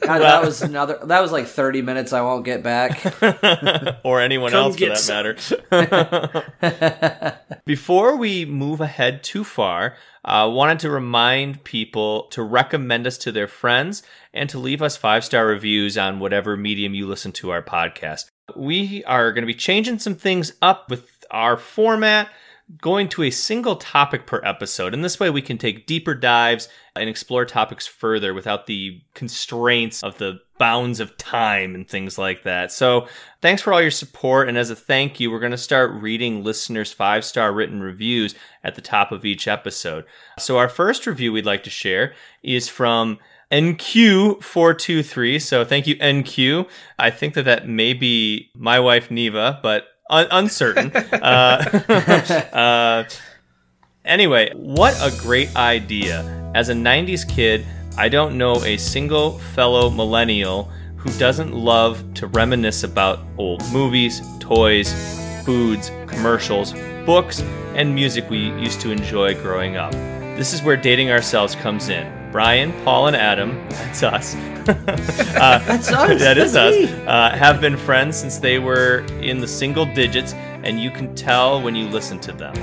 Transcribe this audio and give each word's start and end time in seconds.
God, 0.00 0.18
that 0.20 0.42
was 0.42 0.62
another. 0.62 0.98
That 1.04 1.20
was 1.20 1.32
like 1.32 1.46
30 1.46 1.82
minutes 1.82 2.12
I 2.14 2.22
won't 2.22 2.44
get 2.46 2.62
back. 2.62 3.04
or 4.04 4.20
anyone 4.20 4.52
Come 4.52 4.60
else 4.72 4.76
for 4.78 4.86
that 4.86 4.98
some. 4.98 6.52
matter. 6.60 7.60
Before 7.66 8.16
we 8.16 8.44
move 8.46 8.80
ahead 8.80 9.22
too 9.22 9.44
far, 9.44 9.96
I 10.24 10.42
uh, 10.42 10.48
wanted 10.48 10.78
to 10.80 10.90
remind 10.90 11.62
people 11.62 12.28
to 12.28 12.42
recommend 12.42 13.06
us 13.06 13.18
to 13.18 13.32
their 13.32 13.48
friends 13.48 14.02
and 14.32 14.48
to 14.50 14.58
leave 14.58 14.80
us 14.82 14.96
five 14.96 15.24
star 15.24 15.46
reviews 15.46 15.98
on 15.98 16.20
whatever 16.20 16.56
medium 16.56 16.94
you 16.94 17.06
listen 17.06 17.32
to 17.32 17.50
our 17.50 17.62
podcast. 17.62 18.30
We 18.56 19.04
are 19.04 19.30
going 19.32 19.42
to 19.42 19.46
be 19.46 19.54
changing 19.54 19.98
some 19.98 20.14
things 20.14 20.52
up 20.62 20.90
with 20.90 21.11
our 21.32 21.56
format. 21.56 22.28
Going 22.80 23.08
to 23.10 23.24
a 23.24 23.30
single 23.30 23.76
topic 23.76 24.24
per 24.24 24.40
episode, 24.44 24.94
and 24.94 25.04
this 25.04 25.20
way 25.20 25.28
we 25.28 25.42
can 25.42 25.58
take 25.58 25.86
deeper 25.86 26.14
dives 26.14 26.70
and 26.96 27.06
explore 27.06 27.44
topics 27.44 27.86
further 27.86 28.32
without 28.32 28.66
the 28.66 29.02
constraints 29.14 30.02
of 30.02 30.16
the 30.16 30.40
bounds 30.62 31.00
of 31.00 31.16
time 31.16 31.74
and 31.74 31.88
things 31.88 32.18
like 32.18 32.44
that. 32.44 32.70
So, 32.70 33.08
thanks 33.40 33.60
for 33.60 33.72
all 33.72 33.82
your 33.82 33.90
support. 33.90 34.48
And 34.48 34.56
as 34.56 34.70
a 34.70 34.76
thank 34.76 35.18
you, 35.18 35.28
we're 35.28 35.40
going 35.40 35.50
to 35.50 35.58
start 35.58 35.90
reading 35.90 36.44
listeners' 36.44 36.92
five 36.92 37.24
star 37.24 37.52
written 37.52 37.82
reviews 37.82 38.36
at 38.62 38.76
the 38.76 38.80
top 38.80 39.10
of 39.10 39.24
each 39.24 39.48
episode. 39.48 40.04
So, 40.38 40.58
our 40.58 40.68
first 40.68 41.04
review 41.04 41.32
we'd 41.32 41.44
like 41.44 41.64
to 41.64 41.70
share 41.70 42.14
is 42.44 42.68
from 42.68 43.18
NQ423. 43.50 45.42
So, 45.42 45.64
thank 45.64 45.88
you, 45.88 45.96
NQ. 45.96 46.68
I 46.96 47.10
think 47.10 47.34
that 47.34 47.44
that 47.46 47.68
may 47.68 47.92
be 47.92 48.50
my 48.54 48.78
wife, 48.78 49.10
Neva, 49.10 49.58
but 49.64 49.88
un- 50.12 50.28
uncertain. 50.30 50.92
uh, 51.12 52.44
uh, 52.52 53.04
Anyway, 54.04 54.50
what 54.56 54.94
a 55.00 55.16
great 55.20 55.54
idea. 55.54 56.22
As 56.56 56.68
a 56.68 56.74
90s 56.74 57.28
kid, 57.28 57.64
I 57.96 58.08
don't 58.08 58.36
know 58.36 58.56
a 58.64 58.76
single 58.76 59.38
fellow 59.54 59.90
millennial 59.90 60.64
who 60.96 61.10
doesn't 61.18 61.52
love 61.52 62.02
to 62.14 62.26
reminisce 62.26 62.82
about 62.82 63.20
old 63.38 63.62
movies, 63.72 64.20
toys, 64.40 64.92
foods, 65.44 65.92
commercials, 66.08 66.72
books, 67.06 67.42
and 67.76 67.94
music 67.94 68.28
we 68.28 68.50
used 68.60 68.80
to 68.80 68.90
enjoy 68.90 69.34
growing 69.34 69.76
up. 69.76 69.92
This 70.36 70.52
is 70.52 70.62
where 70.62 70.76
dating 70.76 71.10
ourselves 71.10 71.54
comes 71.54 71.88
in. 71.88 72.21
Brian, 72.32 72.72
Paul, 72.82 73.08
and 73.08 73.16
Adam, 73.16 73.54
that's 73.68 74.02
us. 74.02 74.34
uh, 74.68 75.58
That's 75.66 75.92
us. 75.92 76.18
that 76.20 76.38
is 76.38 76.52
That's 76.54 76.76
us. 76.76 76.90
Uh, 77.06 77.30
have 77.36 77.60
been 77.60 77.76
friends 77.76 78.16
since 78.16 78.38
they 78.38 78.58
were 78.58 79.00
in 79.20 79.38
the 79.38 79.46
single 79.46 79.84
digits, 79.84 80.32
and 80.32 80.80
you 80.80 80.90
can 80.90 81.14
tell 81.14 81.60
when 81.60 81.74
you 81.76 81.88
listen 81.88 82.18
to 82.20 82.32
them. 82.32 82.54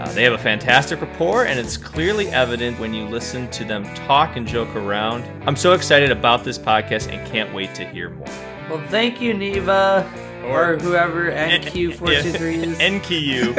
Uh, 0.00 0.10
they 0.12 0.22
have 0.22 0.32
a 0.32 0.38
fantastic 0.38 1.00
rapport, 1.02 1.44
and 1.44 1.58
it's 1.60 1.76
clearly 1.76 2.28
evident 2.28 2.78
when 2.80 2.94
you 2.94 3.04
listen 3.06 3.50
to 3.50 3.64
them 3.64 3.84
talk 4.06 4.36
and 4.36 4.46
joke 4.46 4.74
around. 4.74 5.22
I'm 5.46 5.56
so 5.56 5.72
excited 5.74 6.10
about 6.10 6.42
this 6.42 6.56
podcast 6.58 7.12
and 7.12 7.30
can't 7.30 7.52
wait 7.52 7.74
to 7.74 7.84
hear 7.84 8.08
more. 8.10 8.26
Well, 8.70 8.82
thank 8.88 9.20
you, 9.20 9.34
Neva. 9.34 10.10
Or, 10.44 10.72
Or- 10.74 10.78
whoever 10.78 11.30
NQ423 11.30 12.54
is. 12.64 12.78
NKU. 12.78 13.54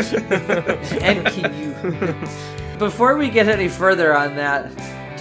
NQ. 1.00 2.80
Before 2.80 3.16
we 3.18 3.30
get 3.30 3.48
any 3.48 3.68
further 3.68 4.16
on 4.16 4.36
that, 4.38 4.72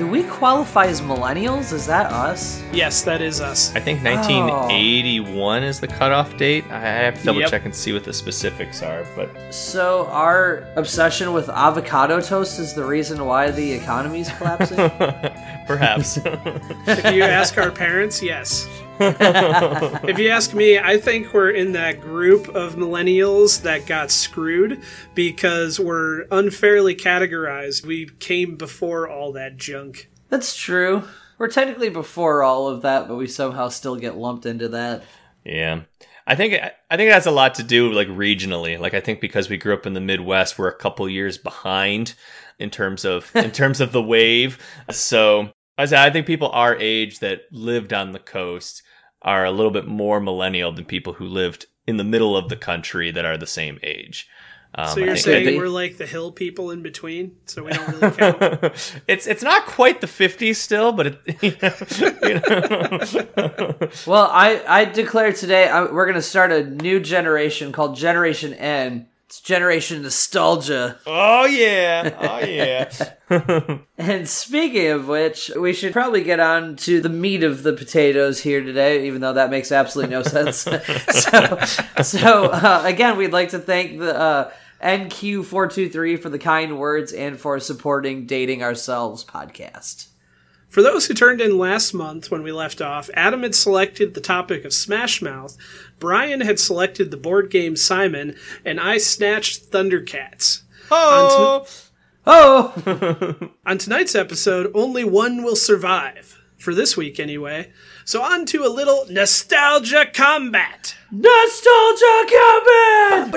do 0.01 0.07
we 0.07 0.23
qualify 0.23 0.87
as 0.87 1.03
millennials? 1.03 1.75
Is 1.75 1.87
that 1.87 2.11
us? 2.11 2.63
Yes, 2.73 3.03
that 3.03 3.21
is 3.21 3.39
us. 3.43 3.71
I 3.77 3.81
think 3.81 4.03
1981 4.03 5.63
is 5.63 5.79
the 5.79 5.89
cutoff 5.89 6.39
date. 6.39 6.65
I 6.71 6.81
have 6.81 7.19
to 7.19 7.25
double 7.27 7.41
Yep. 7.41 7.51
check 7.51 7.65
and 7.67 7.75
see 7.75 7.93
what 7.93 8.05
the 8.05 8.13
specifics 8.15 8.83
are, 8.83 9.05
but 9.15 9.29
So 9.53 10.07
our 10.07 10.65
obsession 10.77 11.35
with 11.35 11.51
avocado 11.51 12.19
toast 12.23 12.59
is 12.59 12.73
the 12.73 12.83
reason 12.83 13.27
why 13.27 13.51
the 13.51 13.73
economy 13.73 14.21
is 14.23 14.31
collapsing? 14.31 14.79
perhaps. 15.71 16.19
If 16.87 17.15
you 17.15 17.23
ask 17.23 17.57
our 17.57 17.71
parents, 17.71 18.23
yes. 18.23 18.69
if 18.99 20.19
you 20.19 20.29
ask 20.29 20.53
me, 20.53 20.79
I 20.79 20.99
think 20.99 21.33
we're 21.33 21.51
in 21.51 21.73
that 21.73 22.01
group 22.01 22.49
of 22.49 22.75
millennials 22.75 23.63
that 23.63 23.87
got 23.87 24.11
screwed 24.11 24.83
because 25.15 25.79
we're 25.79 26.27
unfairly 26.31 26.95
categorized. 26.97 27.87
We 27.87 28.09
came 28.19 28.57
before 28.57 29.09
all 29.09 29.33
that 29.33 29.57
junk. 29.57 30.11
That's 30.29 30.57
true. 30.57 31.05
We're 31.39 31.49
technically 31.49 31.91
before 31.91 32.43
all 32.43 32.69
of 32.69 32.83
that, 32.83 33.09
but 33.09 33.17
we 33.17 33.29
somehow 33.29 33.69
still 33.69 33.97
get 33.97 34.17
lumped 34.17 34.47
into 34.47 34.69
that. 34.71 35.05
Yeah. 35.45 35.83
I 36.27 36.35
think 36.35 36.55
I 36.55 36.97
think 36.97 37.11
it 37.11 37.15
has 37.15 37.27
a 37.27 37.31
lot 37.31 37.55
to 37.57 37.63
do 37.63 37.93
like 37.93 38.09
regionally. 38.09 38.79
Like 38.79 38.95
I 38.95 39.01
think 39.01 39.21
because 39.21 39.49
we 39.49 39.57
grew 39.57 39.75
up 39.75 39.87
in 39.87 39.95
the 39.95 40.01
Midwest, 40.01 40.59
we're 40.59 40.69
a 40.69 40.77
couple 40.77 41.09
years 41.09 41.39
behind 41.39 42.15
in 42.61 42.71
terms 42.71 43.05
of 43.05 43.35
in 43.35 43.51
terms 43.53 43.81
of 43.81 43.91
the 43.91 44.03
wave. 44.03 44.59
So 44.91 45.51
I 45.81 45.87
say 45.87 46.03
I 46.03 46.11
think 46.11 46.27
people 46.27 46.51
our 46.51 46.77
age 46.77 47.19
that 47.21 47.43
lived 47.51 47.93
on 47.93 48.13
the 48.13 48.19
coast 48.19 48.83
are 49.23 49.45
a 49.45 49.51
little 49.51 49.73
bit 49.73 49.87
more 49.87 50.21
millennial 50.21 50.73
than 50.73 50.85
people 50.85 51.15
who 51.15 51.27
lived 51.27 51.67
in 51.87 51.97
the 51.97 52.05
middle 52.05 52.37
of 52.37 52.49
the 52.49 52.57
country 52.57 53.11
that 53.11 53.25
are 53.25 53.37
the 53.37 53.47
same 53.47 53.79
age. 53.83 54.29
Um, 54.75 54.87
So 54.89 55.01
you're 55.01 55.09
think- 55.15 55.19
saying 55.25 55.47
they- 55.47 55.57
we're 55.59 55.69
like 55.69 55.97
the 55.97 56.07
hill 56.07 56.31
people 56.31 56.71
in 56.71 56.83
between, 56.83 57.33
so 57.47 57.65
we 57.65 57.73
don't 57.73 57.89
really 57.89 58.11
count. 58.17 58.63
it's 59.09 59.27
it's 59.27 59.43
not 59.43 59.67
quite 59.67 60.01
the 60.01 60.07
50s 60.07 60.57
still, 60.57 60.93
but 60.93 61.07
it, 61.09 61.19
you 61.43 61.57
know. 61.61 61.71
Well, 64.07 64.29
I, 64.31 64.63
I 64.69 64.85
declare 64.85 65.33
today 65.33 65.69
I, 65.69 65.83
we're 65.85 66.07
going 66.07 66.15
to 66.15 66.23
start 66.23 66.53
a 66.53 66.63
new 66.65 67.01
generation 67.01 67.73
called 67.73 67.97
Generation 67.97 68.55
N. 68.55 69.09
It's 69.31 69.41
Generation 69.41 70.03
Nostalgia. 70.03 70.99
oh 71.07 71.47
yeah, 71.47 72.17
oh 72.19 72.45
yeah. 72.45 73.79
And 73.97 74.29
speaking 74.29 74.89
of 74.89 75.07
which, 75.07 75.53
we 75.57 75.73
should 75.73 75.93
probably 75.93 76.25
get 76.25 76.41
on 76.41 76.75
to 76.79 77.01
the 77.01 77.09
meat 77.09 77.45
of 77.45 77.63
the 77.63 77.73
potatoes 77.73 78.41
here 78.41 78.61
today, 78.61 79.07
even 79.07 79.21
though 79.21 79.35
that 79.35 79.51
makes 79.51 79.71
absolutely 79.71 80.11
no 80.11 80.25
sense. 80.25 80.57
so, 81.11 81.61
so 82.03 82.47
uh, 82.47 82.83
again, 82.85 83.17
we'd 83.17 83.33
like 83.33 83.51
to 83.51 83.61
thank 83.61 84.01
the 84.01 84.19
uh, 84.19 84.51
NQ423 84.83 86.21
for 86.21 86.29
the 86.29 86.41
kind 86.41 86.77
words 86.77 87.13
and 87.13 87.39
for 87.39 87.61
supporting 87.61 88.27
Dating 88.27 88.65
Ourselves 88.65 89.25
podcast. 89.25 90.09
For 90.71 90.83
those 90.83 91.07
who 91.07 91.15
turned 91.15 91.41
in 91.41 91.59
last 91.59 91.93
month 91.93 92.31
when 92.31 92.45
we 92.45 92.53
left 92.53 92.81
off, 92.81 93.11
Adam 93.15 93.43
had 93.43 93.57
selected 93.57 94.15
the 94.15 94.21
topic 94.21 94.65
of 94.65 94.73
Smash 94.73 95.21
Mouth, 95.21 95.57
Brian 95.99 96.41
had 96.41 96.61
selected 96.61 97.11
the 97.11 97.17
board 97.17 97.51
game 97.51 97.75
Simon, 97.75 98.37
and 98.65 98.79
I 98.79 98.99
snatched 98.99 99.73
Thundercats. 99.73 100.63
Oh. 100.91 101.67
Oh! 102.27 103.51
On 103.67 103.79
tonight's 103.79 104.15
episode, 104.15 104.71
only 104.75 105.03
one 105.03 105.43
will 105.43 105.57
survive. 105.57 106.37
For 106.57 106.75
this 106.75 106.95
week, 106.95 107.19
anyway. 107.19 107.73
So, 108.05 108.23
on 108.23 108.45
to 108.47 108.65
a 108.65 108.69
little 108.69 109.07
nostalgia 109.09 110.05
combat. 110.13 110.95
Nostalgia 111.11 112.27
Cabin! 112.29 113.31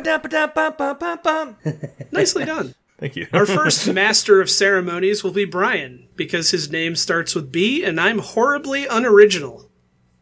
Nicely 2.12 2.44
done. 2.44 2.76
Thank 3.04 3.18
you. 3.18 3.28
Our 3.34 3.46
first 3.46 3.92
master 3.94 4.40
of 4.40 4.50
ceremonies 4.50 5.26
will 5.26 5.34
be 5.34 5.44
Brian, 5.44 6.08
because 6.16 6.52
his 6.52 6.72
name 6.72 6.96
starts 6.96 7.36
with 7.36 7.52
B 7.52 7.84
and 7.84 8.00
I'm 8.00 8.20
horribly 8.20 8.88
unoriginal. 8.88 9.70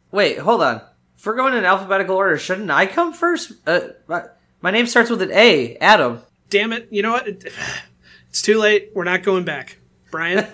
Wait, 0.09 0.39
hold 0.39 0.63
on. 0.63 0.81
If 1.15 1.23
we're 1.23 1.35
going 1.35 1.53
in 1.53 1.63
alphabetical 1.63 2.15
order, 2.15 2.39
shouldn't 2.39 2.71
I 2.71 2.87
come 2.87 3.13
first? 3.13 3.51
Uh, 3.67 3.89
my, 4.07 4.23
my 4.61 4.71
name 4.71 4.87
starts 4.87 5.11
with 5.11 5.21
an 5.21 5.29
A, 5.31 5.77
Adam. 5.77 6.23
damn 6.49 6.73
it. 6.73 6.87
You 6.89 7.03
know 7.03 7.11
what? 7.11 7.27
It's 8.29 8.41
too 8.41 8.57
late. 8.57 8.91
We're 8.95 9.03
not 9.03 9.23
going 9.23 9.43
back. 9.43 9.77
Brian? 10.09 10.37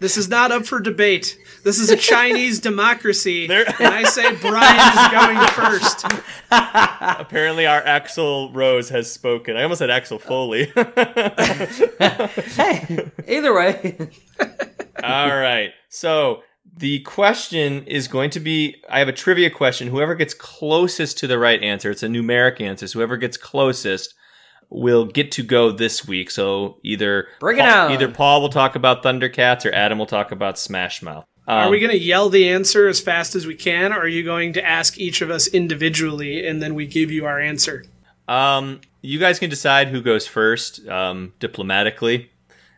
this 0.00 0.18
is 0.18 0.28
not 0.28 0.52
up 0.52 0.66
for 0.66 0.80
debate. 0.80 1.36
This 1.64 1.78
is 1.78 1.90
a 1.90 1.96
Chinese 1.96 2.60
democracy. 2.60 3.46
There- 3.48 3.66
and 3.66 3.94
I 3.94 4.04
say 4.04 4.34
Brian 4.36 4.92
is 4.92 5.08
going 5.10 5.48
first. 5.48 6.04
Apparently, 6.50 7.66
our 7.66 7.82
Axl 7.82 8.54
Rose 8.54 8.88
has 8.90 9.10
spoken. 9.12 9.56
I 9.56 9.62
almost 9.62 9.78
said 9.80 9.90
Axel 9.90 10.18
Foley. 10.18 10.72
Hey, 11.98 13.10
either 13.26 13.54
way. 13.54 14.10
All 15.02 15.28
right. 15.36 15.70
So 15.88 16.42
the 16.76 17.00
question 17.00 17.84
is 17.86 18.08
going 18.08 18.30
to 18.30 18.40
be 18.40 18.76
I 18.88 18.98
have 18.98 19.08
a 19.08 19.12
trivia 19.12 19.50
question. 19.50 19.88
Whoever 19.88 20.14
gets 20.14 20.34
closest 20.34 21.18
to 21.18 21.26
the 21.26 21.38
right 21.38 21.62
answer, 21.62 21.90
it's 21.90 22.02
a 22.02 22.08
numeric 22.08 22.60
answer. 22.60 22.86
So 22.86 22.98
whoever 22.98 23.16
gets 23.16 23.36
closest 23.36 24.14
will 24.70 25.04
get 25.06 25.32
to 25.32 25.42
go 25.42 25.72
this 25.72 26.06
week. 26.06 26.30
So 26.30 26.78
either 26.84 27.28
Bring 27.40 27.58
it 27.58 27.62
Paul, 27.62 27.86
on. 27.86 27.92
either 27.92 28.08
Paul 28.08 28.42
will 28.42 28.48
talk 28.50 28.74
about 28.76 29.02
Thundercats 29.02 29.64
or 29.64 29.72
Adam 29.74 29.98
will 29.98 30.06
talk 30.06 30.30
about 30.32 30.58
Smash 30.58 31.02
Mouth. 31.02 31.24
Are 31.48 31.64
Um, 31.64 31.70
we 31.70 31.80
going 31.80 31.90
to 31.92 31.98
yell 31.98 32.28
the 32.28 32.48
answer 32.48 32.86
as 32.88 33.00
fast 33.00 33.34
as 33.34 33.46
we 33.46 33.54
can, 33.54 33.92
or 33.92 34.00
are 34.00 34.06
you 34.08 34.22
going 34.22 34.52
to 34.52 34.64
ask 34.64 34.98
each 34.98 35.22
of 35.22 35.30
us 35.30 35.46
individually 35.48 36.46
and 36.46 36.60
then 36.62 36.74
we 36.74 36.86
give 36.86 37.10
you 37.10 37.24
our 37.26 37.40
answer? 37.40 37.84
um, 38.28 38.80
you 39.00 39.18
guys 39.18 39.38
can 39.38 39.48
decide 39.48 39.88
who 39.88 40.02
goes 40.02 40.26
first 40.26 40.86
um, 40.88 41.32
diplomatically. 41.38 42.30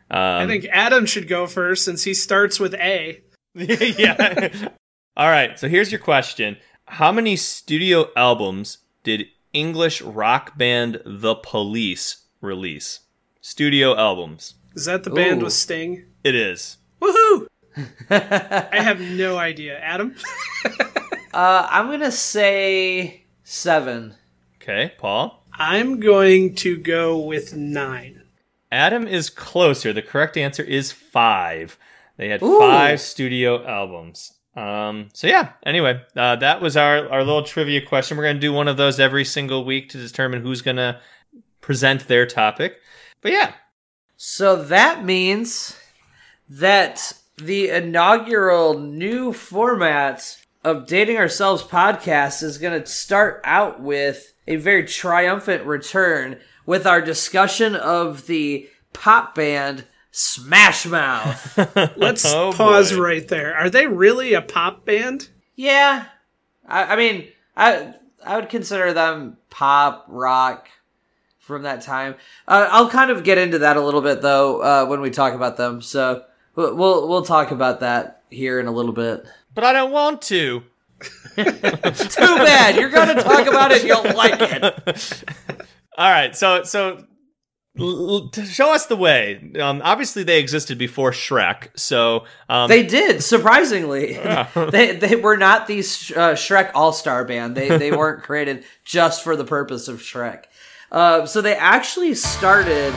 I 0.09 0.43
Um, 0.43 0.47
think 0.47 0.65
Adam 0.71 1.05
should 1.05 1.27
go 1.27 1.47
first 1.47 1.83
since 1.83 2.03
he 2.03 2.13
starts 2.13 2.59
with 2.59 2.73
A. 2.75 3.21
yeah. 3.55 4.69
All 5.17 5.29
right. 5.29 5.57
So 5.59 5.67
here's 5.67 5.91
your 5.91 5.99
question: 5.99 6.57
How 6.85 7.11
many 7.11 7.35
studio 7.35 8.09
albums 8.15 8.77
did 9.03 9.25
English 9.51 10.01
rock 10.01 10.57
band 10.57 11.01
The 11.05 11.35
Police 11.35 12.27
release? 12.39 12.99
Studio 13.41 13.97
albums. 13.97 14.53
Is 14.75 14.85
that 14.85 15.03
the 15.03 15.09
band 15.09 15.41
Ooh. 15.41 15.45
with 15.45 15.53
Sting? 15.53 16.05
It 16.23 16.35
is. 16.35 16.77
Woohoo! 17.01 17.47
I 18.09 18.69
have 18.79 18.99
no 19.21 19.37
idea. 19.37 19.79
Adam? 19.79 20.15
Uh, 21.33 21.65
I'm 21.71 21.89
gonna 21.89 22.11
say 22.11 23.23
seven. 23.45 24.13
Okay, 24.61 24.91
Paul. 24.97 25.45
I'm 25.53 26.01
going 26.01 26.55
to 26.55 26.75
go 26.75 27.19
with 27.19 27.55
nine. 27.55 28.23
Adam 28.69 29.07
is 29.07 29.29
closer. 29.29 29.93
The 29.93 30.01
correct 30.01 30.35
answer 30.35 30.61
is 30.61 30.91
five. 30.91 31.77
They 32.17 32.27
had 32.27 32.43
Ooh. 32.43 32.59
five 32.59 32.99
studio 32.99 33.65
albums. 33.65 34.33
Um, 34.57 35.07
so 35.13 35.27
yeah. 35.27 35.53
Anyway, 35.65 36.01
uh, 36.17 36.35
that 36.35 36.61
was 36.61 36.75
our 36.75 37.07
our 37.09 37.23
little 37.23 37.43
trivia 37.43 37.79
question. 37.85 38.17
We're 38.17 38.25
gonna 38.25 38.39
do 38.39 38.51
one 38.51 38.67
of 38.67 38.75
those 38.75 38.99
every 38.99 39.23
single 39.23 39.63
week 39.63 39.87
to 39.91 39.97
determine 39.97 40.41
who's 40.41 40.61
gonna 40.61 40.99
present 41.61 42.09
their 42.09 42.25
topic. 42.25 42.75
But 43.21 43.31
yeah, 43.31 43.53
So 44.17 44.61
that 44.65 45.05
means 45.05 45.79
that 46.49 47.13
the 47.45 47.69
inaugural 47.69 48.79
new 48.79 49.33
format 49.33 50.37
of 50.63 50.85
Dating 50.87 51.17
Ourselves 51.17 51.63
podcast 51.63 52.43
is 52.43 52.57
going 52.57 52.79
to 52.81 52.85
start 52.87 53.41
out 53.43 53.81
with 53.81 54.33
a 54.47 54.55
very 54.57 54.85
triumphant 54.85 55.65
return 55.65 56.39
with 56.65 56.85
our 56.85 57.01
discussion 57.01 57.75
of 57.75 58.27
the 58.27 58.69
pop 58.93 59.33
band 59.35 59.85
Smash 60.11 60.85
Mouth. 60.85 61.57
Let's 61.97 62.25
Oh, 62.25 62.51
pause 62.53 62.91
boy. 62.91 62.99
right 62.99 63.27
there. 63.27 63.55
Are 63.55 63.69
they 63.69 63.87
really 63.87 64.33
a 64.33 64.41
pop 64.41 64.85
band? 64.85 65.29
yeah. 65.55 66.05
I, 66.67 66.93
I 66.93 66.95
mean, 66.95 67.27
I 67.57 67.93
I 68.23 68.35
would 68.37 68.49
consider 68.49 68.93
them 68.93 69.37
pop 69.49 70.05
rock 70.07 70.69
from 71.39 71.63
that 71.63 71.81
time. 71.81 72.15
Uh, 72.47 72.67
I'll 72.69 72.89
kind 72.89 73.09
of 73.09 73.23
get 73.23 73.39
into 73.39 73.59
that 73.59 73.77
a 73.77 73.81
little 73.81 74.01
bit 74.01 74.21
though 74.21 74.61
uh, 74.61 74.85
when 74.85 75.01
we 75.01 75.09
talk 75.09 75.33
about 75.33 75.57
them. 75.57 75.81
So 75.81 76.23
we'll 76.55 76.75
we'll, 76.75 77.07
we'll 77.07 77.25
talk 77.25 77.51
about 77.51 77.79
that 77.81 78.23
here 78.29 78.59
in 78.59 78.67
a 78.67 78.71
little 78.71 78.93
bit. 78.93 79.25
but 79.53 79.63
I 79.63 79.73
don't 79.73 79.91
want 79.91 80.21
to. 80.23 80.63
Too 81.35 81.43
bad. 81.43 82.75
You're 82.75 82.89
going 82.89 83.15
to 83.15 83.23
talk 83.23 83.47
about 83.47 83.71
it. 83.71 83.83
You'll 83.85 84.03
like 84.15 84.39
it. 84.39 85.23
All 85.97 86.09
right, 86.11 86.35
so 86.35 86.63
so 86.63 87.05
l- 87.79 88.09
l- 88.09 88.29
to 88.29 88.45
show 88.45 88.73
us 88.73 88.85
the 88.85 88.95
way. 88.95 89.51
Um, 89.59 89.81
obviously, 89.83 90.23
they 90.23 90.39
existed 90.39 90.77
before 90.77 91.11
Shrek, 91.11 91.69
so 91.75 92.25
um, 92.49 92.69
They 92.69 92.83
did 92.83 93.23
surprisingly. 93.23 94.13
they 94.71 94.95
they 94.95 95.15
were 95.15 95.37
not 95.37 95.67
the 95.67 95.79
uh, 95.79 96.35
Shrek 96.35 96.71
All 96.75 96.93
Star 96.93 97.25
band. 97.25 97.55
They 97.55 97.77
they 97.77 97.91
weren't 97.91 98.23
created 98.23 98.63
just 98.85 99.23
for 99.23 99.35
the 99.35 99.45
purpose 99.45 99.87
of 99.87 99.99
Shrek. 100.01 100.43
Uh, 100.91 101.25
so 101.25 101.41
they 101.41 101.55
actually 101.55 102.13
started 102.13 102.93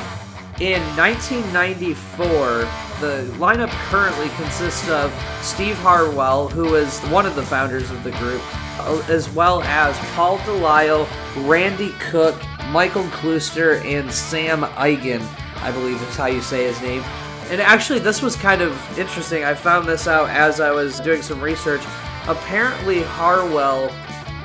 in 0.60 0.80
1994. 0.96 2.68
The 3.00 3.28
lineup 3.38 3.70
currently 3.88 4.28
consists 4.36 4.88
of 4.88 5.12
Steve 5.42 5.76
Harwell, 5.78 6.48
who 6.48 6.76
is 6.76 7.00
one 7.06 7.26
of 7.26 7.34
the 7.34 7.42
founders 7.42 7.90
of 7.90 8.04
the 8.04 8.12
group, 8.12 8.40
uh, 8.80 9.04
as 9.08 9.28
well 9.30 9.62
as 9.64 9.98
Paul 10.14 10.38
Delisle, 10.38 11.08
Randy 11.48 11.92
Cooke, 11.98 12.40
Michael 12.68 13.04
Klooster, 13.04 13.84
and 13.84 14.10
Sam 14.12 14.62
Eigen, 14.62 15.26
I 15.62 15.72
believe 15.72 16.00
is 16.02 16.16
how 16.16 16.26
you 16.26 16.40
say 16.40 16.64
his 16.64 16.80
name. 16.82 17.02
And 17.50 17.60
actually, 17.60 17.98
this 17.98 18.22
was 18.22 18.36
kind 18.36 18.62
of 18.62 18.98
interesting. 18.98 19.44
I 19.44 19.54
found 19.54 19.86
this 19.86 20.06
out 20.06 20.30
as 20.30 20.60
I 20.60 20.70
was 20.70 21.00
doing 21.00 21.20
some 21.20 21.40
research. 21.40 21.82
Apparently, 22.26 23.02
Harwell, 23.02 23.88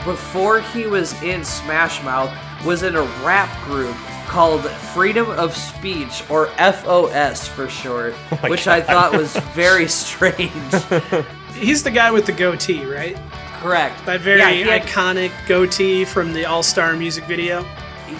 before 0.04 0.60
he 0.60 0.88
was 0.88 1.14
in 1.22 1.46
Smash 1.46 2.04
Mouth, 2.04 2.36
was 2.66 2.84
in 2.84 2.96
a 2.96 3.04
rap 3.24 3.50
group 3.64 3.96
called 4.30 4.64
Freedom 4.94 5.30
of 5.32 5.56
Speech, 5.56 6.24
or 6.30 6.48
FOS 6.58 7.48
for 7.48 7.68
short, 7.68 8.14
my 8.44 8.50
which 8.50 8.68
I 8.68 8.80
thought 8.82 9.12
was 9.12 9.36
very 9.54 9.88
strange. 9.88 10.52
He's 11.56 11.84
the 11.84 11.92
guy 11.92 12.12
with 12.12 12.26
the 12.26 12.32
goatee, 12.32 12.86
right? 12.86 13.18
Correct. 13.60 14.06
That 14.06 14.22
very 14.22 14.40
Yeah, 14.40 14.52
he 14.52 14.62
had- 14.62 14.84
iconic 14.84 15.32
goatee 15.48 16.06
from 16.06 16.32
the 16.32 16.46
All 16.46 16.64
Star 16.64 16.96
music 16.96 17.26
video. 17.26 17.66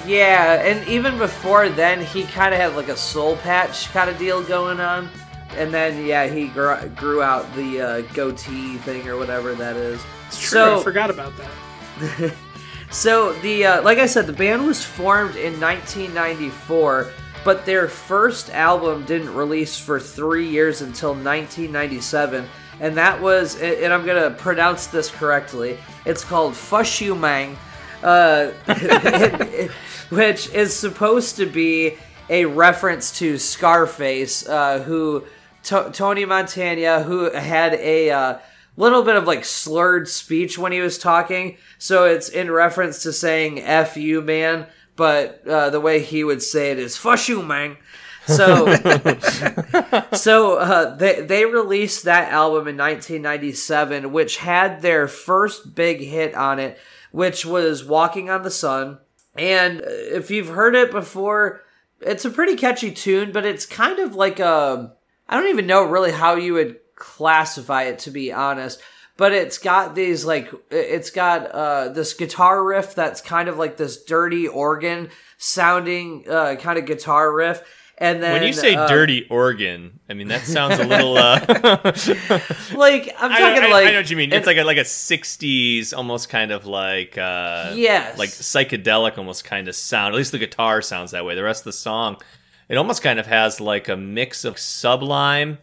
Yeah, 0.06 0.62
and 0.62 0.88
even 0.88 1.18
before 1.18 1.70
then, 1.70 2.02
he 2.04 2.24
kind 2.24 2.54
of 2.54 2.60
had 2.60 2.76
like 2.76 2.90
a 2.90 2.98
soul 2.98 3.38
patch 3.38 3.90
kind 3.92 4.10
of 4.10 4.18
deal 4.18 4.44
going 4.44 4.80
on. 4.80 5.10
And 5.58 5.74
then, 5.74 6.06
yeah, 6.06 6.28
he 6.28 6.48
grew, 6.50 6.76
grew 6.96 7.22
out 7.24 7.52
the 7.56 7.82
uh, 7.82 8.02
goatee 8.14 8.78
thing 8.78 9.08
or 9.08 9.18
whatever 9.18 9.56
that 9.56 9.76
is. 9.78 10.00
It's 10.28 10.40
true. 10.40 10.50
So- 10.50 10.80
I 10.80 10.84
forgot 10.84 11.10
about 11.10 11.34
that. 11.38 12.34
So 12.92 13.34
the 13.34 13.66
uh, 13.66 13.82
like 13.84 14.00
I 14.00 14.08
said, 14.08 14.26
the 14.26 14.34
band 14.34 14.66
was 14.66 14.84
formed 14.84 15.36
in 15.36 15.60
1994, 15.60 17.12
but 17.46 17.66
their 17.66 17.88
first 17.88 18.50
album 18.50 19.06
didn't 19.06 19.34
release 19.34 19.80
for 19.80 20.00
three 20.00 20.48
years 20.48 20.82
until 20.82 21.10
1997, 21.10 22.48
and 22.80 22.98
that 22.98 23.22
was 23.22 23.62
and 23.62 23.94
I'm 23.94 24.06
gonna 24.06 24.32
pronounce 24.32 24.88
this 24.88 25.12
correctly. 25.12 25.78
It's 26.06 26.24
called 26.24 26.56
Fush 26.56 27.02
Mang, 27.04 27.58
uh, 28.02 28.48
which 30.10 30.50
is 30.50 30.76
supposed 30.76 31.38
to 31.38 31.46
be 31.46 31.96
a 32.28 32.46
reference 32.46 33.18
to 33.20 33.38
Scarface, 33.38 34.48
uh, 34.50 34.80
who 34.80 35.26
to- 35.64 35.92
Tony 35.94 36.26
Montana, 36.26 37.04
who 37.04 37.30
had 37.32 37.76
a 37.76 38.10
uh, 38.10 38.38
little 38.78 39.04
bit 39.04 39.16
of 39.16 39.26
like 39.26 39.46
slurred 39.46 40.08
speech 40.08 40.58
when 40.58 40.72
he 40.72 40.82
was 40.82 40.98
talking. 40.98 41.58
So 41.78 42.06
it's 42.06 42.30
in 42.30 42.52
reference 42.52 43.04
to 43.04 43.14
saying 43.14 43.62
"f 43.62 43.98
you, 43.98 44.22
man," 44.22 44.68
but 44.96 45.48
uh, 45.48 45.70
the 45.70 45.82
way 45.82 46.02
he 46.02 46.24
would 46.24 46.42
say 46.42 46.72
it 46.72 46.80
is 46.80 46.98
"fush 46.98 47.30
you, 47.30 47.42
man." 47.42 47.78
So, 48.28 48.74
so 50.14 50.58
uh, 50.58 50.96
they 50.96 51.22
they 51.22 51.46
released 51.46 52.04
that 52.04 52.32
album 52.32 52.68
in 52.68 52.78
1997, 52.78 54.12
which 54.12 54.38
had 54.38 54.82
their 54.82 55.08
first 55.08 55.74
big 55.74 56.00
hit 56.00 56.36
on 56.36 56.60
it, 56.60 56.78
which 57.12 57.46
was 57.46 57.84
"Walking 57.84 58.30
on 58.30 58.44
the 58.44 58.52
Sun." 58.52 59.00
And 59.36 59.82
uh, 59.82 59.86
if 59.88 60.30
you've 60.30 60.50
heard 60.50 60.76
it 60.76 60.92
before, 60.92 61.64
it's 62.02 62.26
a 62.26 62.30
pretty 62.30 62.56
catchy 62.56 62.92
tune, 62.92 63.32
but 63.32 63.46
it's 63.46 63.66
kind 63.66 64.00
of 64.00 64.16
like 64.16 64.40
a 64.40 64.94
I 65.28 65.38
don't 65.38 65.50
even 65.50 65.68
know 65.68 65.84
really 65.84 66.12
how 66.12 66.36
you 66.36 66.54
would 66.54 66.80
classify 67.00 67.84
it 67.84 68.00
to 68.00 68.12
be 68.12 68.32
honest. 68.32 68.80
But 69.18 69.34
it's 69.34 69.58
got 69.58 69.96
these 69.96 70.24
like 70.26 70.50
it's 70.72 71.10
got 71.10 71.48
uh 71.52 71.90
this 71.90 72.14
guitar 72.14 72.64
riff 72.64 72.96
that's 72.96 73.20
kind 73.22 73.50
of 73.50 73.58
like 73.58 73.76
this 73.78 74.04
dirty 74.04 74.48
organ 74.48 75.10
sounding 75.38 76.26
uh 76.30 76.56
kind 76.56 76.78
of 76.80 76.86
guitar 76.86 77.34
riff. 77.34 77.62
And 78.02 78.24
then 78.24 78.32
when 78.32 78.44
you 78.44 78.54
say 78.54 78.76
uh, 78.76 78.88
dirty 78.88 79.28
organ, 79.30 80.00
I 80.10 80.14
mean 80.14 80.30
that 80.30 80.44
sounds 80.44 80.80
a 80.80 80.86
little. 80.86 81.18
Uh, 81.18 81.40
like 82.74 83.14
I'm 83.20 83.32
I, 83.34 83.40
talking 83.40 83.64
I- 83.64 83.70
like 83.72 83.88
I 83.88 83.92
know 83.92 83.98
what 84.00 84.10
you 84.10 84.16
mean. 84.16 84.32
It's 84.32 84.48
like 84.48 84.56
a 84.56 84.64
like 84.64 84.78
a 84.78 84.86
'60s, 84.86 85.94
almost 85.96 86.30
kind 86.30 86.52
of 86.52 86.66
like 86.66 87.18
uh, 87.18 87.74
Yes. 87.76 88.18
like 88.18 88.30
psychedelic, 88.30 89.18
almost 89.18 89.44
kind 89.44 89.68
of 89.68 89.76
sound. 89.76 90.14
At 90.14 90.18
least 90.18 90.32
the 90.32 90.38
guitar 90.40 90.82
sounds 90.82 91.12
that 91.12 91.26
way. 91.26 91.36
The 91.36 91.44
rest 91.44 91.62
of 91.62 91.66
the 91.66 91.74
song, 91.74 92.16
it 92.70 92.78
almost 92.78 93.02
kind 93.02 93.20
of 93.20 93.28
has 93.28 93.60
like 93.60 93.90
a 93.90 93.98
mix 93.98 94.46
of 94.46 94.58
Sublime 94.58 95.58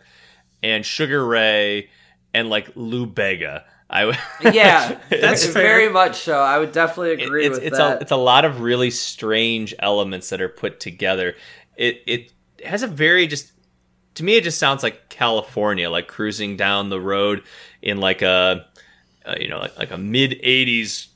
and 0.62 0.84
Sugar 0.84 1.24
Ray 1.26 1.90
and 2.34 2.48
like 2.50 2.70
Lou 2.74 3.06
Bega. 3.06 3.64
I 3.88 4.00
w- 4.00 4.18
Yeah, 4.42 4.98
That's 5.10 5.20
that's 5.22 5.46
very 5.46 5.88
much 5.88 6.16
so. 6.16 6.38
I 6.40 6.58
would 6.58 6.72
definitely 6.72 7.22
agree 7.24 7.46
it's 7.46 7.56
with 7.56 7.64
it's 7.64 7.78
that. 7.78 7.98
a 7.98 8.00
it's 8.00 8.10
a 8.12 8.16
lot 8.16 8.44
of 8.44 8.60
really 8.60 8.90
strange 8.90 9.74
elements 9.78 10.30
that 10.30 10.40
are 10.40 10.48
put 10.48 10.80
together. 10.80 11.36
It 11.76 12.02
it 12.06 12.32
has 12.64 12.82
a 12.82 12.88
very 12.88 13.26
just 13.28 13.52
to 14.16 14.24
me 14.24 14.36
it 14.36 14.44
just 14.44 14.58
sounds 14.58 14.82
like 14.82 15.08
California, 15.08 15.88
like 15.88 16.08
cruising 16.08 16.56
down 16.56 16.88
the 16.88 17.00
road 17.00 17.44
in 17.80 17.98
like 17.98 18.22
a, 18.22 18.66
a 19.24 19.40
you 19.40 19.48
know 19.48 19.60
like, 19.60 19.78
like 19.78 19.90
a 19.92 19.98
mid 19.98 20.32
'80s 20.42 21.06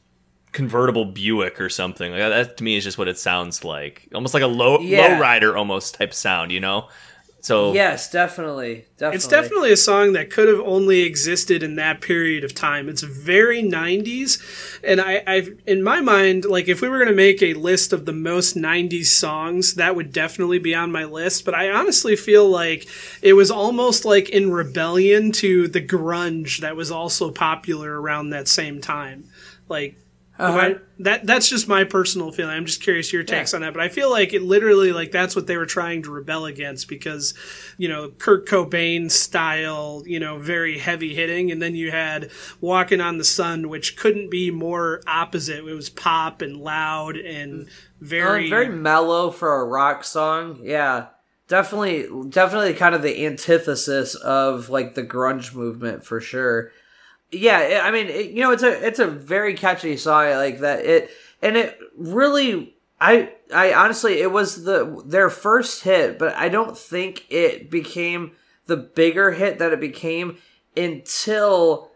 convertible 0.53 1.05
Buick 1.07 1.61
or 1.61 1.69
something. 1.69 2.11
Like 2.13 2.21
that, 2.21 2.29
that 2.29 2.57
to 2.59 2.65
me 2.65 2.77
is 2.77 2.85
just 2.85 2.99
what 2.99 3.09
it 3.09 3.19
sounds 3.19 3.65
like, 3.65 4.09
almost 4.15 4.35
like 4.35 4.43
a 4.43 4.47
low 4.49 4.79
Yeah. 4.81 5.19
lowrider 5.19 5.57
almost 5.57 5.95
type 5.97 6.15
sound, 6.15 6.53
you 6.53 6.61
know. 6.61 6.89
So 7.43 7.73
yes, 7.73 8.11
definitely, 8.11 8.85
definitely. 8.99 9.17
It's 9.17 9.27
definitely 9.27 9.73
a 9.73 9.77
song 9.77 10.13
that 10.13 10.31
could 10.31 10.49
have 10.49 10.61
only 10.61 11.03
existed 11.03 11.63
in 11.63 11.77
that 11.77 12.01
period 12.01 12.45
of 12.45 12.55
time. 12.55 12.89
It's 12.89 13.03
very 13.03 13.63
90s, 13.63 14.81
and 14.85 15.01
I, 15.01 15.23
I've 15.27 15.59
in 15.67 15.83
my 15.83 16.01
mind, 16.01 16.45
like 16.45 16.69
if 16.69 16.83
we 16.83 16.89
were 16.89 16.99
going 16.99 17.09
to 17.09 17.15
make 17.15 17.43
a 17.43 17.55
list 17.55 17.93
of 17.93 18.05
the 18.05 18.13
most 18.13 18.57
90s 18.57 19.07
songs, 19.07 19.75
that 19.75 19.97
would 19.97 20.13
definitely 20.13 20.59
be 20.59 20.75
on 20.75 20.93
my 20.93 21.05
list. 21.05 21.45
But 21.47 21.55
I 21.55 21.71
honestly 21.71 22.15
feel 22.15 22.49
like 22.49 22.87
it 23.23 23.33
was 23.33 23.51
almost 23.51 24.05
like 24.05 24.29
in 24.29 24.53
rebellion 24.53 25.33
to 25.33 25.67
the 25.67 25.81
grunge 25.81 26.61
that 26.61 26.77
was 26.77 26.91
also 26.91 27.31
popular 27.31 28.01
around 28.01 28.31
that 28.31 28.49
same 28.49 28.81
time. 28.83 29.25
Like 29.69 29.97
Uh-huh. 30.41 30.59
I- 30.59 30.77
that 31.03 31.27
that's 31.27 31.49
just 31.49 31.67
my 31.67 31.85
personal 31.85 32.31
feeling. 32.31 32.55
I'm 32.55 32.67
just 32.67 32.83
curious 32.83 33.11
your 33.11 33.23
takes 33.23 33.55
on 33.55 33.63
that, 33.63 33.73
but 33.73 33.83
I 33.83 33.89
feel 33.89 34.11
like 34.11 34.35
it 34.35 34.43
literally 34.43 34.93
like 34.93 35.13
that's 35.13 35.35
what 35.35 35.47
they 35.47 35.57
were 35.57 35.65
trying 35.65 36.03
to 36.03 36.11
rebel 36.11 36.45
against 36.45 36.89
because 36.89 37.33
you 37.79 37.89
know 37.89 38.11
Kurt 38.19 38.47
Cobain 38.47 39.11
style, 39.11 40.03
you 40.05 40.21
know, 40.21 40.39
very 40.39 40.79
heavy 40.79 41.15
hitting, 41.15 41.51
and 41.51 41.63
then 41.63 41.75
you 41.75 41.91
had 41.91 42.31
Walking 42.61 43.01
on 43.01 43.17
the 43.17 43.25
Sun, 43.25 43.69
which 43.71 43.97
couldn't 43.97 44.31
be 44.31 44.51
more 44.51 45.01
opposite. 45.07 45.59
It 45.67 45.75
was 45.75 45.89
pop 45.89 46.43
and 46.43 46.57
loud 46.59 47.17
and 47.17 47.69
very 48.01 48.47
Uh, 48.47 48.51
very 48.51 48.69
mellow 48.69 49.31
for 49.31 49.61
a 49.61 49.65
rock 49.65 50.05
song. 50.05 50.61
Yeah, 50.63 51.07
definitely, 51.49 52.09
definitely 52.29 52.75
kind 52.75 52.95
of 52.95 53.01
the 53.03 53.25
antithesis 53.25 54.15
of 54.17 54.69
like 54.69 54.95
the 54.95 55.03
grunge 55.03 55.55
movement 55.55 56.05
for 56.05 56.21
sure. 56.21 56.73
Yeah, 57.33 57.83
I 57.85 57.91
mean, 57.91 58.09
it, 58.09 58.31
you 58.31 58.43
know, 58.43 58.51
it's 58.51 58.63
a 58.63 58.87
it's 58.87 58.99
a 58.99 59.07
very 59.07 59.55
catchy 59.55 59.97
song 59.97 60.31
like 60.31 60.61
that. 60.61 60.85
It 60.85 61.11
and 61.41 61.57
it 61.57 61.79
really, 61.97 62.75
I 63.01 63.33
I 63.55 63.73
honestly, 63.73 64.21
it 64.21 64.33
was 64.33 64.65
the 64.65 65.03
their 65.07 65.31
first 65.31 65.85
hit, 65.85 66.19
but 66.19 66.35
I 66.35 66.49
don't 66.49 66.77
think 66.77 67.27
it 67.31 67.71
became 67.71 68.33
the 68.67 68.77
bigger 68.77 69.33
hit 69.33 69.59
that 69.59 69.73
it 69.73 69.81
became 69.81 70.39
until 70.77 71.91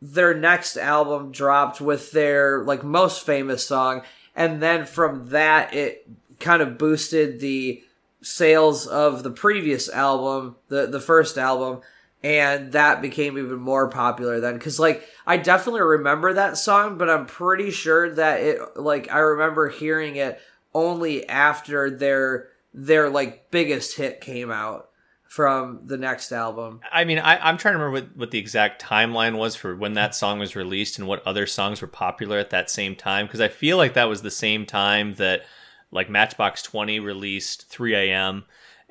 their 0.00 0.34
next 0.34 0.76
album 0.76 1.32
dropped 1.32 1.80
with 1.80 2.12
their 2.12 2.62
like 2.64 2.84
most 2.84 3.24
famous 3.24 3.66
song 3.66 4.02
and 4.36 4.62
then 4.62 4.84
from 4.84 5.28
that 5.28 5.72
it 5.72 6.06
kind 6.40 6.60
of 6.60 6.76
boosted 6.76 7.40
the 7.40 7.82
sales 8.20 8.86
of 8.86 9.22
the 9.22 9.30
previous 9.30 9.88
album 9.88 10.56
the 10.68 10.86
the 10.86 11.00
first 11.00 11.38
album 11.38 11.80
and 12.24 12.72
that 12.72 13.02
became 13.02 13.36
even 13.36 13.58
more 13.58 13.88
popular 13.88 14.40
then 14.40 14.58
cuz 14.58 14.80
like 14.80 15.06
I 15.26 15.36
definitely 15.36 15.82
remember 15.82 16.32
that 16.32 16.56
song 16.56 16.96
but 16.98 17.10
I'm 17.10 17.26
pretty 17.26 17.70
sure 17.70 18.12
that 18.14 18.40
it 18.40 18.76
like 18.76 19.12
I 19.12 19.18
remember 19.18 19.68
hearing 19.68 20.16
it 20.16 20.40
only 20.74 21.28
after 21.28 21.90
their 21.90 22.48
their 22.72 23.10
like 23.10 23.50
biggest 23.50 23.96
hit 23.96 24.22
came 24.22 24.50
out 24.50 24.88
from 25.26 25.80
the 25.84 25.98
next 25.98 26.32
album 26.32 26.80
I 26.90 27.04
mean, 27.04 27.18
I, 27.18 27.36
I'm 27.38 27.58
trying 27.58 27.74
to 27.74 27.78
remember 27.78 28.06
what, 28.06 28.16
what 28.16 28.30
the 28.30 28.38
exact 28.38 28.82
timeline 28.82 29.36
was 29.36 29.56
for 29.56 29.74
when 29.74 29.94
that 29.94 30.14
song 30.14 30.38
was 30.38 30.54
released 30.56 30.98
and 30.98 31.08
what 31.08 31.26
other 31.26 31.46
songs 31.46 31.82
were 31.82 31.88
popular 31.88 32.38
at 32.38 32.50
that 32.50 32.70
same 32.70 32.94
time. 32.94 33.26
Because 33.26 33.40
I 33.40 33.48
feel 33.48 33.76
like 33.76 33.94
that 33.94 34.08
was 34.08 34.22
the 34.22 34.30
same 34.30 34.64
time 34.64 35.14
that 35.14 35.44
like 35.90 36.08
Matchbox 36.08 36.62
20 36.62 37.00
released 37.00 37.68
3 37.68 37.94
a.m. 37.94 38.44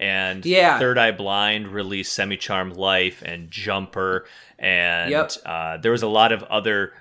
and 0.03 0.45
Yeah. 0.45 0.77
Third 0.79 0.97
Eye 0.97 1.11
Blind 1.11 1.69
released 1.69 2.13
Semi 2.13 2.37
Charmed 2.37 2.75
Life 2.75 3.21
and 3.25 3.49
Jumper. 3.49 4.25
And 4.59 5.11
Yep. 5.11 5.31
uh, 5.45 5.77
there 5.77 5.91
was 5.91 6.03
a 6.03 6.07
lot 6.07 6.31
of 6.31 6.43
other 6.43 6.93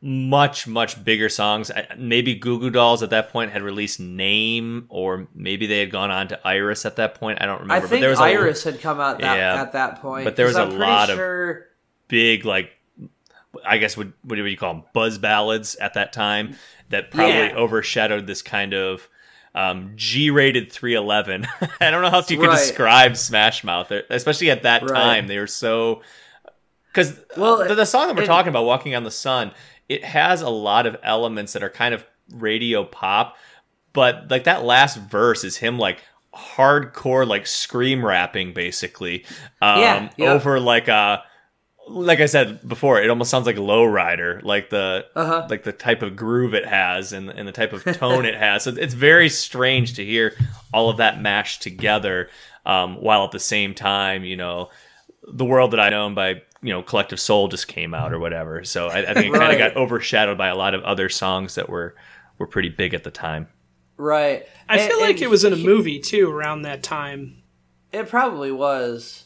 much, 0.00 0.66
much 0.68 1.02
bigger 1.04 1.28
songs. 1.28 1.70
Maybe 1.96 2.34
Goo 2.34 2.60
Goo 2.60 2.70
Dolls 2.70 3.02
at 3.02 3.10
that 3.10 3.30
point 3.32 3.50
had 3.52 3.62
released 3.62 3.98
Name, 3.98 4.86
or 4.90 5.26
maybe 5.34 5.66
they 5.66 5.80
had 5.80 5.90
gone 5.90 6.10
on 6.12 6.28
to 6.28 6.38
Iris 6.46 6.86
at 6.86 6.96
that 6.96 7.16
point. 7.16 7.38
I 7.40 7.46
don't 7.46 7.60
remember. 7.60 7.74
I 7.74 7.80
but 7.80 7.88
think 7.90 8.00
there 8.02 8.10
was 8.10 8.20
a- 8.20 8.24
Iris 8.24 8.62
had 8.64 8.80
come 8.80 9.00
out 9.00 9.18
that, 9.18 9.36
Yeah. 9.38 9.60
at 9.62 9.72
that 9.72 10.00
point. 10.00 10.24
But 10.24 10.36
there 10.36 10.46
was 10.46 10.56
a 10.56 10.64
lot 10.66 11.10
of- 11.10 11.18
big 12.08 12.44
like 12.44 12.70
I 13.66 13.78
guess 13.78 13.96
what 13.96 14.08
what 14.22 14.36
do 14.36 14.44
you 14.46 14.56
call 14.56 14.74
them 14.74 14.82
buzz 14.92 15.18
ballads 15.18 15.74
at 15.76 15.94
that 15.94 16.12
time 16.12 16.56
that 16.90 17.10
probably 17.10 17.32
Yeah. 17.34 17.54
overshadowed 17.56 18.26
this 18.26 18.40
kind 18.42 18.72
of 18.74 19.08
um, 19.58 19.92
G-rated 19.96 20.70
311. 20.72 21.46
I 21.80 21.90
don't 21.90 22.02
know 22.02 22.10
how 22.10 22.16
else 22.18 22.30
you 22.30 22.38
could 22.38 22.48
Right. 22.48 22.56
describe 22.58 23.16
Smash 23.16 23.64
Mouth, 23.64 23.90
especially 24.10 24.50
at 24.50 24.62
that 24.62 24.82
Right. 24.82 24.90
time. 24.90 25.26
They 25.26 25.38
were 25.38 25.46
so 25.46 26.02
because 26.92 27.18
Well, 27.36 27.66
the, 27.68 27.74
the 27.74 27.84
song 27.86 28.06
that 28.08 28.16
we're 28.16 28.22
it- 28.22 28.26
talking 28.26 28.50
about, 28.50 28.64
"Walking 28.64 28.94
on 28.94 29.04
the 29.04 29.10
Sun," 29.10 29.52
it 29.88 30.04
has 30.04 30.42
a 30.42 30.48
lot 30.48 30.86
of 30.86 30.96
elements 31.02 31.52
that 31.54 31.62
are 31.62 31.70
kind 31.70 31.94
of 31.94 32.04
radio 32.30 32.84
pop, 32.84 33.36
but 33.92 34.30
like 34.30 34.44
that 34.44 34.64
last 34.64 34.96
verse 34.98 35.44
is 35.44 35.56
him 35.56 35.78
like 35.78 36.02
hardcore 36.34 37.26
like 37.26 37.46
scream 37.46 38.04
rapping 38.04 38.52
basically 38.52 39.24
um 39.62 39.80
Yeah, 39.80 40.10
yeah. 40.18 40.32
over 40.32 40.60
like 40.60 40.86
a 40.88 41.22
like 41.88 42.20
I 42.20 42.26
said 42.26 42.66
before, 42.68 43.00
it 43.00 43.10
almost 43.10 43.30
sounds 43.30 43.46
like 43.46 43.56
Lowrider, 43.56 44.42
like 44.42 44.70
the 44.70 45.06
Uh-huh. 45.16 45.46
like 45.50 45.62
the 45.64 45.72
type 45.72 46.02
of 46.02 46.16
groove 46.16 46.54
it 46.54 46.66
has 46.66 47.12
and, 47.12 47.30
and 47.30 47.46
the 47.48 47.52
type 47.52 47.72
of 47.72 47.84
tone 47.96 48.24
it 48.24 48.34
has. 48.36 48.64
So 48.64 48.70
it's 48.70 48.94
very 48.94 49.28
strange 49.28 49.94
to 49.94 50.04
hear 50.04 50.34
all 50.72 50.90
of 50.90 50.98
that 50.98 51.20
mashed 51.20 51.62
together, 51.62 52.28
um, 52.66 52.96
while 53.00 53.24
at 53.24 53.30
the 53.32 53.38
same 53.40 53.74
time, 53.74 54.24
you 54.24 54.36
know, 54.36 54.68
the 55.26 55.44
world 55.44 55.70
that 55.72 55.80
I 55.80 55.88
know 55.90 56.08
by 56.10 56.42
you 56.62 56.72
know 56.72 56.82
Collective 56.82 57.20
Soul 57.20 57.48
just 57.48 57.68
came 57.68 57.94
out 57.94 58.12
or 58.12 58.18
whatever. 58.18 58.64
So 58.64 58.88
I, 58.88 59.10
I 59.10 59.14
think 59.14 59.34
it 59.34 59.38
kind 59.38 59.52
of 59.52 59.58
got 59.58 59.76
overshadowed 59.76 60.38
by 60.38 60.48
a 60.48 60.56
lot 60.56 60.74
of 60.74 60.82
other 60.84 61.08
songs 61.08 61.54
that 61.54 61.68
were 61.68 61.94
were 62.38 62.46
pretty 62.46 62.68
big 62.70 62.94
at 62.94 63.04
the 63.04 63.10
time. 63.10 63.48
right? 63.96 64.46
I 64.68 64.78
And- 64.78 64.90
feel 64.90 65.00
like 65.00 65.20
it 65.22 65.30
was 65.30 65.44
in 65.44 65.52
a 65.52 65.56
movie 65.56 65.98
too 66.00 66.30
around 66.30 66.62
that 66.62 66.82
time. 66.82 67.42
It 67.92 68.08
probably 68.08 68.52
was. 68.52 69.24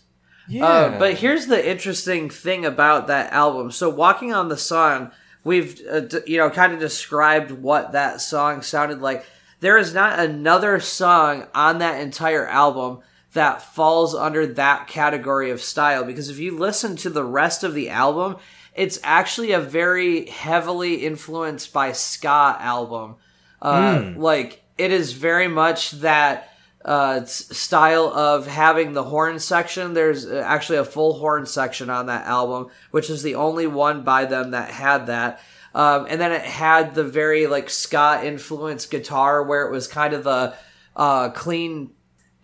Uh, 0.51 0.99
but 0.99 1.15
here's 1.15 1.47
the 1.47 1.71
interesting 1.71 2.29
thing 2.31 2.65
about 2.67 3.07
that 3.07 3.33
album. 3.33 3.71
So, 3.71 3.89
"Walking 3.89 4.33
on 4.35 4.49
the 4.49 4.57
Sun," 4.57 5.13
we've 5.45 5.81
uh, 5.91 6.01
d- 6.01 6.19
you 6.27 6.39
know 6.39 6.51
kind 6.51 6.73
of 6.73 6.81
described 6.81 7.51
what 7.53 7.93
that 7.93 8.21
song 8.21 8.63
sounded 8.63 9.01
like. 9.01 9.25
There 9.61 9.79
is 9.79 9.95
not 9.95 10.19
another 10.19 10.81
song 10.81 11.47
on 11.55 11.79
that 11.79 12.01
entire 12.01 12.47
album 12.49 12.99
that 13.33 13.63
falls 13.63 14.15
under 14.15 14.47
that 14.47 14.89
category 14.89 15.51
of 15.51 15.63
style 15.63 16.05
because 16.05 16.29
if 16.29 16.39
you 16.39 16.59
listen 16.59 16.97
to 16.97 17.09
the 17.11 17.25
rest 17.25 17.63
of 17.65 17.73
the 17.73 17.89
album, 17.89 18.37
it's 18.75 18.99
actually 19.05 19.53
a 19.53 19.61
very 19.61 20.27
heavily 20.27 20.97
influenced 21.07 21.73
by 21.73 21.93
ska 21.93 22.57
album. 22.59 23.15
Uh, 23.63 24.13
Like 24.17 24.63
it 24.77 24.91
is 24.91 25.13
very 25.13 25.49
much 25.49 25.93
that 25.93 26.52
uh, 26.85 27.25
style 27.25 28.07
of 28.09 28.47
having 28.47 28.93
the 28.93 29.05
horn 29.05 29.39
section. 29.39 29.95
There's 29.95 30.27
uh, 30.27 30.43
actually 30.45 30.79
a 30.79 30.85
full 30.85 31.19
horn 31.19 31.47
section 31.47 31.91
on 31.91 32.07
that 32.07 32.27
album, 32.27 32.69
which 32.91 33.09
is 33.09 33.23
the 33.23 33.37
only 33.37 33.67
one 33.67 34.03
by 34.03 34.25
them 34.25 34.51
that 34.51 34.71
had 34.71 35.07
that. 35.07 35.41
Um, 35.75 36.07
and 36.09 36.21
then 36.21 36.33
it 36.33 36.43
had 36.43 36.95
the 36.95 37.05
very 37.05 37.47
like 37.47 37.71
ska 37.71 38.21
influenced 38.25 38.91
guitar, 38.91 39.43
where 39.43 39.67
it 39.67 39.73
was 39.73 39.87
kind 39.87 40.13
of 40.13 40.25
the 40.25 40.55
uh, 40.97 41.31
clean 41.31 41.93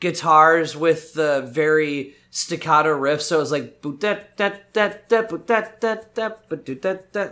guitars 0.01 0.77
with 0.77 1.15
the 1.15 1.43
very 1.53 2.15
staccato 2.31 2.93
riff. 2.93 3.21
So 3.23 3.37
it 3.37 3.41
was 3.41 3.53
like 3.53 3.85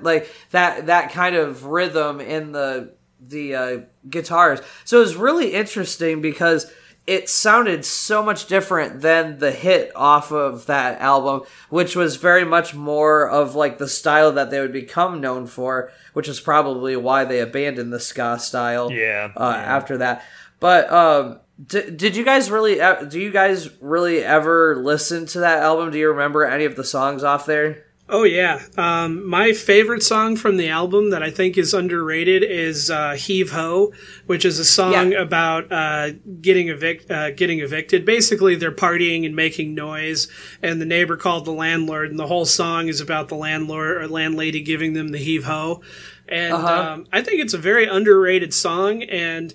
like 0.03 0.29
that 0.51 0.87
that 0.87 1.13
kind 1.13 1.37
of 1.37 1.65
rhythm 1.65 2.21
in 2.21 2.53
the 2.53 2.95
the 3.21 3.55
uh, 3.55 3.79
guitars. 4.09 4.61
So 4.85 4.99
it 4.99 5.01
was 5.01 5.17
really 5.17 5.55
interesting 5.55 6.21
because 6.21 6.71
it 7.07 7.29
sounded 7.29 7.85
so 7.85 8.23
much 8.23 8.47
different 8.47 9.01
than 9.01 9.39
the 9.39 9.53
hit 9.53 9.93
off 9.95 10.33
of 10.33 10.67
that 10.67 11.01
album, 11.01 11.43
which 11.71 11.95
was 11.95 12.17
very 12.17 12.45
much 12.45 12.75
more 12.75 13.29
of 13.29 13.55
like 13.55 13.79
the 13.79 13.89
style 13.89 14.33
that 14.33 14.51
they 14.51 14.61
would 14.61 14.73
become 14.73 15.21
known 15.21 15.47
for, 15.47 15.93
which 16.15 16.29
is 16.29 16.41
probably 16.41 16.97
why 16.97 17.25
they 17.25 17.41
abandoned 17.41 17.93
the 17.93 18.01
ska 18.01 18.39
style 18.41 18.91
Yeah, 18.91 19.31
uh, 19.37 19.55
after 19.57 19.99
that. 19.99 20.25
But 20.59 20.91
um, 20.93 21.39
d- 21.65 21.91
did 21.91 22.17
you 22.17 22.25
guys 22.25 22.51
really? 22.51 22.81
Uh, 22.81 23.05
do 23.05 23.21
you 23.21 23.31
guys 23.31 23.71
really 23.81 24.25
ever 24.25 24.77
listen 24.77 25.27
to 25.27 25.41
that 25.41 25.63
album? 25.63 25.93
Do 25.93 25.99
you 25.99 26.09
remember 26.09 26.45
any 26.45 26.65
of 26.65 26.75
the 26.75 26.85
songs 26.85 27.23
off 27.23 27.47
there? 27.47 27.85
Oh 28.09 28.23
yeah, 28.23 28.63
um, 28.77 29.27
my 29.29 29.53
favorite 29.53 30.01
song 30.01 30.37
from 30.37 30.59
the 30.59 30.69
album 30.69 31.11
that 31.11 31.25
I 31.25 31.31
think 31.31 31.59
is 31.59 31.75
underrated 31.75 32.45
is 32.45 32.89
uh, 32.89 33.15
"Heave 33.15 33.51
Ho," 33.51 33.93
which 34.27 34.45
is 34.45 34.61
a 34.61 34.65
song 34.65 35.11
Yeah. 35.11 35.23
about 35.23 35.73
uh, 35.73 36.11
getting 36.41 36.69
evict 36.69 37.11
uh, 37.11 37.33
getting 37.33 37.59
evicted. 37.59 38.05
Basically, 38.05 38.55
they're 38.55 38.71
partying 38.71 39.27
and 39.27 39.35
making 39.35 39.75
noise, 39.75 40.29
and 40.63 40.81
the 40.81 40.87
neighbor 40.87 41.17
called 41.17 41.47
the 41.47 41.51
landlord, 41.53 42.11
and 42.11 42.19
the 42.19 42.29
whole 42.29 42.45
song 42.45 42.87
is 42.87 43.01
about 43.01 43.27
the 43.29 43.35
landlord 43.35 43.97
or 43.97 44.07
landlady 44.07 44.61
giving 44.63 44.93
them 44.93 45.09
the 45.09 45.19
heave 45.19 45.45
ho. 45.47 45.83
And 46.29 46.55
Uh-huh. 46.55 46.93
um, 46.93 47.07
I 47.13 47.23
think 47.23 47.41
it's 47.41 47.55
a 47.55 47.59
very 47.59 47.87
underrated 47.87 48.55
song, 48.55 49.03
and 49.03 49.53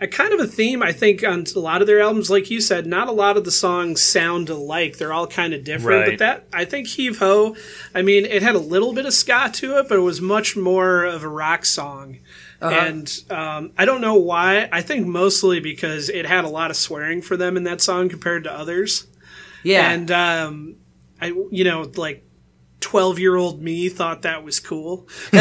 a 0.00 0.06
kind 0.06 0.32
of 0.32 0.40
a 0.40 0.46
theme 0.46 0.82
I 0.82 0.92
think 0.92 1.24
on 1.24 1.44
a 1.54 1.58
lot 1.58 1.80
of 1.80 1.86
their 1.86 2.00
albums, 2.00 2.30
like 2.30 2.50
you 2.50 2.60
said, 2.60 2.86
not 2.86 3.08
a 3.08 3.12
lot 3.12 3.36
of 3.36 3.44
the 3.44 3.50
songs 3.50 4.00
sound 4.00 4.48
alike. 4.48 4.96
They're 4.96 5.12
all 5.12 5.26
kind 5.26 5.52
of 5.52 5.64
different. 5.64 6.00
Right. 6.00 6.10
But 6.10 6.18
that 6.18 6.46
I 6.52 6.64
think 6.64 6.86
Heave 6.86 7.18
Ho, 7.18 7.56
I 7.94 8.02
mean, 8.02 8.24
it 8.24 8.42
had 8.42 8.54
a 8.54 8.60
little 8.60 8.92
bit 8.92 9.06
of 9.06 9.12
ska 9.12 9.50
to 9.54 9.78
it, 9.78 9.88
but 9.88 9.98
it 9.98 10.02
was 10.02 10.20
much 10.20 10.56
more 10.56 11.04
of 11.04 11.24
a 11.24 11.28
rock 11.28 11.64
song. 11.64 12.18
And 12.60 13.22
um, 13.30 13.72
I 13.78 13.84
don't 13.84 14.00
know 14.00 14.14
why. 14.14 14.68
I 14.72 14.82
think 14.82 15.06
mostly 15.06 15.60
because 15.60 16.08
it 16.08 16.26
had 16.26 16.44
a 16.44 16.48
lot 16.48 16.70
of 16.70 16.76
swearing 16.76 17.22
for 17.22 17.36
them 17.36 17.56
in 17.56 17.64
that 17.64 17.80
song 17.80 18.08
compared 18.08 18.44
to 18.44 18.52
others. 18.52 19.06
Yeah. 19.62 19.90
And 19.90 20.10
um, 20.10 20.76
I, 21.20 21.28
you 21.50 21.64
know, 21.64 21.90
like 21.96 22.24
twelve 22.80 23.18
year 23.18 23.36
old 23.36 23.60
me 23.62 23.88
thought 23.88 24.22
that 24.22 24.44
was 24.44 24.60
cool. 24.60 25.08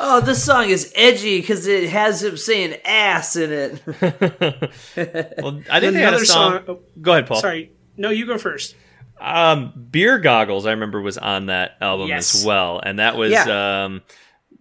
oh, 0.00 0.20
this 0.24 0.42
song 0.44 0.68
is 0.68 0.92
edgy 0.94 1.40
because 1.40 1.66
it 1.66 1.88
has 1.90 2.22
him 2.22 2.36
saying 2.36 2.76
ass 2.84 3.36
in 3.36 3.52
it. 3.52 3.82
Well, 5.42 5.62
I 5.70 5.80
think 5.80 5.94
they 5.94 6.00
had 6.00 6.08
Another 6.14 6.22
a 6.22 6.26
song. 6.26 6.52
song- 6.52 6.64
oh, 6.68 6.80
Go 7.00 7.12
ahead, 7.12 7.26
Paul. 7.26 7.40
Sorry, 7.40 7.72
no, 7.96 8.10
you 8.10 8.26
go 8.26 8.36
first. 8.38 8.74
Um, 9.20 9.72
Beer 9.90 10.18
Goggles, 10.18 10.66
I 10.66 10.70
remember, 10.72 11.00
was 11.00 11.18
on 11.18 11.46
that 11.46 11.72
album 11.80 12.08
Yes. 12.08 12.34
as 12.36 12.44
well, 12.44 12.80
and 12.84 12.98
that 12.98 13.16
was 13.16 13.32
Yeah. 13.32 13.84
um, 13.84 14.02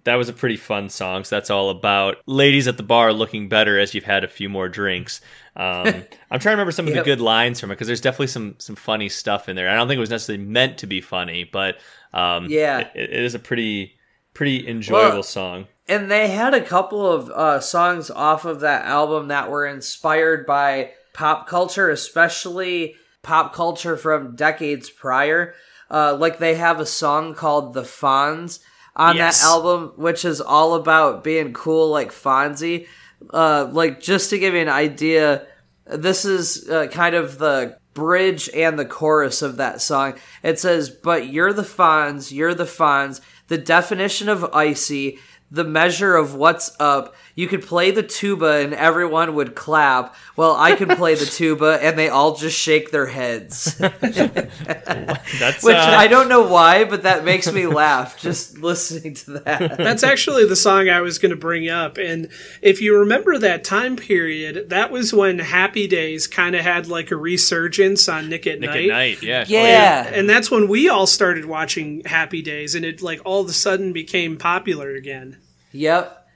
that 0.07 0.15
was 0.15 0.27
a 0.29 0.33
pretty 0.33 0.57
fun 0.57 0.89
song. 0.89 1.23
So 1.23 1.35
that's 1.35 1.49
all 1.49 1.69
about 1.69 2.17
ladies 2.25 2.67
at 2.67 2.77
the 2.77 2.83
bar 2.83 3.13
looking 3.13 3.47
better 3.49 3.79
as 3.79 3.93
you've 3.93 4.03
had 4.03 4.23
a 4.23 4.27
few 4.27 4.49
more 4.49 4.67
drinks. 4.69 5.21
Um, 5.55 5.85
I'm 6.31 6.39
trying 6.39 6.41
to 6.41 6.49
remember 6.51 6.71
some 6.71 6.87
of 6.87 6.93
Yep. 6.95 7.03
the 7.05 7.11
good 7.11 7.21
lines 7.21 7.59
from 7.59 7.71
it 7.71 7.75
because 7.75 7.87
there's 7.87 8.01
definitely 8.01 8.27
some 8.27 8.55
some 8.57 8.75
funny 8.75 9.09
stuff 9.09 9.47
in 9.47 9.55
there. 9.55 9.69
I 9.69 9.75
don't 9.75 9.87
think 9.87 9.97
it 9.97 10.01
was 10.01 10.09
necessarily 10.09 10.43
meant 10.43 10.79
to 10.79 10.87
be 10.87 11.01
funny, 11.01 11.43
but 11.43 11.77
um, 12.13 12.47
Yeah. 12.49 12.79
it, 12.79 12.91
it 12.95 13.23
is 13.23 13.35
a 13.35 13.39
pretty 13.39 13.93
pretty 14.33 14.67
enjoyable 14.67 15.13
Well, 15.15 15.23
song. 15.23 15.67
and 15.87 16.11
they 16.11 16.27
had 16.27 16.53
a 16.53 16.61
couple 16.61 17.09
of 17.11 17.29
uh, 17.31 17.59
songs 17.59 18.09
off 18.11 18.45
of 18.45 18.59
that 18.59 18.85
album 18.85 19.29
that 19.29 19.49
were 19.49 19.65
inspired 19.65 20.45
by 20.45 20.91
pop 21.13 21.47
culture, 21.47 21.89
especially 21.89 22.95
pop 23.23 23.53
culture 23.53 23.97
from 23.97 24.35
decades 24.35 24.89
prior. 24.89 25.53
Uh, 25.89 26.15
like 26.15 26.37
they 26.37 26.55
have 26.55 26.79
a 26.79 26.85
song 26.85 27.33
called 27.33 27.73
"The 27.73 27.81
Fonz" 27.83 28.59
on 28.97 29.15
Yes. 29.15 29.41
that 29.41 29.47
album, 29.47 29.93
which 29.95 30.25
is 30.25 30.41
all 30.41 30.73
about 30.73 31.23
being 31.23 31.53
cool, 31.53 31.89
like 31.89 32.11
Fonzie. 32.11 32.87
Uh, 33.33 33.67
like 33.71 34.01
just 34.01 34.29
to 34.31 34.37
give 34.39 34.53
you 34.53 34.59
an 34.59 34.69
idea, 34.69 35.47
this 35.85 36.25
is 36.25 36.69
uh, 36.69 36.87
kind 36.87 37.15
of 37.15 37.37
the 37.37 37.77
bridge 37.93 38.49
and 38.53 38.77
the 38.77 38.85
chorus 38.85 39.41
of 39.41 39.57
that 39.57 39.81
song. 39.81 40.13
It 40.43 40.59
says, 40.59 40.89
"But 40.89 41.27
you're 41.27 41.53
the 41.53 41.63
Fonz, 41.63 42.31
you're 42.31 42.53
the 42.53 42.65
Fonz, 42.65 43.21
the 43.47 43.57
definition 43.57 44.29
of 44.29 44.43
icy, 44.53 45.17
the 45.49 45.63
measure 45.63 46.15
of 46.15 46.35
what's 46.35 46.75
up. 46.79 47.15
You 47.37 47.47
could 47.47 47.61
play 47.61 47.91
the 47.91 48.01
tuba 48.01 48.63
and 48.63 48.73
everyone 48.73 49.35
would 49.35 49.53
clap. 49.53 50.15
Well, 50.35 50.55
I 50.55 50.73
can 50.75 50.89
play 50.89 51.13
the 51.13 51.25
tuba 51.39 51.77
and 51.83 51.95
they 51.95 52.09
all 52.09 52.35
just 52.35 52.57
shake 52.57 52.89
their 52.89 53.05
heads." 53.05 53.75
That's 53.77 55.63
Which 55.63 55.75
uh, 55.75 55.95
I 55.97 56.07
don't 56.07 56.29
know 56.29 56.47
why, 56.47 56.83
but 56.83 57.03
that 57.03 57.23
makes 57.23 57.51
me 57.51 57.67
laugh 57.67 58.19
just 58.19 58.57
listening 58.57 59.13
to 59.13 59.33
that. 59.33 59.77
That's 59.77 60.01
actually 60.01 60.47
the 60.47 60.55
song 60.55 60.89
I 60.89 61.01
was 61.01 61.19
going 61.19 61.29
to 61.29 61.35
bring 61.35 61.69
up. 61.69 61.97
And 61.99 62.29
if 62.63 62.81
you 62.81 62.97
remember 62.97 63.37
that 63.37 63.63
time 63.63 63.97
period, 63.97 64.71
that 64.71 64.89
was 64.89 65.13
when 65.13 65.37
Happy 65.37 65.87
Days 65.87 66.25
kind 66.25 66.55
of 66.55 66.63
had 66.63 66.87
like 66.87 67.11
a 67.11 67.15
resurgence 67.15 68.09
on 68.09 68.29
Nick 68.29 68.47
at 68.47 68.59
Nick 68.59 68.71
Night. 68.71 68.85
at 68.85 68.87
Night. 68.87 69.21
Yeah. 69.21 69.45
Yeah. 69.47 70.09
And 70.11 70.27
that's 70.27 70.49
when 70.49 70.67
we 70.67 70.89
all 70.89 71.05
started 71.05 71.45
watching 71.45 72.01
Happy 72.05 72.41
Days, 72.41 72.73
and 72.73 72.83
it 72.83 73.03
like 73.03 73.21
all 73.25 73.41
of 73.41 73.47
a 73.47 73.53
sudden 73.53 73.93
became 73.93 74.37
popular 74.37 74.95
again. 74.95 75.37
Yep. 75.71 76.26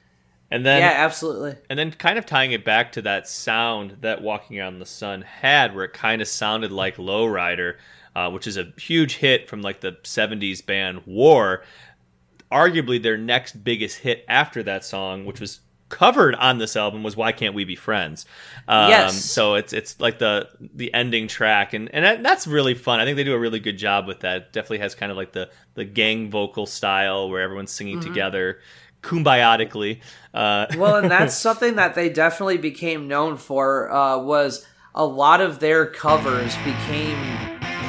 And 0.51 0.65
then 0.65 0.81
yeah, 0.81 0.93
absolutely. 0.97 1.55
And 1.69 1.79
then 1.79 1.91
kind 1.91 2.19
of 2.19 2.25
tying 2.25 2.51
it 2.51 2.65
back 2.65 2.91
to 2.93 3.01
that 3.03 3.27
sound 3.27 3.97
that 4.01 4.21
Walking 4.21 4.59
on 4.59 4.79
the 4.79 4.85
Sun 4.85 5.21
had, 5.21 5.73
where 5.73 5.85
it 5.85 5.93
kind 5.93 6.21
of 6.21 6.27
sounded 6.27 6.71
like 6.71 6.97
Lowrider, 6.97 7.75
uh, 8.15 8.29
which 8.29 8.45
is 8.47 8.57
a 8.57 8.73
huge 8.77 9.15
hit 9.15 9.47
from 9.47 9.61
like 9.61 9.79
the 9.79 9.93
70s 10.03 10.63
band 10.65 11.03
War. 11.05 11.63
Arguably 12.51 13.01
their 13.01 13.17
next 13.17 13.63
biggest 13.63 13.99
hit 13.99 14.25
after 14.27 14.61
that 14.63 14.83
song, 14.83 15.25
which 15.25 15.39
was 15.39 15.61
covered 15.87 16.35
on 16.35 16.57
this 16.57 16.75
album, 16.75 17.01
was 17.01 17.15
Why 17.15 17.31
Can't 17.31 17.55
We 17.55 17.63
Be 17.63 17.77
Friends? 17.77 18.25
Um, 18.67 18.89
Yes. 18.89 19.23
So 19.23 19.55
it's 19.55 19.71
it's 19.71 20.01
like 20.01 20.19
the 20.19 20.49
the 20.59 20.93
ending 20.93 21.29
track, 21.29 21.73
and, 21.73 21.93
and 21.95 22.03
that, 22.03 22.23
that's 22.23 22.45
really 22.45 22.73
fun. 22.73 22.99
I 22.99 23.05
think 23.05 23.15
they 23.15 23.23
do 23.23 23.33
a 23.33 23.39
really 23.39 23.61
good 23.61 23.77
job 23.77 24.05
with 24.05 24.19
that. 24.21 24.37
It 24.37 24.51
definitely 24.51 24.79
has 24.79 24.95
kind 24.95 25.11
of 25.13 25.17
like 25.17 25.31
the, 25.31 25.49
the 25.75 25.85
gang 25.85 26.29
vocal 26.29 26.65
style 26.65 27.29
where 27.29 27.41
everyone's 27.41 27.71
singing 27.71 28.01
together 28.01 28.59
kumbiotically. 29.01 29.99
Uh, 30.33 30.67
well, 30.77 30.97
and 30.97 31.11
that's 31.11 31.35
something 31.35 31.75
that 31.75 31.95
they 31.95 32.09
definitely 32.09 32.57
became 32.57 33.07
known 33.07 33.37
for 33.37 33.91
uh, 33.91 34.17
was 34.17 34.65
a 34.95 35.05
lot 35.05 35.41
of 35.41 35.59
their 35.59 35.85
covers 35.85 36.55
became 36.57 37.17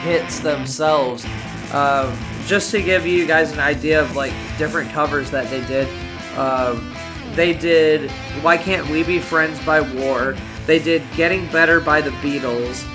hits 0.02 0.40
themselves. 0.40 1.24
Uh, 1.72 2.14
just 2.46 2.70
to 2.70 2.82
give 2.82 3.06
you 3.06 3.26
guys 3.26 3.52
an 3.52 3.60
idea 3.60 4.00
of 4.00 4.14
like 4.16 4.32
different 4.58 4.90
covers 4.92 5.30
that 5.30 5.48
they 5.48 5.64
did, 5.66 5.88
um, 6.36 6.94
they 7.34 7.54
did 7.54 8.10
"Why 8.42 8.56
Can't 8.56 8.88
We 8.88 9.02
Be 9.04 9.18
Friends" 9.18 9.58
by 9.64 9.80
War. 9.80 10.36
They 10.66 10.78
did 10.78 11.02
"Getting 11.16 11.50
Better" 11.50 11.80
by 11.80 12.00
the 12.00 12.10
Beatles. 12.10 12.86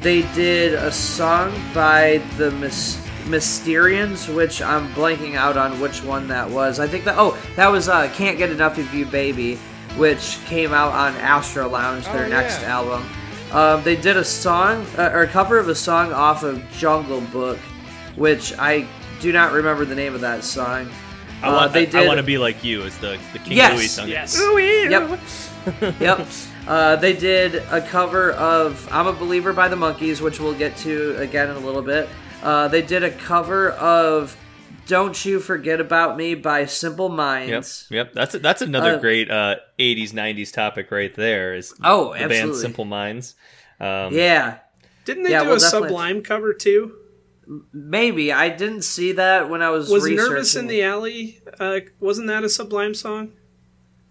They 0.00 0.22
did 0.34 0.74
a 0.74 0.92
song 0.92 1.52
by 1.72 2.22
the 2.36 2.50
Mys- 2.50 2.98
Mysterians, 3.24 4.32
which 4.34 4.62
I'm 4.62 4.88
blanking 4.94 5.34
out 5.34 5.56
on 5.56 5.80
which 5.80 6.02
one 6.02 6.28
that 6.28 6.48
was. 6.50 6.78
I 6.78 6.86
think 6.86 7.04
that 7.04 7.16
oh, 7.18 7.36
that 7.56 7.68
was 7.68 7.88
uh, 7.88 8.10
"Can't 8.14 8.38
Get 8.38 8.50
Enough 8.50 8.78
of 8.78 8.92
You, 8.94 9.06
Baby," 9.06 9.56
which 9.96 10.38
came 10.46 10.72
out 10.72 10.92
on 10.92 11.14
Astro 11.16 11.68
Lounge, 11.68 12.04
their 12.06 12.26
Oh, 12.26 12.28
next 12.28 12.60
yeah. 12.62 12.78
album. 12.78 13.04
Um, 13.52 13.82
they 13.84 13.96
did 13.96 14.16
a 14.16 14.24
song 14.24 14.84
uh, 14.98 15.10
or 15.12 15.22
a 15.22 15.28
cover 15.28 15.58
of 15.58 15.68
a 15.68 15.74
song 15.74 16.12
off 16.12 16.42
of 16.42 16.62
Jungle 16.72 17.20
Book, 17.20 17.58
which 18.16 18.52
I 18.58 18.86
do 19.20 19.32
not 19.32 19.52
remember 19.52 19.84
the 19.84 19.94
name 19.94 20.14
of 20.14 20.20
that 20.22 20.44
song. 20.44 20.90
I 21.42 21.48
Uh, 21.48 21.52
want 21.54 21.72
they 21.72 21.90
I 21.92 22.06
want 22.06 22.16
to 22.18 22.22
be 22.24 22.38
like 22.38 22.64
you 22.64 22.82
is 22.82 22.96
the 22.98 23.18
the 23.32 23.38
King 23.38 23.56
Yes. 23.56 23.76
Louis 23.78 23.88
song. 23.88 24.08
Yes. 24.08 24.38
Yep. 24.90 25.20
yep. 26.00 26.26
Uh, 26.66 26.96
they 26.96 27.12
did 27.14 27.56
a 27.70 27.80
cover 27.80 28.32
of 28.32 28.88
"I'm 28.90 29.06
a 29.06 29.12
Believer" 29.12 29.52
by 29.52 29.68
the 29.68 29.76
Monkees, 29.76 30.20
which 30.20 30.40
we'll 30.40 30.54
get 30.54 30.76
to 30.78 31.16
again 31.18 31.50
in 31.50 31.56
a 31.56 31.60
little 31.60 31.82
bit. 31.82 32.08
Uh, 32.44 32.68
they 32.68 32.82
did 32.82 33.02
a 33.02 33.10
cover 33.10 33.70
of 33.70 34.36
"Don't 34.86 35.24
You 35.24 35.40
Forget 35.40 35.80
About 35.80 36.16
Me" 36.16 36.34
by 36.34 36.66
Simple 36.66 37.08
Minds. 37.08 37.86
yep. 37.90 38.12
That's 38.12 38.34
that's 38.34 38.62
another 38.62 38.96
Uh, 38.96 38.98
great 38.98 39.30
uh, 39.30 39.56
'80s 39.78 40.12
'90s 40.12 40.52
topic 40.52 40.90
right 40.90 41.14
there. 41.14 41.54
Is 41.54 41.74
Oh, 41.82 42.12
the 42.16 42.28
band. 42.28 42.54
Simple 42.54 42.84
Minds. 42.84 43.34
Um, 43.80 44.12
Yeah, 44.14 44.58
Didn't 45.04 45.24
they 45.24 45.30
Yeah, 45.32 45.40
do 45.42 45.48
we'll 45.48 45.56
a 45.56 45.60
definitely- 45.60 45.88
Sublime 45.88 46.22
cover 46.22 46.52
too? 46.54 46.96
maybe 47.74 48.32
I 48.32 48.48
didn't 48.48 48.82
see 48.84 49.12
that 49.12 49.50
when 49.50 49.60
I 49.60 49.68
was 49.68 49.90
Was 49.90 50.04
researching. 50.04 50.32
"Nervous 50.32 50.56
in 50.56 50.66
the 50.66 50.82
Alley"? 50.82 51.40
Uh, 51.60 51.80
wasn't 52.00 52.28
that 52.28 52.42
a 52.44 52.48
Sublime 52.48 52.94
song? 52.94 53.32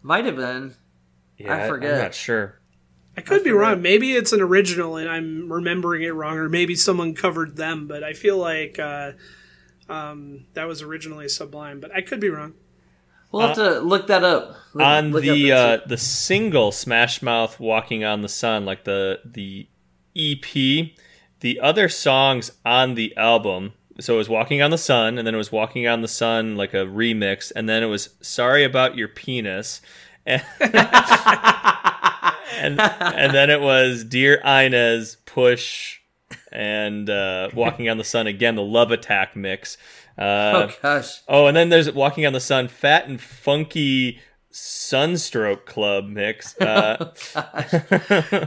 Might 0.03 0.25
have 0.25 0.35
been. 0.35 0.75
yeah, 1.37 1.65
I 1.65 1.67
forget. 1.67 1.93
I'm 1.93 1.99
not 1.99 2.13
sure. 2.13 2.59
I 3.15 3.21
could 3.21 3.43
be 3.43 3.51
wrong. 3.51 3.81
Maybe 3.81 4.13
it's 4.13 4.33
an 4.33 4.41
original 4.41 4.97
and 4.97 5.07
I'm 5.07 5.51
remembering 5.51 6.03
it 6.03 6.09
wrong, 6.09 6.37
or 6.37 6.49
maybe 6.49 6.75
someone 6.75 7.13
covered 7.13 7.55
them. 7.55 7.87
But 7.87 8.03
I 8.03 8.13
feel 8.13 8.37
like 8.37 8.79
uh, 8.79 9.11
um, 9.87 10.45
that 10.53 10.67
was 10.67 10.81
originally 10.81 11.29
Sublime. 11.29 11.79
But 11.79 11.91
I 11.95 12.01
could 12.01 12.19
be 12.19 12.29
wrong. 12.29 12.53
We'll 13.31 13.47
have 13.47 13.55
to 13.55 13.79
look 13.79 14.07
that 14.07 14.23
up. 14.23 14.55
Look- 14.73 14.85
on 14.85 15.11
look 15.11 15.23
the 15.23 15.51
up 15.51 15.81
uh, 15.81 15.85
the 15.87 15.97
single 15.97 16.71
Smash 16.71 17.21
Mouth 17.23 17.59
"Walking 17.59 18.03
on 18.03 18.21
the 18.21 18.29
Sun," 18.29 18.65
like 18.65 18.83
the 18.83 19.21
the 19.25 19.67
EP, 20.15 20.91
the 21.39 21.59
other 21.59 21.89
songs 21.89 22.51
on 22.63 22.93
the 22.93 23.15
album. 23.17 23.73
So 23.99 24.13
it 24.15 24.17
was 24.17 24.29
"Walking 24.29 24.61
on 24.61 24.69
the 24.69 24.77
Sun," 24.77 25.17
and 25.17 25.25
then 25.25 25.33
it 25.33 25.37
was 25.37 25.51
"Walking 25.51 25.87
on 25.87 26.01
the 26.01 26.07
Sun" 26.07 26.55
like 26.57 26.75
a 26.75 26.85
remix, 26.85 27.51
and 27.55 27.67
then 27.67 27.81
it 27.81 27.87
was 27.87 28.09
"Sorry 28.21 28.63
About 28.63 28.97
Your 28.97 29.07
Penis," 29.07 29.81
and 32.57 32.79
and, 32.79 33.33
then 33.33 33.49
it 33.49 33.61
was 33.61 34.03
"Dear 34.03 34.35
Inez," 34.45 35.17
"Push," 35.25 35.99
and 36.51 37.09
uh, 37.09 37.49
"Walking 37.53 37.89
on 37.89 37.97
the 37.97 38.03
Sun" 38.03 38.27
again, 38.27 38.55
the 38.55 38.63
Love 38.63 38.91
Attack 38.91 39.35
mix. 39.35 39.77
Uh, 40.17 40.21
oh 40.69 40.75
gosh. 40.81 41.21
Oh, 41.27 41.47
and 41.47 41.57
then 41.57 41.69
there's 41.69 41.91
Walking 41.91 42.25
on 42.25 42.33
the 42.33 42.39
Sun, 42.39 42.67
fat 42.67 43.07
and 43.07 43.19
funky 43.19 44.19
Sunstroke 44.53 45.65
Club 45.65 46.05
mix. 46.07 46.55
Uh, 46.63 47.13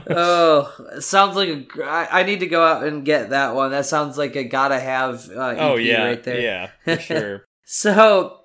oh, 0.09 0.73
it 0.95 1.01
sounds 1.01 1.35
like 1.35 1.49
a. 1.49 1.65
I, 1.83 2.21
I 2.21 2.23
need 2.23 2.39
to 2.39 2.47
go 2.47 2.63
out 2.65 2.83
and 2.83 3.05
get 3.05 3.31
that 3.31 3.55
one. 3.55 3.71
That 3.71 3.85
sounds 3.85 4.17
like 4.17 4.35
a 4.35 4.43
gotta 4.43 4.79
have 4.79 5.29
uh, 5.29 5.47
EP 5.49 5.57
oh 5.59 5.75
yeah, 5.75 6.05
right 6.05 6.23
there. 6.23 6.39
yeah, 6.39 6.69
for 6.83 7.01
sure. 7.01 7.47
So, 7.63 8.39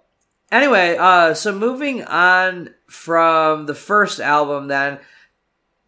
anyway, 0.51 0.97
uh, 0.99 1.35
so 1.35 1.53
moving 1.53 2.03
on 2.05 2.75
from 2.89 3.67
the 3.67 3.75
first 3.75 4.21
album, 4.21 4.69
then 4.69 4.99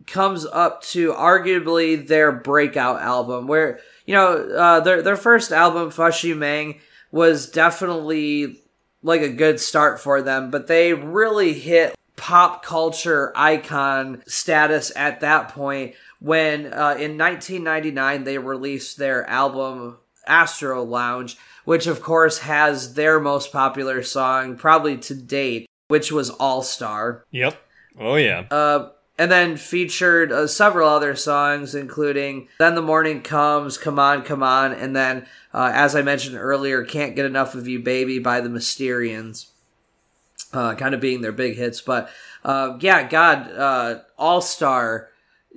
comes 0.06 0.46
up 0.46 0.82
to 0.82 1.12
arguably 1.12 2.06
their 2.06 2.32
breakout 2.32 3.00
album, 3.00 3.46
where 3.46 3.80
you 4.06 4.14
know 4.14 4.36
uh, 4.36 4.80
their 4.80 5.02
their 5.02 5.16
first 5.16 5.52
album, 5.52 5.90
Fushi 5.90 6.36
Mang, 6.36 6.80
was 7.10 7.48
definitely 7.50 8.60
like 9.02 9.20
a 9.20 9.28
good 9.28 9.60
start 9.60 10.00
for 10.00 10.22
them, 10.22 10.50
but 10.50 10.66
they 10.66 10.94
really 10.94 11.52
hit 11.52 11.94
pop 12.16 12.64
culture 12.64 13.32
icon 13.36 14.22
status 14.26 14.90
at 14.96 15.20
that 15.20 15.48
point 15.50 15.94
when 16.20 16.66
uh, 16.66 16.96
in 16.98 17.18
1999 17.18 18.24
they 18.24 18.38
released 18.38 18.96
their 18.96 19.28
album 19.28 19.98
Astro 20.26 20.82
Lounge, 20.82 21.36
which 21.64 21.86
of 21.86 22.00
course 22.00 22.38
has 22.38 22.94
their 22.94 23.20
most 23.20 23.52
popular 23.52 24.02
song 24.02 24.56
probably 24.56 24.96
to 24.98 25.14
date, 25.14 25.68
which 25.88 26.10
was 26.10 26.30
All 26.30 26.62
Star. 26.62 27.24
Yep. 27.30 27.56
Oh 27.98 28.16
yeah. 28.16 28.46
Uh, 28.50 28.90
and 29.18 29.30
then 29.30 29.56
featured 29.56 30.32
uh, 30.32 30.46
several 30.46 30.88
other 30.88 31.14
songs, 31.14 31.74
including 31.74 32.48
Then 32.58 32.74
the 32.74 32.82
Morning 32.82 33.22
Comes, 33.22 33.78
Come 33.78 33.98
On, 33.98 34.22
Come 34.22 34.42
On, 34.42 34.72
and 34.72 34.94
then, 34.94 35.26
uh, 35.52 35.70
as 35.72 35.94
I 35.94 36.02
mentioned 36.02 36.36
earlier, 36.36 36.84
Can't 36.84 37.14
Get 37.14 37.26
Enough 37.26 37.54
of 37.54 37.68
You, 37.68 37.78
Baby 37.78 38.18
by 38.18 38.40
the 38.40 38.48
Mysterians. 38.48 39.46
Uh, 40.52 40.74
kind 40.76 40.94
of 40.94 41.00
being 41.00 41.20
their 41.20 41.32
big 41.32 41.56
hits. 41.56 41.80
But 41.80 42.10
uh, 42.44 42.78
yeah, 42.80 43.08
God, 43.08 43.50
uh, 43.50 43.98
All 44.16 44.40
Star 44.40 45.08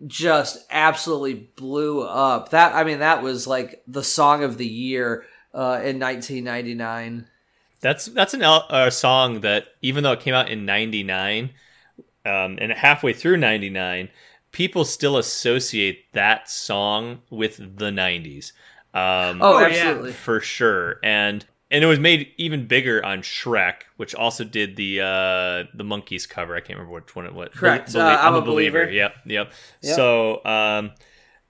just 0.05 0.65
absolutely 0.71 1.35
blew 1.55 2.01
up. 2.01 2.49
That 2.49 2.73
I 2.73 2.83
mean, 2.83 2.99
that 2.99 3.21
was 3.21 3.45
like 3.45 3.83
the 3.87 4.03
song 4.03 4.43
of 4.43 4.57
the 4.57 4.67
year 4.67 5.25
uh, 5.53 5.81
in 5.83 5.99
1999. 5.99 7.27
That's 7.79 8.05
that's 8.07 8.33
an 8.33 8.41
a 8.43 8.89
song 8.89 9.41
that 9.41 9.65
even 9.81 10.03
though 10.03 10.13
it 10.13 10.19
came 10.19 10.33
out 10.33 10.49
in 10.49 10.65
'99, 10.65 11.51
um, 12.27 12.57
and 12.61 12.71
halfway 12.71 13.13
through 13.13 13.37
'99, 13.37 14.09
people 14.51 14.83
still 14.85 15.17
associate 15.17 16.11
that 16.13 16.49
song 16.49 17.21
with 17.29 17.57
the 17.57 17.89
'90s. 17.91 18.51
Um, 18.93 19.41
Oh, 19.41 19.59
Oh, 19.59 19.63
absolutely. 19.65 20.11
for 20.13 20.39
sure, 20.39 20.99
and 21.03 21.45
and 21.69 21.83
it 21.83 21.87
was 21.87 21.99
made 21.99 22.31
even 22.37 22.65
bigger 22.67 23.03
on 23.05 23.21
Shrek, 23.21 23.81
which 23.97 24.15
also 24.15 24.43
did 24.43 24.75
the 24.77 25.01
uh, 25.01 25.63
the 25.75 25.83
Monkees 25.83 26.27
cover. 26.27 26.55
I 26.55 26.59
can't 26.61 26.79
remember 26.79 26.93
which 26.95 27.15
one 27.15 27.25
it 27.25 27.33
was. 27.33 27.49
Correct. 27.53 27.91
Belie- 27.93 28.13
Uh, 28.13 28.17
I'm 28.17 28.35
a 28.35 28.41
Believer. 28.41 28.89
Yep, 28.89 29.15
yep. 29.25 29.51
Yep. 29.81 29.95
So 29.95 30.43
um, 30.45 30.91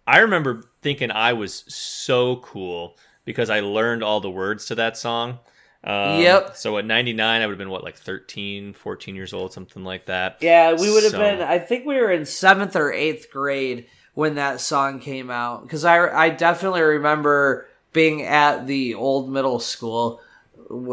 I 0.08 0.20
remember 0.20 0.64
thinking 0.82 1.12
I 1.12 1.34
was 1.34 1.64
so 1.68 2.38
cool 2.38 2.98
because 3.26 3.50
I 3.50 3.60
learned 3.60 4.04
all 4.04 4.20
the 4.20 4.30
words 4.32 4.66
to 4.68 4.76
that 4.76 4.98
song. 4.98 5.40
Um, 5.88 6.20
Yep. 6.22 6.58
So 6.58 6.78
at 6.78 6.86
99, 6.86 7.42
I 7.42 7.46
would 7.46 7.54
have 7.54 7.58
been 7.58 7.70
what, 7.70 7.84
like 7.84 7.96
13, 7.96 8.74
14 8.74 9.16
years 9.16 9.32
old, 9.34 9.54
something 9.54 9.84
like 9.86 10.06
that. 10.08 10.38
Yeah, 10.42 10.74
we 10.74 10.92
would 10.92 11.04
have 11.04 11.14
So- 11.14 11.20
been. 11.20 11.42
I 11.42 11.60
think 11.60 11.86
we 11.86 11.96
were 11.96 12.12
in 12.12 12.26
seventh 12.26 12.76
or 12.76 12.92
eighth 12.92 13.32
grade 13.32 13.86
when 14.14 14.36
that 14.36 14.60
song 14.60 15.00
came 15.00 15.30
out 15.32 15.64
because 15.64 15.86
I 15.86 16.08
I 16.10 16.30
definitely 16.30 16.82
remember 16.82 17.68
being 17.94 18.22
at 18.24 18.68
the 18.68 18.96
old 18.96 19.32
middle 19.32 19.60
school 19.60 20.20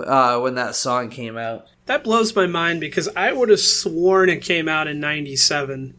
uh, 0.07 0.39
when 0.39 0.55
that 0.55 0.75
song 0.77 1.11
came 1.11 1.37
out. 1.37 1.67
That 1.87 2.05
blows 2.05 2.35
my 2.37 2.47
mind 2.47 2.81
because 2.81 3.09
I 3.17 3.33
would 3.33 3.49
have 3.49 3.61
sworn 3.61 4.29
it 4.29 4.43
came 4.43 4.69
out 4.69 4.87
in 4.87 5.01
'97, 5.01 5.95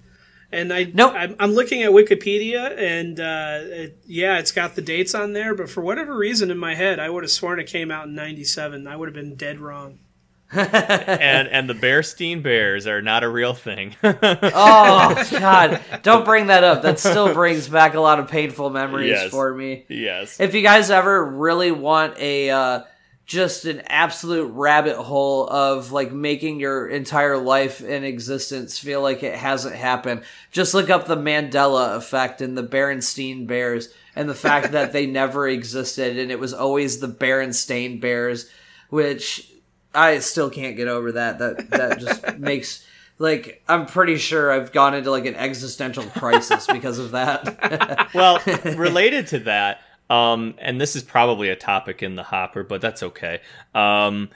and 0.56 0.74
I 0.74 0.92
Nope. 0.94 1.14
I'm, 1.16 1.36
I'm 1.40 1.52
looking 1.52 1.84
at 1.84 1.92
Wikipedia, 1.92 2.76
and 2.78 3.20
uh, 3.20 3.60
it, 3.62 3.98
yeah, 4.06 4.40
it's 4.40 4.52
got 4.52 4.76
the 4.76 4.82
dates 4.82 5.14
on 5.14 5.34
there. 5.34 5.54
But 5.54 5.70
for 5.70 5.82
whatever 5.82 6.16
reason 6.18 6.50
in 6.52 6.58
my 6.58 6.74
head, 6.76 7.00
I 7.00 7.10
would 7.10 7.24
have 7.24 7.32
sworn 7.32 7.60
it 7.60 7.66
came 7.68 7.92
out 7.92 8.08
in 8.08 8.16
'97. 8.16 8.88
I 8.88 8.96
would 8.96 9.08
have 9.08 9.16
been 9.16 9.36
dead 9.36 9.60
wrong. 9.60 10.00
and 10.52 11.48
and 11.48 11.68
the 11.68 11.74
Bearstein 11.74 12.44
Bears 12.44 12.86
are 12.86 13.02
not 13.02 13.24
a 13.24 13.28
real 13.30 13.54
thing. 13.56 13.96
Oh 14.04 15.24
God! 15.32 15.82
Don't 16.04 16.24
bring 16.24 16.48
that 16.48 16.64
up. 16.64 16.84
That 16.84 17.00
still 17.00 17.34
brings 17.34 17.68
back 17.68 17.96
a 17.96 18.00
lot 18.00 18.20
of 18.20 18.28
painful 18.30 18.70
memories 18.70 19.10
Yes. 19.10 19.32
for 19.32 19.54
me. 19.54 19.86
yes. 19.90 20.40
If 20.40 20.54
you 20.54 20.62
guys 20.62 20.92
ever 20.92 21.26
really 21.26 21.72
want 21.72 22.18
a 22.20 22.50
uh, 22.52 22.82
just 23.26 23.66
an 23.66 23.82
absolute 23.88 24.52
rabbit 24.52 24.98
hole 24.98 25.48
of 25.50 25.92
like 25.92 26.12
making 26.12 26.60
your 26.60 26.88
entire 26.88 27.38
life 27.38 27.82
in 27.82 28.04
existence 28.04 28.78
feel 28.78 29.02
like 29.02 29.24
it 29.24 29.36
hasn't 29.36 29.76
happened, 29.76 30.24
just 30.52 30.74
look 30.74 30.90
up 30.90 31.08
the 31.08 31.18
Mandela 31.18 31.96
effect 31.96 32.42
and 32.42 32.58
the 32.58 32.64
Berenstein 32.64 33.48
Bears 33.48 33.90
and 34.16 34.30
the 34.30 34.36
fact 34.36 34.74
that 34.74 34.94
they 34.94 35.06
never 35.08 35.48
existed 35.48 36.18
and 36.18 36.32
it 36.32 36.40
was 36.40 36.54
always 36.54 37.00
the 37.00 37.08
Berenstain 37.08 38.00
Bears, 38.00 38.50
which 38.90 39.52
I 39.96 40.20
still 40.20 40.50
can't 40.50 40.76
get 40.76 40.88
over 40.88 41.14
that. 41.14 41.40
That 41.40 41.70
that 41.72 42.00
just 42.00 42.38
makes 42.38 42.86
like 43.18 43.64
I'm 43.68 43.86
pretty 43.86 44.18
sure 44.18 44.52
I've 44.52 44.72
gone 44.72 44.94
into 44.94 45.10
like 45.10 45.26
an 45.26 45.36
existential 45.36 46.04
crisis 46.04 46.68
because 46.68 47.00
of 47.00 47.12
that. 47.12 48.14
well, 48.14 48.42
related 48.78 49.28
to 49.28 49.40
that, 49.40 49.82
um, 50.10 50.56
and 50.60 50.80
this 50.80 50.96
is 50.96 51.04
probably 51.04 51.50
a 51.50 51.56
topic 51.56 52.04
in 52.04 52.16
the 52.16 52.24
hopper, 52.24 52.64
but 52.64 52.82
that's 52.82 53.02
okay. 53.04 53.42
Um, 53.74 54.30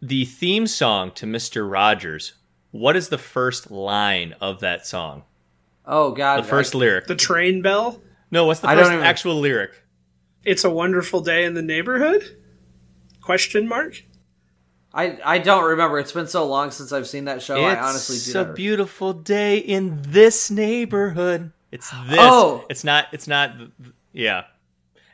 the 0.00 0.24
theme 0.24 0.66
song 0.66 1.12
to 1.12 1.26
Mister 1.26 1.66
Rogers. 1.66 2.34
What 2.70 2.96
is 2.96 3.08
the 3.10 3.18
first 3.18 3.70
line 3.70 4.34
of 4.40 4.60
that 4.60 4.86
song? 4.86 5.24
oh 5.86 6.12
God! 6.12 6.40
The 6.44 6.48
first 6.48 6.74
lyric. 6.74 7.06
The 7.06 7.14
train 7.16 7.60
bell. 7.62 8.00
No, 8.30 8.46
what's 8.46 8.60
the 8.60 8.68
I 8.68 8.76
first 8.76 8.90
even- 8.92 9.04
actual 9.04 9.38
lyric? 9.40 9.72
It's 10.44 10.64
a 10.64 10.70
wonderful 10.70 11.20
day 11.20 11.44
in 11.44 11.54
the 11.54 11.62
neighborhood. 11.62 12.24
Question 13.20 13.68
mark. 13.68 14.02
I 14.94 15.18
I 15.24 15.38
don't 15.38 15.64
remember. 15.64 15.98
It's 15.98 16.12
been 16.12 16.26
so 16.26 16.46
long 16.46 16.70
since 16.70 16.92
I've 16.92 17.06
seen 17.06 17.26
that 17.26 17.42
show. 17.42 17.62
I 17.62 17.78
honestly 17.78 18.16
do. 18.16 18.20
It's 18.20 18.34
a 18.34 18.44
not- 18.44 18.56
beautiful 18.56 19.12
day 19.12 19.58
in 19.58 20.00
this 20.02 20.50
neighborhood. 20.50 21.52
It's 21.70 21.90
this. 21.90 22.18
Oh. 22.20 22.64
It's 22.68 22.84
not. 22.84 23.06
It's 23.12 23.28
not. 23.28 23.52
Yeah. 24.12 24.44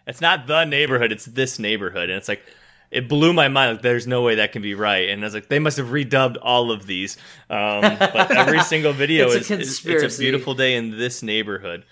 It's 0.08 0.20
not 0.20 0.46
the 0.48 0.64
neighborhood. 0.64 1.12
It's 1.12 1.26
this 1.26 1.58
neighborhood, 1.58 2.08
and 2.10 2.18
it's 2.18 2.28
like 2.28 2.42
it 2.90 3.08
blew 3.08 3.32
my 3.34 3.48
mind. 3.48 3.72
Like, 3.72 3.82
there's 3.82 4.06
no 4.06 4.22
way 4.22 4.36
that 4.36 4.52
can 4.52 4.62
be 4.62 4.74
right. 4.74 5.10
And 5.10 5.22
I 5.22 5.26
was 5.26 5.34
like, 5.34 5.48
they 5.48 5.58
must 5.58 5.76
have 5.76 5.88
redubbed 5.88 6.38
all 6.42 6.70
of 6.72 6.86
these. 6.86 7.16
Um, 7.50 7.82
but 7.82 8.30
every 8.34 8.60
single 8.72 8.92
video 8.94 9.30
It's 9.30 9.50
a 9.50 9.58
is, 9.58 9.84
is- 9.84 9.86
it's 9.86 10.16
a 10.16 10.18
beautiful 10.18 10.54
day 10.54 10.74
in 10.76 10.96
this 10.96 11.22
neighborhood. 11.22 11.84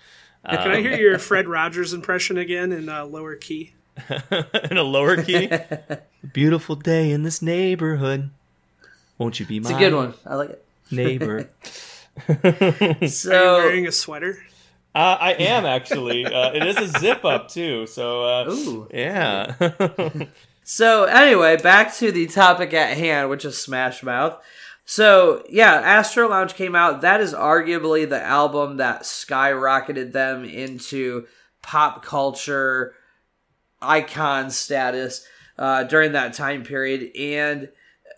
Can 0.48 0.70
I 0.70 0.80
hear 0.80 0.96
your 0.96 1.18
Fred 1.28 1.46
Rogers 1.48 1.92
impression 1.92 2.38
again 2.38 2.72
in 2.72 2.88
uh, 2.88 3.04
lower 3.04 3.34
key? 3.36 3.72
in 4.70 4.76
a 4.76 4.82
lower 4.82 5.22
key. 5.22 5.50
beautiful 6.32 6.76
day 6.76 7.10
in 7.10 7.22
this 7.24 7.42
neighborhood. 7.42 8.30
Won't 9.18 9.40
you 9.40 9.46
be 9.46 9.56
It's 9.58 9.70
a 9.70 9.78
good 9.78 9.92
one. 9.94 10.14
I 10.24 10.34
like 10.36 10.50
it. 10.50 10.64
neighbor? 10.90 11.48
Are 12.28 12.96
you 13.00 13.08
So 13.08 13.54
wearing 13.58 13.86
a 13.86 13.92
sweater? 13.92 14.38
Uh, 14.96 15.18
I 15.20 15.32
am 15.34 15.66
actually. 15.66 16.24
Uh, 16.24 16.52
it 16.52 16.64
is 16.64 16.78
a 16.78 16.98
zip 16.98 17.22
up 17.22 17.48
too. 17.48 17.86
So 17.86 18.22
uh, 18.22 18.50
Ooh. 18.50 18.88
yeah. 18.90 19.54
so 20.64 21.04
anyway, 21.04 21.58
back 21.58 21.94
to 21.96 22.10
the 22.10 22.26
topic 22.26 22.72
at 22.72 22.96
hand, 22.96 23.28
which 23.28 23.44
is 23.44 23.58
Smash 23.58 24.02
Mouth. 24.02 24.42
So 24.86 25.44
yeah, 25.50 25.74
Astro 25.74 26.30
Lounge 26.30 26.54
came 26.54 26.74
out. 26.74 27.02
That 27.02 27.20
is 27.20 27.34
arguably 27.34 28.08
the 28.08 28.22
album 28.22 28.78
that 28.78 29.02
skyrocketed 29.02 30.12
them 30.12 30.46
into 30.46 31.26
pop 31.60 32.02
culture 32.02 32.94
icon 33.82 34.50
status 34.50 35.26
uh, 35.58 35.84
during 35.84 36.12
that 36.12 36.32
time 36.32 36.64
period, 36.64 37.14
and 37.14 37.68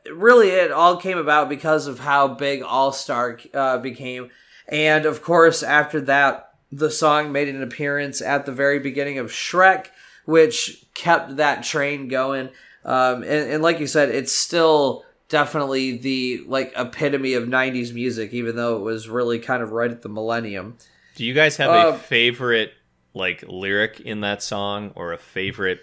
really 0.08 0.50
it 0.50 0.70
all 0.70 0.96
came 0.96 1.18
about 1.18 1.48
because 1.48 1.88
of 1.88 1.98
how 1.98 2.28
big 2.28 2.62
All 2.62 2.92
Star 2.92 3.40
uh, 3.52 3.78
became, 3.78 4.30
and 4.68 5.06
of 5.06 5.22
course 5.22 5.64
after 5.64 6.00
that, 6.02 6.47
the 6.70 6.90
song 6.90 7.32
made 7.32 7.48
an 7.48 7.62
appearance 7.62 8.20
at 8.20 8.46
the 8.46 8.52
very 8.52 8.78
beginning 8.78 9.18
of 9.18 9.30
Shrek, 9.30 9.86
which 10.24 10.84
kept 10.94 11.36
that 11.36 11.62
train 11.62 12.08
going. 12.08 12.50
Um, 12.84 13.22
and, 13.22 13.50
and 13.50 13.62
like 13.62 13.80
you 13.80 13.86
said, 13.86 14.10
it's 14.10 14.32
still 14.32 15.04
definitely 15.28 15.98
the 15.98 16.42
like 16.46 16.72
epitome 16.76 17.34
of 17.34 17.44
90s 17.44 17.92
music 17.92 18.32
even 18.32 18.56
though 18.56 18.76
it 18.76 18.80
was 18.80 19.10
really 19.10 19.38
kind 19.38 19.62
of 19.62 19.72
right 19.72 19.90
at 19.90 20.00
the 20.00 20.08
millennium 20.08 20.74
Do 21.16 21.24
you 21.26 21.34
guys 21.34 21.58
have 21.58 21.68
Uh, 21.68 21.88
a 21.88 21.98
favorite 21.98 22.72
like 23.12 23.44
lyric 23.46 24.00
in 24.00 24.22
that 24.22 24.42
song 24.42 24.90
or 24.94 25.12
a 25.12 25.18
favorite 25.18 25.80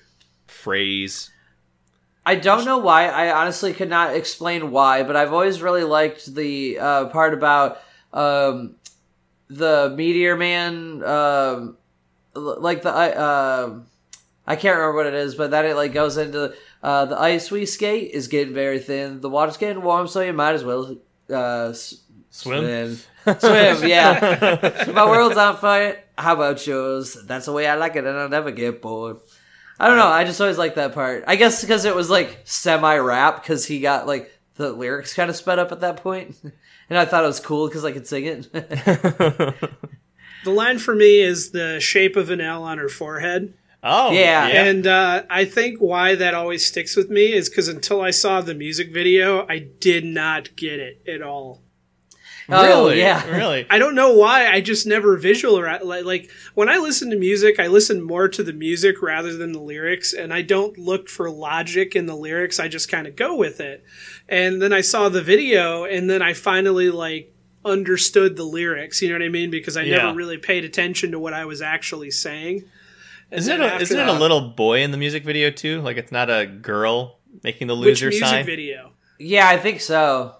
phrase? 0.48 1.30
I 2.26 2.34
don't 2.36 2.65
know 2.65 2.80
why. 2.80 3.08
I 3.08 3.39
honestly 3.39 3.71
could 3.71 3.89
not 3.89 4.15
explain 4.15 4.71
why, 4.71 5.04
but 5.04 5.15
I've 5.15 5.32
always 5.32 5.62
really 5.62 5.84
liked 5.84 6.34
the 6.34 6.80
uh, 6.80 7.06
part 7.10 7.36
about 7.36 7.80
um, 8.13 8.78
the 9.58 9.94
Meteor 9.96 10.36
Man, 10.36 11.04
um, 11.04 11.78
like 12.34 12.82
the 12.84 12.89
uh, 12.94 13.80
I 14.48 14.56
can't 14.56 14.76
remember 14.78 14.96
what 14.98 15.06
it 15.08 15.13
is, 15.13 15.36
but 15.36 15.52
that 15.52 15.65
it 15.65 15.76
like 15.76 15.94
goes 15.94 16.18
into 16.18 16.54
uh, 16.84 17.06
the 17.06 17.20
ice 17.20 17.50
we 17.52 17.65
skate 17.65 18.12
is 18.12 18.28
getting 18.28 18.54
very 18.54 18.80
thin. 18.80 19.22
The 19.22 19.30
water's 19.30 19.58
getting 19.58 19.82
warm, 19.82 20.08
so 20.08 20.22
you 20.22 20.34
might 20.34 20.54
as 20.54 20.63
well 20.63 20.96
uh, 21.30 21.70
s- 21.70 22.02
Swim? 22.30 22.98
swim, 23.24 23.39
swim. 23.39 23.89
Yeah, 23.89 24.86
my 24.94 25.06
world's 25.06 25.38
on 25.38 25.56
fire. 25.58 26.04
How 26.18 26.34
about 26.34 26.65
yours? 26.68 27.13
That's 27.26 27.46
the 27.46 27.54
way 27.54 27.65
I 27.68 27.76
like 27.76 27.96
it, 27.96 28.06
and 28.06 28.18
I'll 28.18 28.30
never 28.30 28.52
get 28.52 28.82
bored. 28.82 29.18
I 29.80 29.88
don't 29.88 29.98
know. 29.98 30.08
I 30.08 30.24
just 30.26 30.39
always 30.39 30.58
like 30.58 30.76
that 30.76 30.94
part. 30.94 31.24
I 31.28 31.36
guess 31.38 31.62
because 31.62 31.86
it 31.86 31.96
was 31.96 32.10
like 32.10 32.41
semi 32.44 32.98
rap, 32.98 33.41
because 33.41 33.65
he 33.65 33.80
got 33.80 34.06
like 34.06 34.32
the 34.56 34.72
lyrics 34.72 35.13
kind 35.13 35.30
of 35.30 35.36
sped 35.36 35.60
up 35.60 35.72
at 35.72 35.82
that 35.82 35.98
point, 35.98 36.36
and 36.89 36.98
I 36.98 37.06
thought 37.06 37.24
it 37.24 37.28
was 37.28 37.39
cool 37.39 37.68
because 37.68 37.86
I 37.86 37.91
could 37.91 38.08
sing 38.08 38.26
it. 38.26 39.56
The 40.46 40.52
line 40.52 40.78
for 40.78 40.94
me 40.94 41.22
is 41.22 41.50
the 41.52 41.80
shape 41.80 42.15
of 42.15 42.30
an 42.30 42.39
L 42.39 42.63
on 42.63 42.78
her 42.78 42.88
forehead. 42.88 43.56
oh, 43.82 44.12
Yeah. 44.12 44.46
And 44.46 44.86
uh, 44.86 45.24
I 45.28 45.44
think 45.44 45.80
why 45.80 46.13
that 46.13 46.36
always 46.36 46.63
sticks 46.63 46.96
with 46.96 47.10
me 47.10 47.34
is 47.34 47.50
because 47.50 47.68
until 47.68 48.00
I 48.00 48.12
saw 48.12 48.41
the 48.41 48.54
music 48.54 48.94
video, 48.94 49.48
I 49.50 49.58
did 49.58 50.06
not 50.06 50.56
get 50.56 50.80
it 50.80 51.02
at 51.08 51.24
all. 51.24 51.63
Oh, 52.48 52.63
really? 52.63 53.00
yeah. 53.00 53.28
Really? 53.28 53.65
I 53.72 53.80
don't 53.80 53.96
know 53.96 54.13
why. 54.13 54.48
I 54.48 54.62
just 54.62 54.86
never 54.86 55.18
visualize 55.18 55.84
like, 55.84 56.06
like 56.06 56.30
when 56.54 56.70
I 56.70 56.78
listen 56.78 57.10
to 57.10 57.18
music, 57.18 57.60
I 57.60 57.65
listen 57.65 58.04
more 58.04 58.28
to 58.28 58.44
the 58.44 58.54
music 58.54 59.02
rather 59.02 59.36
than 59.36 59.52
the 59.52 59.60
lyrics, 59.60 60.13
and 60.13 60.32
I 60.32 60.44
don't 60.44 60.78
look 60.78 61.10
for 61.10 61.28
logic 61.32 61.96
in 61.96 62.06
the 62.06 62.15
lyrics. 62.15 62.60
I 62.60 62.68
just 62.68 62.91
kind 62.91 63.08
of 63.08 63.15
go 63.15 63.36
with 63.36 63.60
it. 63.60 63.84
And 64.28 64.62
then 64.62 64.74
I 64.74 64.82
saw 64.82 65.10
the 65.10 65.22
video, 65.22 65.84
and 65.86 66.10
then 66.10 66.22
I 66.22 66.34
finally 66.34 66.90
like 66.90 67.32
understood 67.64 68.36
the 68.38 68.44
lyrics. 68.44 69.02
You 69.02 69.10
know 69.10 69.16
what 69.16 69.24
I 69.26 69.30
mean? 69.30 69.50
Because 69.52 69.76
I 69.78 69.84
Yeah. 69.84 69.98
never 69.98 70.14
really 70.16 70.38
paid 70.38 70.64
attention 70.66 71.12
to 71.12 71.20
what 71.20 71.34
I 71.34 71.46
was 71.46 71.62
actually 71.62 72.12
saying. 72.12 72.64
And 73.32 73.40
Isn't 73.40 73.60
it, 73.62 73.66
a, 73.74 73.82
isn't 73.82 74.00
it 74.00 74.08
a 74.08 74.14
little 74.14 74.42
boy 74.50 74.82
in 74.82 74.92
the 74.92 74.98
music 74.98 75.24
video 75.24 75.50
too? 75.50 75.82
Like 75.82 75.98
it's 75.98 76.12
not 76.12 76.30
a 76.30 76.46
girl 76.46 77.20
making 77.44 77.68
the 77.68 77.76
which 77.76 77.86
loser 78.02 78.10
music 78.10 78.28
sign 78.28 78.46
video? 78.46 78.92
yeah, 79.20 79.48
I 79.50 79.58
think 79.58 79.82
so. 79.82 80.36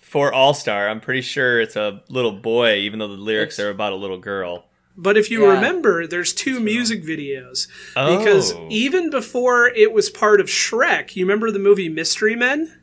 for 0.00 0.32
All 0.32 0.54
Star. 0.54 0.88
I'm 0.88 1.00
pretty 1.00 1.20
sure 1.20 1.60
it's 1.60 1.76
a 1.76 2.02
little 2.08 2.32
boy, 2.32 2.78
even 2.78 2.98
though 2.98 3.06
the 3.06 3.14
lyrics 3.14 3.58
It's- 3.58 3.66
are 3.66 3.70
about 3.70 3.92
a 3.92 3.96
little 3.96 4.18
girl. 4.18 4.66
But 4.96 5.16
if 5.16 5.30
you 5.30 5.42
Yeah. 5.44 5.52
remember, 5.54 6.04
there's 6.06 6.32
two 6.32 6.58
music 6.58 7.04
videos 7.04 7.68
because 7.94 8.52
Oh. 8.54 8.66
even 8.70 9.08
before 9.08 9.68
it 9.68 9.92
was 9.92 10.10
part 10.10 10.40
of 10.40 10.48
Shrek, 10.48 11.14
you 11.14 11.24
remember 11.24 11.50
the 11.52 11.60
movie 11.60 11.88
Mystery 11.88 12.34
Men? 12.34 12.79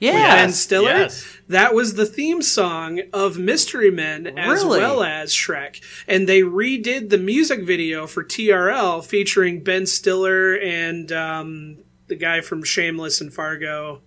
Yeah, 0.00 0.36
Ben 0.36 0.52
Stiller. 0.52 0.90
yes. 0.90 1.26
That 1.48 1.74
was 1.74 1.94
the 1.94 2.06
theme 2.06 2.42
song 2.42 3.00
of 3.12 3.38
Mystery 3.38 3.90
Men 3.90 4.26
as 4.38 4.62
Really? 4.62 4.80
well 4.80 5.02
as 5.02 5.32
Shrek. 5.32 5.80
And 6.06 6.28
they 6.28 6.42
redid 6.42 7.08
the 7.10 7.18
music 7.18 7.62
video 7.64 8.06
for 8.06 8.22
TRL 8.22 9.04
featuring 9.04 9.64
Ben 9.64 9.86
Stiller 9.86 10.54
and 10.56 11.10
um, 11.10 11.78
the 12.06 12.16
guy 12.16 12.40
from 12.42 12.62
Shameless 12.62 13.20
and 13.20 13.32
Fargo. 13.32 14.02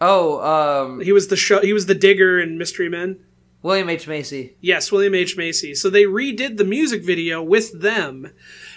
Oh, 0.00 0.40
um, 0.86 1.00
He 1.00 1.12
was 1.12 1.28
the 1.28 1.36
show 1.36 1.60
he 1.60 1.72
was 1.72 1.86
the 1.86 1.94
digger 1.94 2.38
in 2.40 2.58
Mystery 2.58 2.88
Men. 2.88 3.20
William 3.62 3.88
H 3.88 4.06
Macy. 4.06 4.56
Yes, 4.60 4.92
William 4.92 5.14
H. 5.14 5.38
Macy. 5.38 5.74
So 5.74 5.88
they 5.88 6.02
redid 6.02 6.58
the 6.58 6.64
music 6.64 7.02
video 7.02 7.42
with 7.42 7.80
them. 7.80 8.30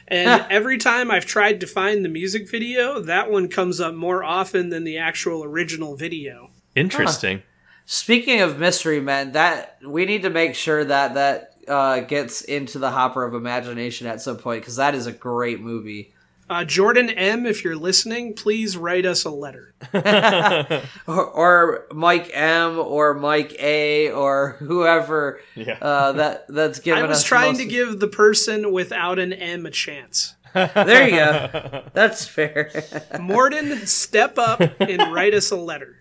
And 0.07 0.45
every 0.49 0.77
time 0.77 1.11
I've 1.11 1.25
tried 1.25 1.59
to 1.61 1.67
find 1.67 2.03
the 2.03 2.09
music 2.09 2.49
video, 2.49 3.01
that 3.01 3.29
one 3.29 3.49
comes 3.49 3.81
up 3.81 3.93
more 3.93 4.23
often 4.23 4.69
than 4.69 4.83
the 4.83 4.97
actual 4.97 5.43
original 5.43 5.95
video. 5.95 6.51
Interesting. 6.75 7.43
Speaking 7.85 8.41
of 8.41 8.59
mystery 8.59 8.99
men, 8.99 9.33
that 9.33 9.79
we 9.85 10.05
need 10.05 10.23
to 10.23 10.29
make 10.29 10.55
sure 10.55 10.83
that 10.83 11.13
that 11.15 11.53
uh, 11.67 12.01
gets 12.01 12.41
into 12.41 12.79
the 12.79 12.91
hopper 12.91 13.23
of 13.23 13.33
imagination 13.33 14.07
at 14.07 14.21
some 14.21 14.37
point 14.37 14.61
because 14.61 14.77
that 14.77 14.95
is 14.95 15.07
a 15.07 15.11
great 15.11 15.59
movie. 15.59 16.13
Uh, 16.49 16.63
Jordan 16.63 17.09
M., 17.09 17.45
if 17.45 17.63
you're 17.63 17.75
listening, 17.75 18.33
please 18.33 18.77
write 18.77 19.05
us 19.05 19.25
a 19.25 19.29
letter. 19.29 19.73
Or, 21.07 21.25
or 21.25 21.87
Mike 21.93 22.29
M. 22.33 22.79
or 22.79 23.13
Mike 23.13 23.55
A. 23.59 24.11
or 24.11 24.53
whoever 24.59 25.39
Yeah. 25.55 25.77
uh, 25.81 26.11
that 26.13 26.45
that's 26.49 26.79
given 26.79 27.03
I 27.03 27.07
was 27.07 27.19
us 27.19 27.23
trying 27.23 27.53
most- 27.53 27.59
to 27.61 27.65
give 27.65 27.99
the 27.99 28.07
person 28.07 28.71
without 28.71 29.19
an 29.19 29.33
M 29.33 29.65
a 29.65 29.71
chance. 29.71 30.35
There 30.53 31.05
you 31.07 31.15
go. 31.15 31.83
That's 31.93 32.25
fair. 32.25 32.71
Morden, 33.19 33.85
step 33.85 34.37
up 34.39 34.59
and 34.79 35.13
write 35.13 35.33
us 35.33 35.51
a 35.51 35.55
letter. 35.57 35.95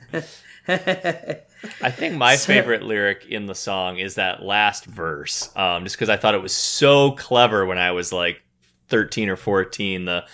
I 0.68 1.90
think 1.90 2.16
my 2.16 2.36
favorite 2.36 2.82
lyric 2.82 3.26
in 3.28 3.46
the 3.46 3.54
song 3.54 3.98
is 3.98 4.14
that 4.16 4.42
last 4.42 4.84
verse, 4.86 5.50
um, 5.56 5.84
just 5.84 5.96
because 5.96 6.08
I 6.08 6.16
thought 6.16 6.34
it 6.34 6.42
was 6.42 6.54
so 6.54 7.12
clever 7.12 7.66
when 7.66 7.78
I 7.78 7.90
was 7.92 8.12
like 8.12 8.40
13 8.88 9.28
or 9.28 9.36
14. 9.36 10.04
The 10.04 10.24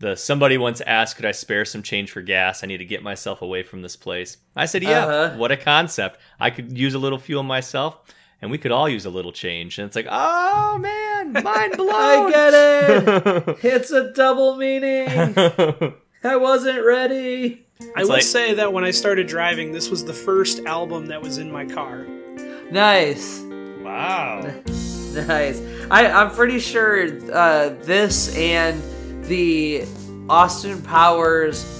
the 0.00 0.14
somebody 0.16 0.58
once 0.58 0.80
asked, 0.82 1.16
"Could 1.16 1.24
I 1.24 1.32
spare 1.32 1.64
some 1.64 1.82
change 1.82 2.12
for 2.12 2.22
gas? 2.22 2.62
I 2.62 2.68
need 2.68 2.78
to 2.78 2.84
get 2.84 3.02
myself 3.02 3.42
away 3.42 3.62
from 3.64 3.82
this 3.82 3.96
place." 3.96 4.36
I 4.54 4.66
said, 4.66 4.82
"Yeah." 4.84 5.06
Uh-huh. 5.06 5.36
What 5.36 5.50
a 5.50 5.56
concept! 5.56 6.20
I 6.38 6.50
could 6.50 6.76
use 6.78 6.94
a 6.94 6.98
little 7.00 7.18
fuel 7.18 7.42
myself, 7.42 7.98
and 8.40 8.50
we 8.50 8.58
could 8.58 8.70
all 8.70 8.88
use 8.88 9.06
a 9.06 9.10
little 9.10 9.32
change. 9.32 9.78
And 9.78 9.86
it's 9.86 9.96
like, 9.96 10.06
oh 10.08 10.78
man, 10.78 11.32
mind 11.42 11.76
blown. 11.76 11.90
I 11.92 12.30
get 12.30 12.54
it. 12.54 13.58
It's 13.64 13.90
a 13.90 14.12
double 14.12 14.56
meaning. 14.56 15.08
I 16.24 16.36
wasn't 16.36 16.84
ready. 16.84 17.66
I 17.96 18.02
will 18.02 18.08
like- 18.10 18.22
say 18.22 18.54
that 18.54 18.72
when 18.72 18.84
I 18.84 18.90
started 18.92 19.26
driving, 19.26 19.72
this 19.72 19.90
was 19.90 20.04
the 20.04 20.14
first 20.14 20.60
album 20.64 21.06
that 21.06 21.20
was 21.22 21.38
in 21.38 21.50
my 21.50 21.64
car. 21.64 22.06
Nice. 22.70 23.40
wow. 23.82 24.42
Nice. 25.14 25.60
I, 25.90 26.06
I'm 26.06 26.30
pretty 26.30 26.58
sure 26.58 27.06
uh, 27.32 27.70
this 27.82 28.34
and 28.36 28.82
the 29.24 29.84
Austin 30.28 30.82
Powers. 30.82 31.74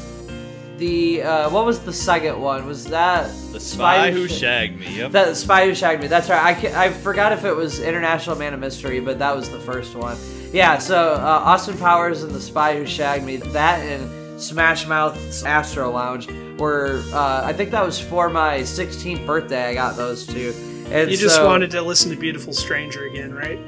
The 0.78 1.22
uh, 1.24 1.50
what 1.50 1.66
was 1.66 1.80
the 1.80 1.92
second 1.92 2.40
one? 2.40 2.64
Was 2.64 2.84
that 2.86 3.26
The 3.52 3.58
spy 3.58 4.12
who 4.12 4.28
Sh- 4.28 4.38
shagged 4.38 4.78
me. 4.78 4.96
Yep. 4.98 5.10
That 5.12 5.36
Spy 5.36 5.66
Who 5.66 5.74
Shagged 5.74 6.00
Me. 6.02 6.06
That's 6.06 6.28
right. 6.30 6.64
I, 6.64 6.84
I 6.86 6.90
forgot 6.92 7.32
if 7.32 7.44
it 7.44 7.52
was 7.52 7.80
International 7.80 8.36
Man 8.36 8.54
of 8.54 8.60
Mystery, 8.60 9.00
but 9.00 9.18
that 9.18 9.34
was 9.34 9.50
the 9.50 9.58
first 9.58 9.96
one. 9.96 10.16
Yeah. 10.52 10.78
So 10.78 11.14
uh, 11.14 11.18
Austin 11.44 11.76
Powers 11.78 12.22
and 12.22 12.32
the 12.32 12.40
Spy 12.40 12.76
Who 12.76 12.86
Shagged 12.86 13.24
Me. 13.24 13.38
That 13.38 13.80
and 13.80 14.40
Smash 14.40 14.86
Mouth's 14.86 15.42
Astro 15.42 15.90
Lounge 15.90 16.28
were. 16.60 17.02
Uh, 17.12 17.42
I 17.44 17.52
think 17.52 17.72
that 17.72 17.84
was 17.84 17.98
for 18.00 18.28
my 18.30 18.58
16th 18.60 19.26
birthday. 19.26 19.70
I 19.70 19.74
got 19.74 19.96
those 19.96 20.24
two. 20.28 20.54
And 20.90 21.10
You 21.10 21.16
just 21.16 21.34
so- 21.34 21.46
wanted 21.46 21.72
to 21.72 21.82
listen 21.82 22.12
to 22.12 22.16
Beautiful 22.16 22.52
Stranger 22.52 23.04
again, 23.04 23.34
right? 23.34 23.58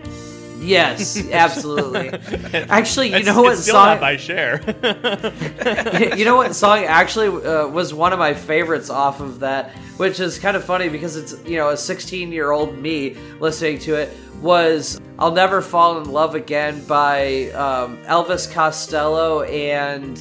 Yes, 0.61 1.27
absolutely. 1.31 2.09
Actually, 2.69 3.09
you 3.09 3.17
It's- 3.17 3.27
know 3.35 3.43
what 3.43 3.53
it's 3.55 3.63
still 3.63 3.75
song? 3.77 3.87
not 3.87 4.01
by 4.01 4.17
share. 4.17 4.61
you 6.17 6.25
know 6.25 6.37
what 6.37 6.55
song 6.65 6.85
actually 6.85 7.29
uh, 7.47 7.67
was 7.69 7.95
one 7.95 8.13
of 8.13 8.19
my 8.19 8.35
favorites 8.35 8.91
off 8.91 9.21
of 9.21 9.41
that, 9.41 9.71
which 9.97 10.21
is 10.21 10.39
kind 10.39 10.57
of 10.57 10.65
funny 10.65 10.89
because 10.89 11.17
it's 11.17 11.35
you 11.49 11.57
know 11.57 11.71
a 11.71 11.77
16 11.77 12.31
year 12.33 12.51
old 12.51 12.77
me 12.79 13.17
listening 13.41 13.79
to 13.81 13.95
it 13.95 14.13
was 14.41 15.01
"I'll 15.19 15.33
Never 15.33 15.61
Fall 15.63 15.99
in 15.99 16.11
Love 16.11 16.35
Again" 16.35 16.85
by 16.85 17.51
um, 17.53 17.97
Elvis 18.05 18.51
Costello 18.53 19.43
and 19.43 20.21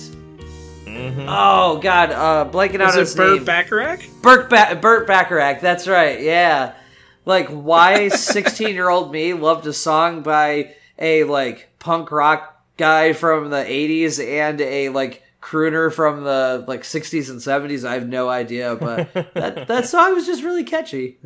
oh 0.88 1.80
god, 1.82 2.12
uh, 2.12 2.50
blanking 2.52 2.82
out 2.82 2.88
Was 2.88 2.96
his 2.96 3.16
Burt 3.16 3.36
name. 3.38 3.46
Bacharach? 3.46 4.02
Burt, 4.22 4.50
ba- 4.50 4.78
Burt 4.82 5.06
Bacharach. 5.08 5.62
That's 5.62 5.88
right. 5.88 6.22
Yeah. 6.22 6.74
Like, 7.30 7.50
why 7.50 8.08
16 8.08 8.74
year 8.74 8.90
old 8.90 9.12
me 9.12 9.34
loved 9.34 9.68
a 9.68 9.72
song 9.72 10.24
by 10.24 10.74
a, 10.98 11.26
like, 11.26 11.70
punk 11.78 12.12
rock 12.12 12.60
guy 12.76 13.14
from 13.14 13.52
the 13.52 13.64
80s 13.64 14.20
and 14.20 14.60
a, 14.60 14.90
like, 14.90 15.22
crooner 15.40 15.94
from 15.94 16.24
the, 16.24 16.66
like, 16.68 16.82
60s 16.82 17.30
and 17.30 17.40
70s, 17.40 17.88
I 17.88 17.94
have 17.94 18.08
no 18.08 18.30
idea. 18.30 18.76
But 18.76 19.14
that, 19.36 19.68
that 19.68 19.86
song 19.86 20.16
was 20.16 20.26
just 20.26 20.42
really 20.42 20.64
catchy. 20.64 21.20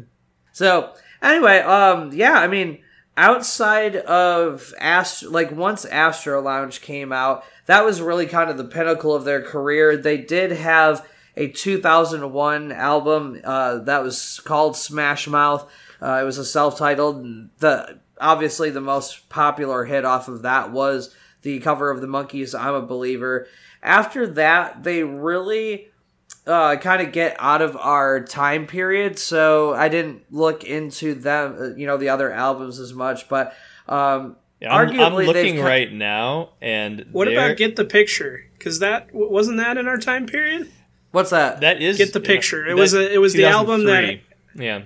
So, 0.52 0.92
anyway, 1.22 1.60
um, 1.60 2.12
yeah, 2.12 2.34
I 2.34 2.48
mean, 2.48 2.80
outside 3.16 3.96
of 3.96 4.74
Astro, 4.82 5.30
like, 5.32 5.54
once 5.54 5.86
Astro 5.86 6.42
Lounge 6.42 6.82
came 6.82 7.14
out, 7.14 7.46
that 7.68 7.86
was 7.86 8.02
really 8.02 8.26
kind 8.26 8.50
of 8.50 8.58
the 8.58 8.66
pinnacle 8.66 9.16
of 9.16 9.24
their 9.24 9.42
career. 9.42 9.96
They 9.96 10.18
did 10.18 10.52
have 10.52 11.08
a 11.38 11.48
2001 11.48 12.74
album 12.74 13.40
uh, 13.42 13.78
that 13.80 14.04
was 14.04 14.42
called 14.44 14.76
Smash 14.76 15.30
Mouth. 15.30 15.72
Uh, 16.04 16.20
it 16.22 16.26
was 16.26 16.38
a 16.38 16.46
self-titled. 16.46 17.58
The 17.60 18.00
obviously 18.20 18.70
the 18.70 18.82
most 18.82 19.30
popular 19.30 19.86
hit 19.86 20.04
off 20.06 20.28
of 20.28 20.42
that 20.42 20.72
was 20.72 21.16
the 21.44 21.60
cover 21.60 21.90
of 21.90 22.02
the 22.02 22.08
Monkees' 22.08 22.58
"I'm 22.60 22.74
a 22.74 22.82
Believer." 22.82 23.48
After 23.82 24.28
that, 24.28 24.84
they 24.84 25.04
really 25.04 25.88
uh, 26.46 26.76
kind 26.78 27.02
of 27.02 27.12
get 27.14 27.36
out 27.40 27.62
of 27.62 27.78
our 27.78 28.20
time 28.24 28.68
period, 28.68 29.18
so 29.18 29.74
I 29.74 29.88
didn't 29.88 30.24
look 30.30 30.64
into 30.66 31.14
them, 31.14 31.56
uh, 31.60 31.76
you 31.76 31.88
know, 31.88 31.96
the 31.98 32.10
other 32.10 32.32
albums 32.32 32.80
as 32.80 32.94
much. 32.94 33.30
But 33.30 33.56
um, 33.88 34.36
Yeah, 34.60 34.74
I'm, 34.76 34.90
I'm 34.90 34.96
arguably, 34.96 35.18
they've 35.20 35.28
looking 35.36 35.56
ki- 35.56 35.62
right 35.62 35.92
now, 35.94 36.50
and 36.62 37.06
What 37.12 37.26
there- 37.26 37.38
about 37.46 37.58
Get 37.58 37.76
the 37.78 37.86
Picture? 37.86 38.46
Because 38.58 38.80
that 38.80 39.10
wasn't 39.14 39.58
that 39.58 39.78
in 39.78 39.88
our 39.88 39.98
time 39.98 40.26
period. 40.26 40.70
What's 41.12 41.30
that? 41.30 41.62
that 41.62 41.82
is 41.82 41.98
Get 41.98 42.12
the 42.14 42.20
Picture. 42.20 42.66
It 42.66 42.76
was 42.76 42.94
a- 42.94 43.14
it 43.14 43.20
was 43.20 43.34
the 43.34 43.46
album 43.46 43.86
that- 43.86 44.20
yeah. 44.56 44.82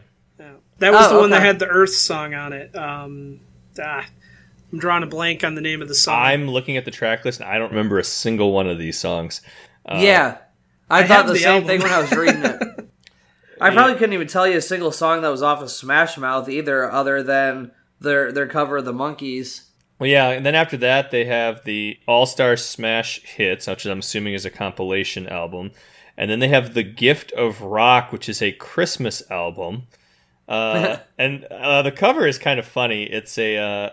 That 0.80 0.94
was 0.94 1.08
Oh, 1.08 1.16
the 1.16 1.20
one 1.20 1.30
that 1.32 1.42
had 1.42 1.60
the 1.60 1.68
Earth 1.68 1.94
song 1.94 2.34
on 2.34 2.54
it. 2.54 2.76
Um, 2.76 3.40
ah, 3.82 4.06
I'm 4.72 4.80
drawing 4.80 5.04
a 5.04 5.08
blank 5.08 5.44
on 5.44 5.56
the 5.56 5.62
name 5.62 5.82
of 5.82 5.88
the 5.88 5.96
song. 5.96 6.16
I'm 6.22 6.48
looking 6.48 6.78
at 6.78 6.86
the 6.86 6.92
track 6.92 7.26
list, 7.26 7.40
and 7.40 7.50
I 7.50 7.58
don't 7.58 7.70
remember 7.70 7.98
a 8.00 8.04
single 8.04 8.52
one 8.52 8.68
of 8.68 8.78
these 8.78 8.98
songs. 9.00 9.42
Uh, 9.86 10.00
yeah, 10.02 10.38
I, 10.90 11.04
I 11.04 11.08
thought 11.08 11.26
the, 11.28 11.34
the 11.34 11.40
same 11.40 11.64
album. 11.64 11.68
thing 11.68 11.82
when 11.82 11.92
I 11.92 12.02
was 12.02 12.12
reading 12.12 12.44
it. 12.44 12.90
I 13.62 13.72
probably 13.72 13.96
couldn't 13.96 14.14
even 14.14 14.28
tell 14.28 14.48
you 14.48 14.58
a 14.58 14.62
single 14.62 14.92
song 14.92 15.22
that 15.22 15.30
was 15.30 15.42
off 15.42 15.64
of 15.64 15.72
Smash 15.72 16.16
Mouth 16.18 16.48
either, 16.48 16.92
other 16.92 17.24
than 17.24 17.72
their 18.00 18.32
their 18.32 18.48
cover 18.48 18.78
of 18.78 18.86
the 18.86 18.94
Monkees. 18.94 19.64
Well, 19.98 20.08
yeah, 20.10 20.30
and 20.30 20.46
then 20.46 20.54
after 20.54 20.78
that 20.78 21.10
they 21.10 21.26
have 21.26 21.64
the 21.64 21.98
All 22.08 22.28
Star 22.28 22.56
Smash 22.56 23.20
Hits, 23.24 23.66
which 23.66 23.86
I'm 23.86 24.00
assuming 24.00 24.36
is 24.36 24.46
a 24.46 24.52
compilation 24.52 25.26
album, 25.28 25.72
and 26.16 26.30
then 26.30 26.38
they 26.38 26.50
have 26.50 26.76
the 26.76 26.84
Gift 26.84 27.32
of 27.32 27.62
Rock, 27.62 28.12
which 28.12 28.30
is 28.30 28.44
a 28.44 28.52
Christmas 28.52 29.24
album. 29.32 29.88
Uh, 30.48 30.98
and 31.18 31.44
uh, 31.46 31.82
the 31.82 31.92
cover 31.92 32.28
is 32.28 32.38
kind 32.38 32.60
of 32.60 32.66
funny. 32.66 33.04
It's 33.04 33.38
a 33.38 33.58
uh, 33.58 33.90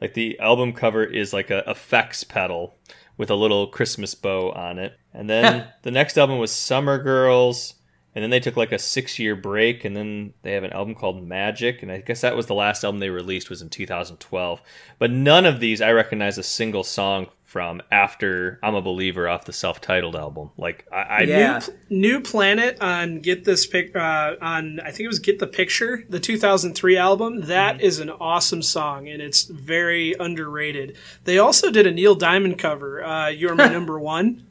like 0.00 0.14
the 0.14 0.38
album 0.40 0.72
cover 0.72 1.04
is 1.04 1.32
like 1.32 1.50
a 1.50 1.68
effects 1.70 2.24
pedal 2.24 2.76
with 3.16 3.30
a 3.30 3.34
little 3.34 3.66
Christmas 3.66 4.14
bow 4.14 4.50
on 4.52 4.78
it. 4.78 4.98
And 5.12 5.28
then 5.28 5.68
the 5.82 5.90
next 5.90 6.18
album 6.18 6.38
was 6.38 6.50
Summer 6.50 7.02
Girls, 7.02 7.74
and 8.14 8.22
then 8.22 8.30
they 8.30 8.40
took 8.40 8.56
like 8.56 8.72
a 8.72 8.78
six 8.78 9.18
year 9.18 9.36
break, 9.36 9.84
and 9.84 9.96
then 9.96 10.34
they 10.42 10.52
have 10.52 10.64
an 10.64 10.72
album 10.72 10.94
called 10.94 11.26
Magic, 11.26 11.82
and 11.82 11.92
I 11.92 12.00
guess 12.00 12.20
that 12.22 12.36
was 12.36 12.46
the 12.46 12.54
last 12.54 12.84
album 12.84 13.00
they 13.00 13.10
released 13.10 13.50
was 13.50 13.62
in 13.62 13.68
2012. 13.68 14.60
But 14.98 15.10
none 15.10 15.46
of 15.46 15.60
these 15.60 15.80
I 15.80 15.92
recognize 15.92 16.38
a 16.38 16.42
single 16.42 16.84
song 16.84 17.28
from 17.52 17.82
after 17.90 18.58
I'm 18.62 18.74
a 18.74 18.80
Believer 18.80 19.28
off 19.28 19.44
the 19.44 19.52
self 19.52 19.78
titled 19.82 20.16
album. 20.16 20.50
Like 20.56 20.86
I, 20.90 20.96
I 21.02 21.20
Yeah. 21.24 21.60
New 21.90 22.20
Planet 22.22 22.78
on 22.80 23.20
Get 23.20 23.44
This 23.44 23.66
Pic 23.66 23.94
uh, 23.94 24.36
on 24.40 24.80
I 24.80 24.86
think 24.90 25.00
it 25.00 25.08
was 25.08 25.18
Get 25.18 25.38
the 25.38 25.46
Picture, 25.46 26.02
the 26.08 26.18
2003 26.18 26.96
album. 26.96 27.42
That 27.42 27.82
is 27.82 27.98
an 27.98 28.08
awesome 28.08 28.62
song 28.62 29.06
and 29.06 29.20
it's 29.20 29.44
very 29.44 30.14
underrated. 30.18 30.96
They 31.24 31.38
also 31.38 31.70
did 31.70 31.86
a 31.86 31.90
Neil 31.92 32.14
Diamond 32.14 32.58
cover. 32.58 33.04
Uh, 33.04 33.28
You're 33.28 33.54
my 33.54 33.68
number 33.78 34.00
one. 34.00 34.46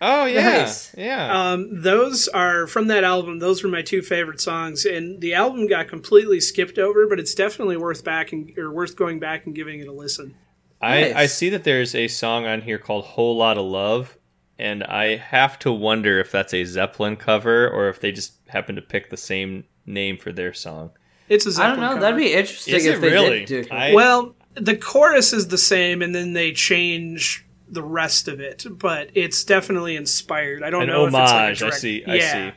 Oh 0.00 0.24
yeah, 0.26 0.58
Nice. 0.58 0.94
yeah. 0.96 1.52
Um, 1.52 1.82
those 1.82 2.28
are 2.28 2.66
from 2.68 2.86
that 2.88 3.02
album. 3.04 3.40
Those 3.40 3.62
were 3.64 3.70
my 3.70 3.80
two 3.82 4.02
favorite 4.02 4.40
songs, 4.40 4.84
and 4.84 5.20
the 5.20 5.32
album 5.34 5.66
got 5.66 5.88
completely 5.88 6.40
skipped 6.40 6.78
over. 6.78 7.06
But 7.08 7.18
it's 7.18 7.34
definitely 7.34 7.78
worth 7.78 8.04
back 8.04 8.30
and, 8.32 8.56
or 8.58 8.70
worth 8.70 8.96
going 8.96 9.18
back 9.18 9.46
and 9.46 9.54
giving 9.54 9.80
it 9.80 9.88
a 9.88 9.92
listen. 9.92 10.34
I, 10.80 11.00
Nice. 11.00 11.14
I 11.14 11.26
see 11.26 11.48
that 11.50 11.64
there's 11.64 11.94
a 11.94 12.08
song 12.08 12.46
on 12.46 12.62
here 12.62 12.78
called 12.78 13.04
Whole 13.04 13.36
Lot 13.36 13.56
of 13.58 13.64
Love, 13.64 14.16
and 14.58 14.84
I 14.84 15.16
have 15.16 15.58
to 15.60 15.72
wonder 15.72 16.20
if 16.20 16.30
that's 16.30 16.52
a 16.54 16.64
Zeppelin 16.64 17.16
cover 17.16 17.68
or 17.68 17.88
if 17.88 18.00
they 18.00 18.12
just 18.12 18.34
happen 18.48 18.76
to 18.76 18.82
pick 18.82 19.10
the 19.10 19.16
same 19.16 19.64
name 19.86 20.18
for 20.18 20.32
their 20.32 20.52
song. 20.52 20.90
It's 21.28 21.46
a 21.46 21.48
I 21.48 21.52
Zeppelin 21.52 21.70
I 21.70 21.74
don't 21.76 21.80
know. 21.80 21.88
cover. 21.88 22.00
That'd 22.00 22.18
be 22.18 22.32
interesting 22.34 22.74
Is 22.74 22.86
if 22.86 22.96
it 22.96 23.00
they 23.00 23.10
really? 23.10 23.44
did 23.46 23.66
do. 23.68 23.74
I- 23.74 23.94
Well, 23.94 24.34
the 24.54 24.76
chorus 24.76 25.32
is 25.32 25.48
the 25.48 25.58
same, 25.58 26.02
and 26.02 26.14
then 26.14 26.32
they 26.34 26.52
change 26.52 27.44
the 27.68 27.82
rest 27.82 28.28
of 28.28 28.40
it, 28.40 28.64
but 28.70 29.08
it's 29.14 29.42
definitely 29.42 29.96
inspired. 29.96 30.62
I 30.62 30.68
don't 30.70 30.82
An 30.82 30.88
know 30.88 31.06
homage. 31.06 31.14
if 31.14 31.22
it's 31.22 31.32
like 31.32 31.40
a 31.40 31.46
I 31.50 31.54
direct- 31.54 31.76
see. 31.80 32.04
I 32.06 32.14
yeah. 32.16 32.50
see. 32.50 32.56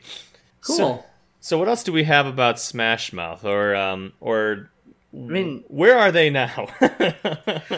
cool. 0.62 1.06
So 1.39 1.58
what 1.58 1.69
else 1.69 1.82
do 1.84 1.93
we 1.93 2.03
have 2.03 2.25
about 2.27 2.60
Smash 2.60 3.13
Mouth 3.13 3.45
or 3.45 3.73
um 3.73 4.12
or 4.19 4.69
I 5.17 5.30
mean, 5.30 5.63
where 5.67 5.97
are 5.97 6.12
they 6.12 6.30
now? 6.30 6.67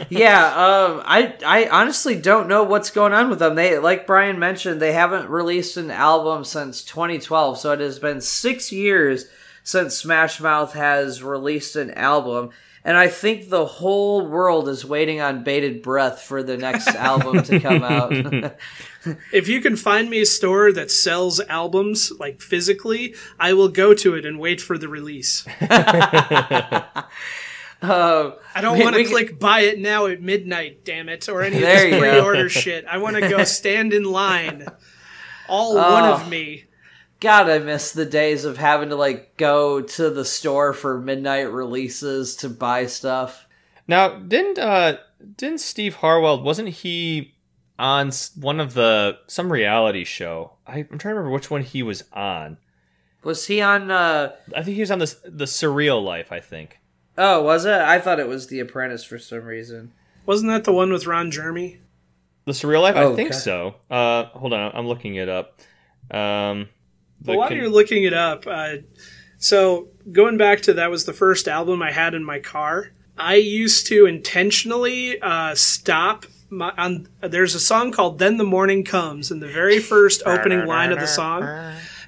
yeah. 0.10 0.46
Um, 0.48 1.02
I 1.06 1.36
I 1.46 1.70
honestly 1.72 2.20
don't 2.20 2.50
know 2.50 2.64
what's 2.64 2.90
going 2.90 3.14
on 3.14 3.30
with 3.30 3.40
them. 3.40 3.56
They 3.56 3.80
like 3.80 4.06
Brian 4.06 4.40
mentioned, 4.40 4.82
they 4.82 4.92
haven't 4.92 5.30
released 5.30 5.78
an 5.78 5.90
album 5.90 6.44
since 6.44 6.84
2012, 6.84 7.58
so 7.58 7.72
it 7.72 7.80
has 7.80 7.98
been 7.98 8.20
six 8.20 8.74
years 8.74 9.26
since 9.64 9.96
Smash 9.96 10.42
Mouth 10.42 10.74
has 10.74 11.24
released 11.24 11.78
an 11.78 11.92
album. 11.92 12.50
And 12.90 12.98
I 12.98 13.08
think 13.08 13.50
the 13.50 13.68
whole 13.68 14.26
world 14.26 14.68
is 14.68 14.84
waiting 14.84 15.22
on 15.22 15.44
bated 15.44 15.84
breath 15.84 16.24
for 16.24 16.42
the 16.42 16.58
next 16.58 16.88
album 16.88 17.44
to 17.44 17.60
come 17.60 17.84
out. 17.84 18.56
If 19.32 19.48
you 19.48 19.62
can 19.62 19.78
find 19.78 20.10
me 20.10 20.22
a 20.22 20.26
store 20.26 20.74
that 20.74 20.90
sells 20.92 21.40
albums 21.40 22.12
like 22.20 22.42
physically, 22.42 23.16
I 23.40 23.54
will 23.54 23.70
go 23.70 23.94
to 23.94 24.16
it 24.16 24.26
and 24.26 24.38
wait 24.40 24.60
for 24.60 24.78
the 24.78 24.90
release. 24.90 25.46
Uh, 25.62 26.82
I 27.82 28.62
don't 28.62 28.80
want 28.80 28.96
to 28.96 29.04
can- 29.04 29.12
click 29.12 29.40
buy 29.40 29.62
it 29.62 29.80
now 29.80 30.08
at 30.08 30.22
midnight, 30.22 30.84
damn 30.84 31.08
it, 31.10 31.30
or 31.30 31.42
any 31.44 31.56
of 31.58 31.62
this 31.62 31.98
pre-order 31.98 32.50
shit. 32.50 32.86
I 32.86 32.98
want 32.98 33.16
to 33.16 33.30
go 33.30 33.44
stand 33.46 33.94
in 33.94 34.04
line. 34.04 34.66
All 35.48 35.76
one 35.76 36.04
Oh. 36.04 36.14
of 36.16 36.28
me. 36.30 36.66
God, 37.20 37.50
I 37.50 37.60
miss 37.60 37.92
the 37.92 38.06
days 38.06 38.46
of 38.46 38.58
having 38.58 38.90
to 38.90 38.96
like 38.96 39.36
go 39.38 39.82
to 39.82 40.10
the 40.10 40.26
store 40.26 40.74
for 40.74 41.00
midnight 41.00 41.52
releases 41.52 42.36
to 42.38 42.50
buy 42.50 42.86
stuff. 42.86 43.46
now, 43.88 44.18
didn't 44.20 44.58
uh 44.60 44.98
didn't 45.36 45.60
Steve 45.60 45.96
Harwell 45.96 46.42
wasn't 46.42 46.70
he 46.70 47.36
on 47.78 48.12
one 48.40 48.60
of 48.60 48.74
the 48.74 49.18
some 49.28 49.52
reality 49.52 50.04
show? 50.06 50.54
I, 50.66 50.80
I'm 50.80 50.86
trying 50.98 51.00
to 51.00 51.08
remember 51.10 51.32
which 51.32 51.52
one 51.52 51.64
he 51.64 51.84
was 51.84 52.04
on. 52.14 52.58
Was 53.24 53.48
he 53.48 53.62
on? 53.62 53.92
uh 53.92 54.34
I 54.56 54.64
think 54.64 54.76
he 54.76 54.82
was 54.82 54.92
on 54.92 55.00
the 55.00 55.16
the 55.26 55.46
Surreal 55.46 56.04
Life. 56.04 56.32
I 56.32 56.40
think. 56.40 56.80
Oh, 57.18 57.44
was 57.44 57.66
it? 57.66 57.74
I 57.74 58.00
thought 58.00 58.22
it 58.22 58.30
was 58.30 58.48
The 58.48 58.62
Apprentice 58.62 59.04
for 59.04 59.20
some 59.20 59.44
reason. 59.44 59.92
Wasn't 60.26 60.50
that 60.50 60.64
the 60.64 60.72
one 60.72 60.94
with 60.94 61.06
Ron 61.06 61.32
Jeremy? 61.32 61.80
The 62.46 62.54
Surreal 62.54 62.82
Life? 62.82 62.96
Oh, 62.96 63.12
I 63.12 63.16
think 63.16 63.32
okay. 63.32 63.38
so. 63.38 63.76
Uh, 63.92 64.26
hold 64.28 64.54
on, 64.54 64.72
I'm 64.74 64.88
looking 64.88 65.16
it 65.16 65.28
up. 65.28 65.60
Um, 66.12 66.70
Well, 67.26 67.38
while 67.38 67.48
con- 67.50 67.58
you're 67.58 67.70
looking 67.70 68.04
it 68.04 68.14
up, 68.14 68.46
uh, 68.48 68.78
so 69.38 69.90
going 70.12 70.38
back 70.38 70.62
to 70.62 70.74
that 70.74 70.90
was 70.90 71.06
the 71.06 71.14
first 71.14 71.48
album 71.48 71.82
I 71.82 71.92
had 71.92 72.14
in 72.14 72.24
my 72.24 72.40
car. 72.40 72.92
I 73.18 73.36
used 73.36 73.88
to 73.88 74.06
intentionally 74.06 75.20
uh, 75.22 75.56
stop. 75.56 76.26
My, 76.52 76.74
on 76.78 77.08
there's 77.22 77.54
a 77.54 77.60
song 77.60 77.92
called 77.92 78.18
"Then 78.20 78.38
the 78.38 78.44
Morning 78.44 78.84
Comes," 78.84 79.30
and 79.30 79.42
the 79.42 79.48
very 79.48 79.80
first 79.80 80.24
opening 80.26 80.66
line 80.66 80.92
of 80.92 81.00
the 81.00 81.08
song 81.08 81.44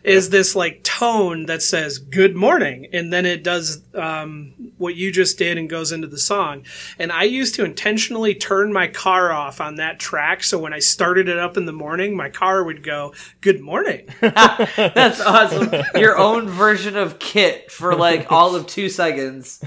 is 0.04 0.30
this 0.30 0.56
like 0.56 0.84
tone 0.84 1.46
that 1.46 1.62
says 1.62 1.98
"Good 1.98 2.36
morning," 2.36 2.88
and 2.94 3.12
then 3.12 3.26
it 3.26 3.44
does 3.44 3.82
um, 3.94 4.54
what 4.78 4.96
you 4.96 5.12
just 5.12 5.38
did 5.38 5.58
and 5.58 5.70
goes 5.70 5.92
into 5.92 6.08
the 6.08 6.18
song. 6.18 6.64
And 6.98 7.12
I 7.12 7.24
used 7.24 7.56
to 7.56 7.66
intentionally 7.66 8.34
turn 8.36 8.74
my 8.74 8.88
car 8.88 9.32
off 9.32 9.62
on 9.62 9.76
that 9.76 10.00
track, 10.00 10.44
so 10.44 10.58
when 10.58 10.74
I 10.74 10.80
started 10.80 11.28
it 11.28 11.38
up 11.38 11.58
in 11.58 11.66
the 11.66 11.74
morning, 11.74 12.16
my 12.16 12.30
car 12.30 12.64
would 12.64 12.84
go 12.84 13.14
"Good 13.42 13.62
morning." 13.62 14.08
That's 14.22 15.22
awesome. 15.22 15.72
Your 15.96 16.18
own 16.18 16.48
version 16.48 16.98
of 16.98 17.20
KITT 17.20 17.72
for 17.72 17.96
like 17.96 18.32
all 18.32 18.56
of 18.56 18.68
two 18.68 18.90
seconds. 18.90 19.64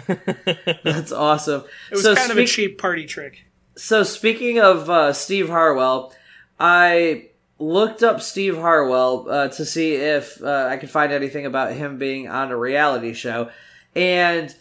That's 0.85 1.12
awesome. 1.12 1.64
It 1.90 1.94
was 1.94 2.03
so 2.03 2.14
kind 2.14 2.31
of 2.31 2.38
a 2.38 2.47
cheap 2.47 2.79
party 2.79 3.07
trick. 3.07 3.44
So 3.77 4.03
speaking 4.03 4.61
of 4.61 4.88
uh, 4.88 5.12
Steve 5.12 5.49
Harwell, 5.49 6.12
I 6.59 7.31
looked 7.59 8.03
up 8.03 8.21
Steve 8.21 8.57
Harwell 8.57 9.27
uh, 9.29 9.49
to 9.49 9.64
see 9.64 9.95
if 9.95 10.43
uh, 10.43 10.69
I 10.71 10.77
could 10.77 10.90
find 10.90 11.12
anything 11.12 11.47
about 11.47 11.73
him 11.73 11.99
being 11.99 12.29
on 12.29 12.51
a 12.51 12.57
reality 12.57 13.12
show, 13.12 13.51
and 13.95 14.55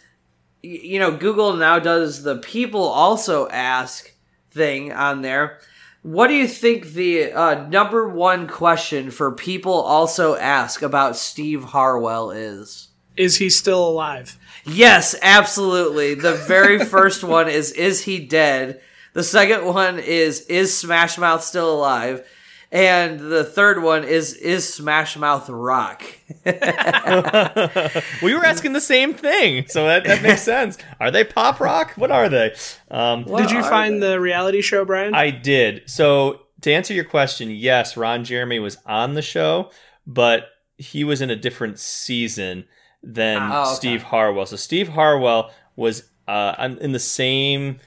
you 0.62 0.98
know 0.98 1.16
Google 1.16 1.54
now 1.54 1.78
does 1.78 2.22
the 2.22 2.38
people 2.38 2.82
also 2.82 3.48
ask 3.48 4.14
thing 4.50 4.92
on 4.92 5.22
there. 5.22 5.58
What 6.02 6.28
do 6.28 6.34
you 6.34 6.46
think 6.46 6.88
the 6.88 7.32
uh, 7.32 7.66
number 7.68 8.06
one 8.06 8.46
question 8.46 9.10
for 9.10 9.32
people 9.32 9.72
also 9.72 10.36
ask 10.36 10.82
about 10.82 11.16
Steve 11.16 11.64
Harwell 11.64 12.30
is? 12.30 12.88
Is 13.16 13.36
he 13.36 13.48
still 13.48 13.88
alive? 13.88 14.38
Yes, 14.66 15.14
absolutely. 15.22 16.14
The 16.14 16.34
very 16.34 16.84
first 16.84 17.24
one 17.24 17.48
is 17.48 17.72
Is 17.72 18.04
he 18.04 18.18
dead? 18.18 18.80
The 19.14 19.22
second 19.22 19.64
one 19.64 19.98
is 19.98 20.42
Is 20.42 20.76
Smash 20.76 21.16
Mouth 21.16 21.42
still 21.42 21.72
alive? 21.72 22.26
And 22.74 23.20
the 23.20 23.44
third 23.44 23.82
one 23.84 24.02
is 24.02 24.32
Is 24.34 24.72
Smash 24.74 25.16
Mouth 25.16 25.48
rock? 25.48 26.02
we 26.44 28.34
were 28.34 28.44
asking 28.44 28.72
the 28.72 28.80
same 28.80 29.14
thing, 29.14 29.66
so 29.68 29.86
that, 29.86 30.02
that 30.04 30.22
makes 30.22 30.42
sense. 30.54 30.76
Are 30.98 31.12
they 31.12 31.22
pop 31.22 31.60
rock? 31.60 31.92
What 31.92 32.10
are 32.10 32.28
they? 32.28 32.52
Um, 32.90 33.26
What 33.26 33.42
Did 33.42 33.52
you 33.52 33.58
are 33.58 33.70
find 33.70 34.02
the 34.02 34.18
reality 34.20 34.60
show, 34.60 34.84
Brian? 34.84 35.14
I 35.14 35.30
did. 35.30 35.82
So 35.88 36.40
to 36.62 36.72
answer 36.72 36.92
your 36.92 37.04
question, 37.04 37.48
yes, 37.50 37.96
Ron 37.96 38.24
Jeremy 38.24 38.58
was 38.58 38.76
on 38.84 39.14
the 39.14 39.22
show, 39.22 39.70
but 40.04 40.48
he 40.76 41.04
was 41.04 41.20
in 41.20 41.30
a 41.30 41.36
different 41.36 41.78
season 41.78 42.64
than 43.04 43.38
Ah, 43.40 43.66
okay. 43.66 43.74
Steve 43.76 44.02
Harwell. 44.02 44.46
So 44.46 44.56
Steve 44.56 44.88
Harwell 44.88 45.52
was 45.76 46.08
uh, 46.26 46.74
in 46.80 46.90
the 46.90 46.98
same 46.98 47.78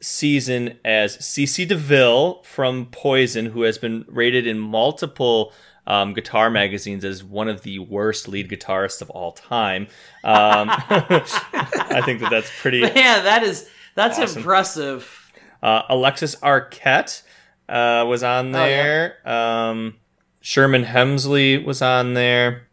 season 0.00 0.78
as 0.84 1.16
CC 1.18 1.66
DeVille 1.66 2.42
from 2.42 2.86
Poison, 2.86 3.46
who 3.46 3.62
has 3.62 3.78
been 3.78 4.04
rated 4.08 4.46
in 4.46 4.58
multiple 4.58 5.52
um, 5.86 6.12
guitar 6.14 6.50
magazines 6.50 7.04
as 7.04 7.24
one 7.24 7.48
of 7.48 7.62
the 7.62 7.78
worst 7.80 8.28
lead 8.28 8.48
guitarists 8.50 9.02
of 9.02 9.10
all 9.10 9.32
time. 9.32 9.88
Um, 10.24 10.68
I 10.70 12.02
think 12.04 12.20
that 12.20 12.28
that's 12.30 12.50
pretty 12.60 12.78
Yeah, 12.94 13.20
that 13.22 13.42
is 13.42 13.68
that's 13.94 14.18
Awesome. 14.18 14.38
impressive. 14.38 15.32
uh, 15.62 15.82
Alexis 15.88 16.36
Arquette 16.36 17.22
uh, 17.68 18.04
was 18.06 18.22
on 18.22 18.54
Oh, 18.54 18.64
yeah. 18.64 18.82
there. 19.24 19.28
um, 19.28 19.96
Sherman 20.40 20.84
Hemsley 20.84 21.62
was 21.64 21.82
on 21.82 22.14
there. 22.14 22.68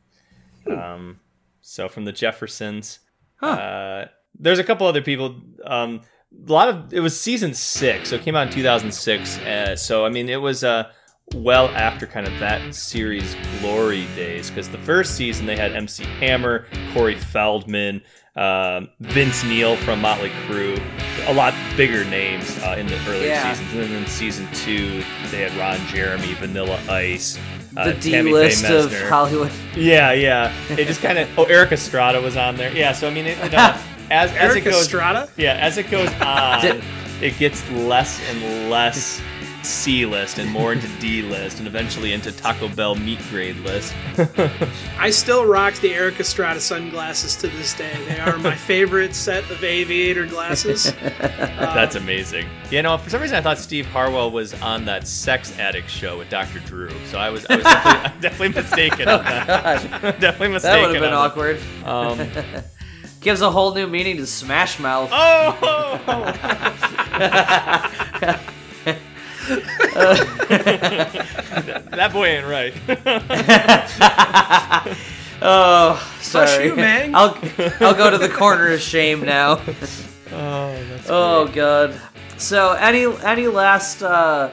Um, 0.70 1.20
so 1.62 1.88
from 1.90 2.06
the 2.06 2.12
Jeffersons. 2.12 3.00
Uh, 3.42 4.06
there's 4.40 4.60
a 4.60 4.64
couple 4.64 4.86
other 4.88 5.02
people. 5.02 5.42
A 6.34 6.52
lot 6.52 6.68
of 6.70 6.94
it 6.94 7.00
was 7.00 7.20
season 7.20 7.54
six, 7.54 8.10
so 8.10 8.16
it 8.16 8.22
came 8.22 8.36
out 8.36 8.48
in 8.48 8.54
2006. 8.54 9.38
Uh, 9.40 9.76
so 9.76 10.06
I 10.06 10.10
mean, 10.10 10.30
it 10.30 10.42
was 10.42 10.64
uh, 10.64 10.92
well 11.34 11.68
after 11.70 12.06
kind 12.06 12.28
of 12.28 12.38
that 12.40 12.74
series 12.76 13.36
glory 13.60 14.06
days 14.16 14.50
because 14.50 14.70
the 14.70 14.78
first 14.80 15.16
season 15.16 15.46
they 15.46 15.56
had 15.56 15.72
MC 15.74 16.04
Hammer, 16.20 16.66
Corey 16.94 17.16
Feldman, 17.16 18.02
um, 18.36 18.90
Vince 19.00 19.44
Neil 19.46 19.78
from 19.78 20.02
Motley 20.02 20.30
Crue, 20.48 20.80
a 21.28 21.34
lot 21.34 21.54
bigger 21.78 22.04
names 22.06 22.58
uh, 22.60 22.76
in 22.78 22.88
the 22.88 22.98
earlier 23.10 23.28
Yeah. 23.28 23.54
seasons. 23.54 23.72
And 23.74 23.82
then 23.84 24.04
in 24.04 24.08
season 24.08 24.48
two, 24.54 25.04
they 25.32 25.42
had 25.50 25.54
Ron 25.58 25.80
Jeremy, 25.88 26.34
Vanilla 26.36 26.80
Ice, 26.90 27.40
uh, 27.78 27.86
The 27.86 27.94
D 27.96 28.22
list 28.22 28.66
of 28.66 28.94
Hollywood. 29.10 29.52
Yeah, 29.76 30.12
yeah. 30.12 30.54
It 30.70 30.86
just 30.88 31.02
kind 31.02 31.18
of. 31.18 31.30
Oh, 31.40 31.44
Erik 31.46 31.72
Estrada 31.72 32.22
was 32.22 32.36
on 32.38 32.58
there. 32.58 32.72
Yeah, 32.76 32.92
so 32.92 33.08
I 33.08 33.14
mean, 33.14 33.26
it, 33.28 33.38
you 33.44 33.50
know, 33.50 33.78
as 34.10 34.32
as 34.32 34.38
Erik 34.38 34.66
it 34.66 34.70
goes, 34.72 34.82
Estrada? 34.84 35.30
yeah, 35.38 35.54
as 35.54 35.78
it 35.78 35.90
goes 35.90 36.10
on, 36.22 36.82
it 37.22 37.38
gets 37.38 37.70
less 37.72 38.22
and 38.30 38.70
less 38.70 39.22
C 39.64 40.06
list 40.06 40.38
and 40.40 40.50
more 40.50 40.72
into 40.72 40.88
D 41.00 41.22
list, 41.22 41.60
and 41.60 41.68
eventually 41.68 42.14
into 42.14 42.32
Taco 42.32 42.70
Bell 42.70 42.96
meat 42.96 43.20
grade 43.30 43.58
list. 43.58 43.94
I 44.98 45.10
still 45.10 45.46
rock 45.46 45.74
the 45.76 45.94
Erik 45.94 46.20
Estrada 46.20 46.60
sunglasses 46.62 47.36
to 47.38 47.48
this 47.50 47.74
day. 47.74 47.92
They 48.08 48.20
are 48.20 48.38
my 48.38 48.56
favorite 48.56 49.14
set 49.14 49.50
of 49.52 49.62
aviator 49.64 50.26
glasses. 50.26 50.94
That's 51.20 51.96
amazing. 51.96 52.48
You 52.72 52.82
know, 52.82 52.98
for 52.98 53.10
some 53.10 53.22
reason, 53.22 53.36
I 53.36 53.42
thought 53.42 53.58
Steve 53.58 53.86
Harwell 53.86 54.32
was 54.32 54.54
on 54.62 54.86
that 54.86 55.06
Sex 55.06 55.58
Addict 55.60 55.90
show 55.90 56.18
with 56.18 56.30
Dr. 56.30 56.60
Drew, 56.60 56.90
so 57.08 57.18
I 57.18 57.30
was, 57.30 57.46
I 57.50 57.56
was 57.58 57.66
definitely, 57.66 58.22
definitely 58.22 58.62
mistaken 58.62 59.10
on 59.10 59.24
that. 59.26 60.20
definitely 60.20 60.48
mistaken. 60.50 60.82
That 60.82 60.88
would 60.88 60.96
have 60.96 61.04
been 61.04 61.14
awkward. 61.14 61.60
Um, 61.84 62.64
Gives 63.28 63.42
a 63.42 63.52
whole 63.52 63.76
new 63.76 63.88
meaning 63.88 64.16
to 64.16 64.26
Smash 64.26 64.80
Mouth. 64.80 65.10
oh. 65.12 65.58
that 71.92 72.10
boy 72.14 72.26
ain't 72.26 72.48
right. 72.48 72.74
Oh, 75.42 76.18
sorry. 76.22 76.68
you, 76.68 76.76
man. 76.78 77.14
I'll 77.14 77.38
I'll 77.82 77.94
go 77.94 78.10
to 78.10 78.18
the 78.18 78.30
corner 78.30 78.72
of 78.72 78.80
shame 78.80 79.26
now. 79.26 79.56
oh, 80.32 80.86
that's 80.88 81.10
Oh 81.10 81.52
god. 81.54 82.00
So 82.38 82.72
any 82.72 83.14
any 83.26 83.48
last 83.48 84.04
uh 84.04 84.52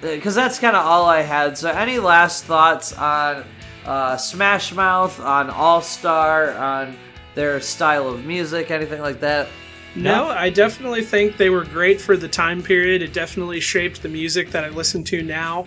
because 0.00 0.34
that's 0.34 0.58
kind 0.58 0.74
of 0.74 0.84
all 0.84 1.06
I 1.06 1.22
had. 1.22 1.56
So 1.56 1.70
any 1.70 2.00
last 2.00 2.46
thoughts 2.46 2.92
on 2.94 3.44
uh, 3.84 4.16
Smash 4.16 4.72
Mouth, 4.72 5.20
on 5.20 5.50
All 5.50 5.80
Star, 5.80 6.52
on 6.58 6.96
their 7.36 7.60
style 7.60 8.08
of 8.08 8.24
music, 8.24 8.72
anything 8.72 9.00
like 9.00 9.20
that? 9.20 9.46
No, 9.94 10.26
I 10.26 10.50
definitely 10.50 11.02
think 11.02 11.36
they 11.36 11.48
were 11.48 11.64
great 11.64 12.00
for 12.00 12.16
the 12.16 12.28
time 12.28 12.62
period. 12.62 13.00
It 13.00 13.12
definitely 13.12 13.60
shaped 13.60 14.02
the 14.02 14.08
music 14.08 14.50
that 14.50 14.64
I 14.64 14.68
listen 14.68 15.04
to 15.04 15.22
now. 15.22 15.66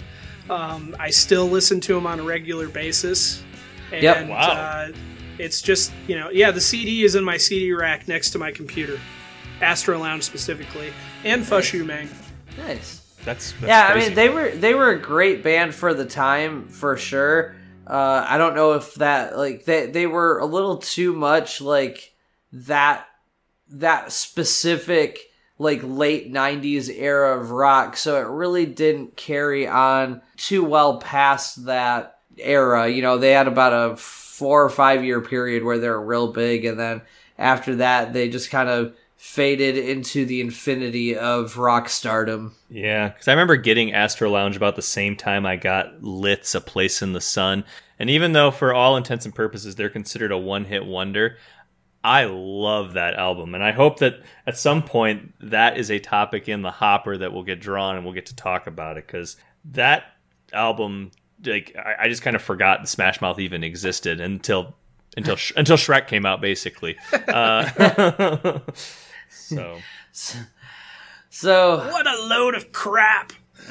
Um, 0.49 0.95
I 0.99 1.09
still 1.09 1.47
listen 1.47 1.79
to 1.81 1.93
them 1.93 2.05
on 2.05 2.19
a 2.19 2.23
regular 2.23 2.67
basis. 2.67 3.41
And, 3.91 4.03
Yep. 4.03 4.29
Wow. 4.29 4.37
Uh, 4.37 4.91
it's 5.39 5.61
just, 5.61 5.91
you 6.07 6.19
know, 6.19 6.29
yeah, 6.29 6.51
the 6.51 6.61
CD 6.61 7.03
is 7.03 7.15
in 7.15 7.23
my 7.23 7.37
CD 7.37 7.71
rack 7.71 8.07
next 8.07 8.31
to 8.31 8.39
my 8.39 8.51
computer. 8.51 8.99
Astro 9.61 9.97
Lounge 9.99 10.23
specifically. 10.23 10.91
And 11.23 11.45
Fush 11.45 11.73
Yu 11.73 11.83
Mang. 11.85 12.09
Nice. 12.57 13.01
That's, 13.25 13.51
that's 13.53 13.63
yeah, 13.63 13.91
crazy. 13.91 14.05
I 14.05 14.09
mean 14.09 14.15
they 14.15 14.29
were 14.29 14.49
they 14.51 14.73
were 14.73 14.91
a 14.91 14.99
great 14.99 15.43
band 15.43 15.75
for 15.75 15.93
the 15.93 16.05
time 16.05 16.67
for 16.67 16.95
sure. 16.97 17.55
Uh, 17.89 18.23
I 18.29 18.37
don't 18.37 18.55
know 18.55 18.73
if 18.73 18.95
that 18.95 19.35
like 19.35 19.65
they 19.65 19.87
they 19.87 20.05
were 20.05 20.37
a 20.37 20.45
little 20.45 20.77
too 20.77 21.11
much 21.11 21.59
like 21.59 22.13
that 22.51 23.07
that 23.69 24.11
specific 24.11 25.19
like 25.57 25.81
late 25.83 26.31
90s 26.31 26.89
era 26.95 27.39
of 27.39 27.51
rock. 27.51 27.97
So 27.97 28.17
it 28.17 28.27
really 28.27 28.65
didn't 28.65 29.17
carry 29.17 29.67
on 29.67 30.21
too 30.37 30.63
well 30.63 30.99
past 30.99 31.65
that 31.65 32.19
era. 32.37 32.87
You 32.87 33.01
know 33.01 33.17
they 33.17 33.31
had 33.31 33.47
about 33.47 33.73
a 33.73 33.97
four 33.97 34.63
or 34.63 34.69
five 34.69 35.03
year 35.03 35.19
period 35.19 35.63
where 35.63 35.79
they're 35.79 35.99
real 35.99 36.31
big. 36.31 36.65
And 36.65 36.79
then 36.79 37.01
after 37.39 37.77
that 37.77 38.13
they 38.13 38.29
just 38.29 38.51
kind 38.51 38.69
of 38.69 38.93
faded 39.21 39.77
into 39.77 40.25
the 40.25 40.39
infinity 40.39 41.13
of 41.13 41.57
rock 41.57 41.89
stardom 41.89 42.55
Yeah, 42.69 43.09
because 43.09 43.27
I 43.27 43.33
remember 43.33 43.57
getting 43.57 43.91
Astro 43.91 44.29
Lounge 44.29 44.55
about 44.55 44.77
the 44.77 44.81
same 44.81 45.17
time 45.17 45.45
I 45.45 45.57
got 45.57 46.01
Lit's 46.01 46.55
A 46.55 46.61
Place 46.61 47.01
in 47.01 47.11
the 47.11 47.19
Sun. 47.19 47.65
And 47.99 48.09
even 48.09 48.31
though, 48.31 48.49
for 48.49 48.73
all 48.73 48.95
intents 48.95 49.25
and 49.25 49.35
purposes, 49.35 49.75
they're 49.75 49.89
considered 49.89 50.31
a 50.31 50.37
one 50.37 50.63
hit 50.63 50.85
wonder, 50.85 51.35
I 52.01 52.23
love 52.31 52.93
that 52.93 53.15
album. 53.15 53.55
And 53.55 53.61
I 53.61 53.73
hope 53.73 53.99
that 53.99 54.21
at 54.47 54.57
some 54.57 54.83
point 54.83 55.33
that 55.41 55.77
is 55.77 55.91
a 55.91 55.99
topic 55.99 56.47
in 56.47 56.61
the 56.61 56.71
hopper 56.71 57.17
that 57.17 57.33
will 57.33 57.43
get 57.43 57.59
drawn 57.59 57.97
and 57.97 58.05
we'll 58.05 58.13
get 58.13 58.27
to 58.27 58.35
talk 58.37 58.67
about 58.67 58.97
it. 58.97 59.05
Because 59.05 59.35
that 59.65 60.05
album, 60.53 61.11
like, 61.45 61.75
I, 61.77 62.05
I 62.05 62.07
just 62.07 62.21
kind 62.21 62.37
of 62.37 62.41
forgot 62.41 62.87
Smash 62.87 63.19
Mouth 63.19 63.37
even 63.37 63.65
existed 63.65 64.21
until. 64.21 64.75
Until 65.17 65.35
Sh- 65.35 65.53
until 65.57 65.75
Shrek 65.75 66.07
came 66.07 66.25
out, 66.25 66.39
basically. 66.39 66.95
Uh, 67.27 68.59
so 69.29 69.77
so 71.29 71.77
What 71.77 72.07
a 72.07 72.23
load 72.23 72.55
of 72.55 72.71
crap! 72.71 73.33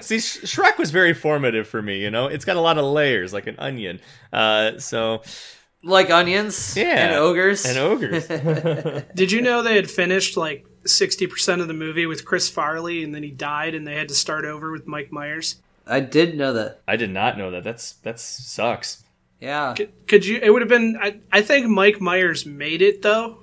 See, 0.00 0.18
Sh- 0.18 0.44
Shrek 0.44 0.78
was 0.78 0.90
very 0.90 1.12
formative 1.14 1.68
for 1.68 1.82
me. 1.82 2.00
You 2.00 2.10
know, 2.10 2.26
it's 2.26 2.44
got 2.44 2.56
a 2.56 2.60
lot 2.60 2.78
of 2.78 2.84
layers, 2.84 3.32
like 3.32 3.46
an 3.46 3.56
onion. 3.58 4.00
Uh, 4.32 4.78
so 4.78 5.22
like 5.82 6.10
onions 6.10 6.76
yeah, 6.76 7.06
and 7.06 7.14
ogres 7.14 7.64
and 7.66 7.78
ogres. 7.78 8.26
Did 9.14 9.32
you 9.32 9.42
know 9.42 9.62
they 9.62 9.76
had 9.76 9.90
finished 9.90 10.36
like 10.36 10.66
60% 10.84 11.60
of 11.60 11.68
the 11.68 11.74
movie 11.74 12.06
with 12.06 12.24
Chris 12.24 12.48
Farley 12.48 13.02
and 13.02 13.14
then 13.14 13.22
he 13.22 13.30
died 13.30 13.74
and 13.74 13.86
they 13.86 13.94
had 13.96 14.08
to 14.08 14.14
start 14.14 14.44
over 14.44 14.72
with 14.72 14.86
Mike 14.86 15.12
Myers? 15.12 15.56
I 15.86 16.00
did 16.00 16.36
know 16.36 16.52
that. 16.52 16.80
I 16.86 16.96
did 16.96 17.10
not 17.10 17.36
know 17.36 17.50
that. 17.50 17.64
That's 17.64 17.94
that 18.04 18.20
sucks. 18.20 19.04
Yeah. 19.40 19.74
Could, 19.76 19.92
could 20.06 20.24
you? 20.24 20.38
It 20.40 20.50
would 20.50 20.62
have 20.62 20.68
been. 20.68 20.96
I, 21.00 21.18
I 21.32 21.42
think 21.42 21.66
Mike 21.66 22.00
Myers 22.00 22.46
made 22.46 22.80
it 22.80 23.02
though. 23.02 23.41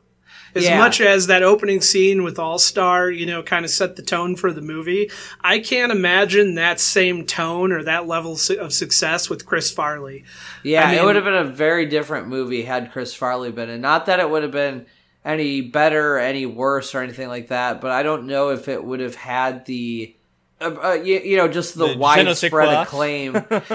As 0.55 0.63
Yeah. 0.65 0.77
much 0.77 0.99
as 1.01 1.27
that 1.27 1.43
opening 1.43 1.81
scene 1.81 2.23
with 2.23 2.39
All 2.39 2.57
Star, 2.59 3.09
you 3.09 3.25
know, 3.25 3.43
kind 3.43 3.65
of 3.65 3.71
set 3.71 3.95
the 3.95 4.01
tone 4.01 4.35
for 4.35 4.51
the 4.51 4.61
movie, 4.61 5.09
I 5.41 5.59
can't 5.59 5.91
imagine 5.91 6.55
that 6.55 6.79
same 6.79 7.25
tone 7.25 7.71
or 7.71 7.83
that 7.83 8.07
level 8.07 8.33
of 8.59 8.73
success 8.73 9.29
with 9.29 9.45
Chris 9.45 9.69
Farley. 9.71 10.23
Yeah, 10.63 10.89
I 10.89 10.93
it 10.95 11.03
would 11.03 11.15
have 11.15 11.25
been 11.25 11.33
a 11.35 11.43
very 11.43 11.85
different 11.85 12.27
movie 12.27 12.63
had 12.63 12.91
Chris 12.91 13.13
Farley 13.13 13.51
been 13.51 13.69
in. 13.69 13.81
Not 13.81 14.07
that 14.07 14.19
it 14.19 14.29
would 14.29 14.43
have 14.43 14.51
been 14.51 14.85
any 15.23 15.61
better, 15.61 16.17
any 16.17 16.45
worse, 16.45 16.95
or 16.95 17.01
anything 17.01 17.27
like 17.27 17.49
that, 17.49 17.81
but 17.81 17.91
I 17.91 18.03
don't 18.03 18.25
know 18.25 18.49
if 18.49 18.67
it 18.67 18.83
would 18.83 18.99
have 19.01 19.15
had 19.15 19.65
the. 19.65 20.15
Uh, 20.61 20.75
uh, 20.83 20.91
you, 20.93 21.19
you 21.19 21.37
know, 21.37 21.47
just 21.47 21.77
the, 21.77 21.87
The 21.87 21.93
je 21.93 22.23
ne 22.23 22.33
sais 22.33 22.51
widespread 22.51 22.73
acclaim. 22.81 23.33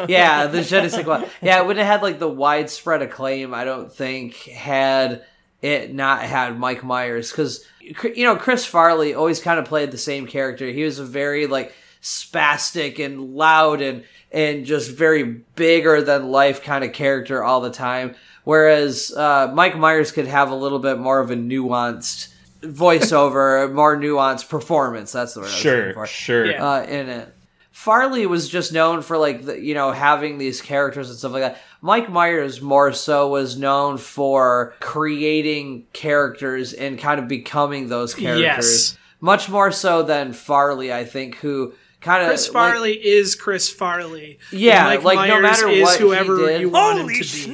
yeah, 0.09 0.47
the 0.49 0.63
je 0.63 0.83
ne 0.83 0.89
sais 0.89 1.03
quoi. 1.05 1.23
Yeah, 1.41 1.61
it 1.61 1.67
would 1.67 1.77
have 1.79 1.87
had 1.87 2.03
like 2.03 2.19
the 2.19 2.29
widespread 2.29 3.01
acclaim. 3.03 3.55
I 3.55 3.65
don't 3.65 3.91
think 3.93 4.35
had 4.45 5.23
it 5.65 5.95
not 5.95 6.21
had 6.23 6.59
Mike 6.59 6.85
Myers 6.85 7.31
because 7.31 7.65
you 7.81 8.25
know 8.25 8.37
Chris 8.37 8.67
Farley 8.67 9.15
always 9.15 9.41
kind 9.41 9.59
of 9.59 9.65
played 9.65 9.91
the 9.91 9.99
same 9.99 10.27
character. 10.27 10.67
He 10.67 10.85
was 10.85 10.99
a 10.99 11.05
very 11.07 11.47
like 11.47 11.73
spastic 12.03 13.03
and 13.03 13.35
loud 13.35 13.81
and 13.81 14.05
and 14.31 14.67
just 14.67 14.91
very 14.91 15.23
bigger 15.23 16.03
than 16.03 16.31
life 16.31 16.63
kind 16.63 16.85
of 16.85 16.93
character 16.93 17.43
all 17.43 17.63
the 17.63 17.71
time. 17.71 18.15
Whereas 18.45 19.11
uh, 19.17 19.51
Mike 19.55 19.79
Myers 19.79 20.13
could 20.13 20.27
have 20.27 20.51
a 20.51 20.55
little 20.55 20.81
bit 20.81 20.99
more 20.99 21.21
of 21.21 21.31
a 21.31 21.35
nuanced 21.37 22.29
voiceover, 22.61 23.65
a 23.65 23.69
more 23.73 23.97
nuanced 23.97 24.51
performance. 24.51 25.13
That's 25.13 25.33
the 25.33 25.41
word 25.41 25.47
I 25.47 25.49
was 25.49 25.59
Sure, 25.59 25.93
for 25.95 26.07
sure. 26.07 26.47
Yeah. 26.51 26.63
uh, 26.67 26.83
in 26.83 27.09
it. 27.09 27.35
Farley 27.73 28.27
was 28.27 28.49
just 28.49 28.73
known 28.73 29.03
for 29.03 29.17
like 29.19 29.47
the, 29.47 29.59
you 29.61 29.75
know 29.75 29.93
having 29.93 30.37
these 30.39 30.61
characters 30.61 31.09
and 31.09 31.19
stuff 31.19 31.33
like 31.33 31.43
that. 31.43 31.59
Mike 31.85 32.09
Myers 32.09 32.63
more 32.63 32.95
so 32.95 33.29
was 33.29 33.59
known 33.59 33.99
for 33.99 34.73
creating 34.81 35.85
characters 35.93 36.73
and 36.73 36.99
kind 36.99 37.21
of 37.21 37.29
becoming 37.29 37.91
those 37.91 38.15
characters. 38.15 38.41
Yes. 38.43 38.99
Much 39.21 39.51
more 39.51 39.71
so 39.71 40.03
than 40.03 40.33
Farley, 40.33 40.91
I 40.95 41.05
think, 41.05 41.35
who 41.37 41.75
kind 42.01 42.23
of 42.23 42.29
Chris 42.29 42.47
Farley 42.47 42.93
is 42.95 43.35
Chris 43.35 43.69
Farley. 43.69 44.39
Yeah, 44.51 44.89
And 44.89 45.05
Mike 45.05 45.05
like, 45.05 45.29
no 45.29 45.41
matter 45.43 45.69
is 45.69 45.83
what 45.85 46.01
he 46.01 46.09
did- 46.47 46.61
you 46.63 46.71
want 46.71 47.01
Holy 47.01 47.17
him 47.17 47.23
to 47.23 47.47
be. 47.47 47.53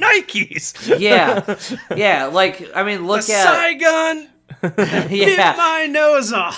yeah, 0.97 1.57
yeah, 1.97 2.25
like 2.27 2.71
I 2.73 2.83
mean, 2.83 3.01
A 3.03 3.07
look 3.07 3.29
at 3.29 3.43
Saigon, 3.53 4.29
bit 4.61 5.11
yeah. 5.37 5.55
my 5.57 5.87
nose 5.87 6.31
off. 6.31 6.57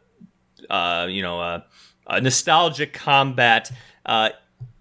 uh, 0.70 1.08
you 1.10 1.22
know, 1.22 1.40
a, 1.40 1.66
a 2.08 2.22
nostalgic 2.22 2.94
combat 2.94 3.72
uh, 4.06 4.30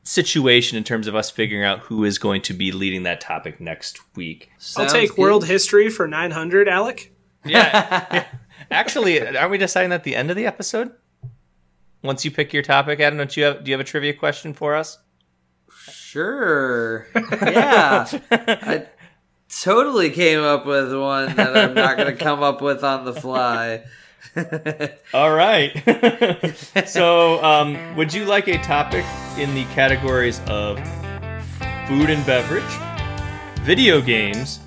situation 0.03 0.77
in 0.77 0.85
terms 0.85 1.07
of 1.07 1.15
us 1.15 1.31
figuring 1.31 1.65
out 1.65 1.81
who 1.81 2.05
is 2.05 2.19
going 2.19 2.43
to 2.43 2.55
be 2.55 2.73
leading 2.73 3.05
that 3.05 3.21
topic 3.21 3.61
next 3.61 4.01
week. 4.17 4.51
I'll 4.77 4.87
take 4.87 5.11
good. 5.11 5.19
world 5.19 5.47
history 5.47 5.89
for 5.89 6.09
900, 6.09 6.69
Alec. 6.69 7.13
Yeah, 7.45 8.27
actually, 8.71 9.21
aren't 9.37 9.51
we 9.51 9.59
deciding 9.59 9.91
that 9.91 9.97
at 9.97 10.05
the 10.05 10.17
end 10.17 10.31
of 10.31 10.37
the 10.37 10.47
episode? 10.47 10.93
Once 12.03 12.25
you 12.25 12.31
pick 12.31 12.53
your 12.53 12.63
topic, 12.63 13.01
Adam, 13.01 13.19
don't 13.19 13.37
you 13.37 13.45
have? 13.45 13.65
Do 13.65 13.71
you 13.71 13.75
have 13.75 13.81
a 13.81 13.89
trivia 13.89 14.15
question 14.15 14.55
for 14.55 14.75
us? 14.75 14.99
Sure. 15.87 17.07
Yeah. 17.15 18.07
I 18.31 18.87
totally 19.49 20.11
came 20.11 20.41
up 20.41 20.67
with 20.67 20.93
one 20.93 21.35
that 21.37 21.57
I'm 21.57 21.75
not 21.75 21.97
going 21.97 22.15
to 22.15 22.17
come 22.17 22.43
up 22.43 22.61
with 22.61 22.83
on 22.83 23.05
the 23.05 23.13
fly. 23.13 23.85
All 25.15 25.33
right. 25.33 25.73
so, 26.87 27.43
um, 27.45 27.97
would 27.97 28.13
you 28.13 28.25
like 28.25 28.49
a 28.49 28.59
topic 28.59 29.05
in 29.39 29.55
the 29.55 29.65
categories 29.75 30.41
of 30.47 30.79
food 31.87 32.11
and 32.11 32.25
beverage, 32.27 32.63
video 33.65 34.01
games, 34.01 34.61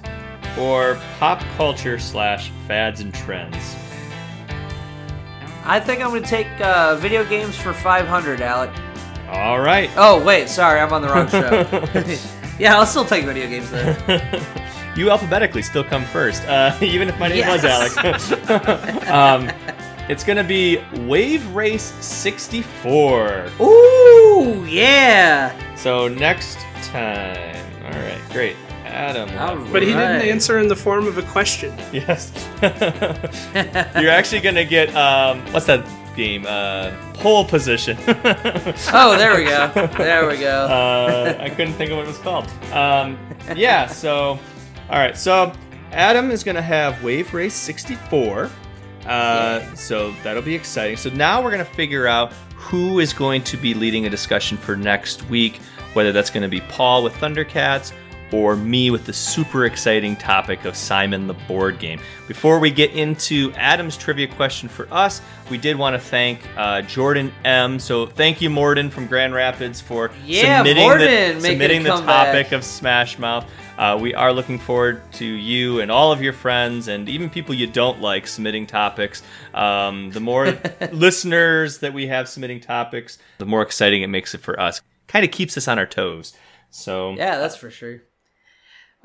or 0.57 0.99
pop 1.19 1.41
culture 1.57 1.99
slash 1.99 2.51
fads 2.67 3.01
and 3.01 3.13
trends? 3.13 3.75
I 5.65 5.79
think 5.79 6.01
I'm 6.01 6.09
going 6.09 6.23
to 6.23 6.29
take 6.29 6.47
uh, 6.61 6.95
video 6.97 7.23
games 7.25 7.55
for 7.55 7.73
500, 7.73 8.41
Alec. 8.41 8.69
All 9.29 9.59
right. 9.59 9.89
Oh, 9.95 10.23
wait, 10.23 10.49
sorry, 10.49 10.79
I'm 10.79 10.91
on 10.91 11.01
the 11.01 11.07
wrong 11.07 11.29
show. 11.29 11.65
yeah, 12.59 12.77
I'll 12.77 12.85
still 12.85 13.05
take 13.05 13.25
video 13.25 13.47
games 13.47 13.71
then. 13.71 14.45
you 14.95 15.09
alphabetically 15.09 15.61
still 15.61 15.83
come 15.83 16.03
first, 16.05 16.43
uh, 16.43 16.77
even 16.81 17.07
if 17.09 17.17
my 17.17 17.29
name 17.29 17.47
was 17.47 17.63
Yes. 17.63 18.31
Alex. 18.31 19.09
um, 19.09 19.49
it's 20.09 20.25
gonna 20.25 20.43
be 20.43 20.83
Wave 21.07 21.47
Race 21.55 21.93
64. 22.05 23.45
Ooh, 23.61 24.65
yeah. 24.67 25.75
So 25.77 26.09
next 26.09 26.57
time. 26.83 27.65
All 27.85 27.91
right, 27.91 28.21
great. 28.31 28.57
Adam. 28.93 29.29
All. 29.37 29.55
But 29.71 29.81
he 29.81 29.89
didn't 29.89 30.21
answer 30.21 30.59
in 30.59 30.67
the 30.67 30.75
form 30.75 31.07
of 31.07 31.17
a 31.17 31.23
question. 31.23 31.75
Yes. 31.91 32.31
You're 33.99 34.11
actually 34.11 34.41
gonna 34.41 34.65
get 34.65 34.95
um, 34.95 35.41
what's 35.51 35.65
that 35.65 35.85
game? 36.15 36.45
Uh, 36.47 36.91
pole 37.15 37.45
position. 37.45 37.97
Oh, 38.95 39.17
there 39.17 39.35
we 39.35 39.45
go. 39.45 39.71
There 39.97 40.27
we 40.27 40.37
go. 40.37 40.65
uh, 40.65 41.37
I 41.39 41.49
couldn't 41.49 41.73
think 41.73 41.91
of 41.91 41.97
what 41.97 42.05
it 42.05 42.07
was 42.07 42.17
called. 42.19 42.47
Um, 42.71 43.17
yeah. 43.55 43.87
So, 43.87 44.39
all 44.89 44.99
right. 44.99 45.17
So 45.17 45.51
Adam 45.91 46.31
is 46.31 46.43
gonna 46.43 46.61
have 46.61 47.03
Wave 47.03 47.33
Race 47.33 47.55
64. 47.55 48.49
Uh, 49.05 49.75
so 49.75 50.11
that'll 50.23 50.41
be 50.43 50.55
exciting. 50.55 50.95
So 50.97 51.09
now 51.09 51.43
we're 51.43 51.51
gonna 51.51 51.65
figure 51.65 52.07
out 52.07 52.31
who 52.55 52.99
is 52.99 53.11
going 53.13 53.43
to 53.43 53.57
be 53.57 53.73
leading 53.73 54.05
a 54.05 54.09
discussion 54.09 54.57
for 54.57 54.75
next 54.75 55.27
week. 55.29 55.59
Whether 55.93 56.11
that's 56.11 56.31
going 56.31 56.41
to 56.41 56.49
be 56.49 56.61
Paul 56.61 57.03
with 57.03 57.13
Thundercats 57.13 57.93
or 58.33 58.55
me 58.55 58.89
with 58.89 59.05
the 59.05 59.13
super 59.13 59.65
exciting 59.65 60.15
topic 60.15 60.65
of 60.65 60.75
Simon 60.75 61.27
the 61.27 61.35
board 61.47 61.77
game. 61.77 61.99
Before 62.27 62.57
we 62.57 62.71
get 62.71 62.91
into 62.91 63.53
Adam's 63.55 63.95
trivia 63.95 64.27
question 64.27 64.67
for 64.67 64.91
us, 64.91 65.21
we 65.51 65.57
did 65.57 65.77
want 65.77 65.93
to 65.93 65.99
thank 65.99 66.41
uh, 66.57 66.81
Jordan 66.81 67.31
M. 67.45 67.77
So 67.77 68.07
thank 68.07 68.41
you, 68.41 68.49
Morden 68.49 68.89
from 68.89 69.05
Grand 69.05 69.33
Rapids, 69.35 69.79
for 69.79 70.11
Yeah, 70.25 70.59
submitting 70.59 70.83
Morden 70.83 71.35
the, 71.35 71.41
submitting 71.41 71.83
the 71.83 71.89
topic 71.89 72.51
of 72.51 72.63
Smash 72.63 73.19
Mouth. 73.19 73.45
Uh, 73.77 73.97
we 73.99 74.13
are 74.13 74.31
looking 74.33 74.57
forward 74.57 75.01
to 75.13 75.25
you 75.25 75.81
and 75.81 75.91
all 75.91 76.11
of 76.11 76.21
your 76.21 76.33
friends 76.33 76.87
and 76.87 77.09
even 77.09 77.29
people 77.29 77.55
you 77.55 77.67
don't 77.67 78.01
like 78.01 78.27
submitting 78.27 78.65
topics. 78.67 79.21
Um, 79.53 80.11
the 80.11 80.19
more 80.19 80.57
listeners 80.91 81.79
that 81.79 81.93
we 81.93 82.07
have 82.07 82.27
submitting 82.29 82.61
topics, 82.61 83.19
the 83.37 83.45
more 83.45 83.61
exciting 83.61 84.01
it 84.01 84.07
makes 84.07 84.33
it 84.33 84.41
for 84.41 84.59
us. 84.59 84.81
Kind 85.07 85.25
of 85.25 85.31
keeps 85.31 85.57
us 85.57 85.67
on 85.67 85.77
our 85.77 85.85
toes. 85.85 86.33
So 86.69 87.13
Yeah, 87.13 87.37
that's 87.37 87.55
for 87.55 87.69
sure. 87.69 88.01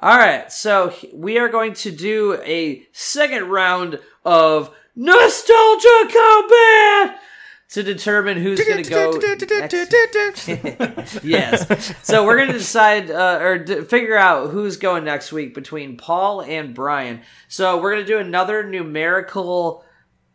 All 0.00 0.16
right, 0.16 0.50
so 0.52 0.94
we 1.12 1.38
are 1.38 1.48
going 1.48 1.72
to 1.74 1.90
do 1.90 2.40
a 2.44 2.86
second 2.92 3.48
round 3.48 3.98
of 4.24 4.72
nostalgia 4.94 6.08
combat 6.12 7.20
to 7.70 7.82
determine 7.82 8.38
who's 8.38 8.60
going 8.64 8.84
to 8.84 8.90
go 8.90 9.12
yes. 11.24 11.94
So 12.02 12.24
we're 12.24 12.36
going 12.36 12.52
to 12.52 12.58
decide 12.58 13.10
uh, 13.10 13.38
or 13.42 13.58
d- 13.58 13.80
figure 13.82 14.16
out 14.16 14.50
who's 14.50 14.76
going 14.76 15.04
next 15.04 15.32
week 15.32 15.52
between 15.52 15.96
Paul 15.96 16.42
and 16.42 16.74
Brian. 16.74 17.20
So 17.48 17.80
we're 17.80 17.94
going 17.94 18.06
to 18.06 18.12
do 18.12 18.18
another 18.18 18.62
numerical 18.62 19.84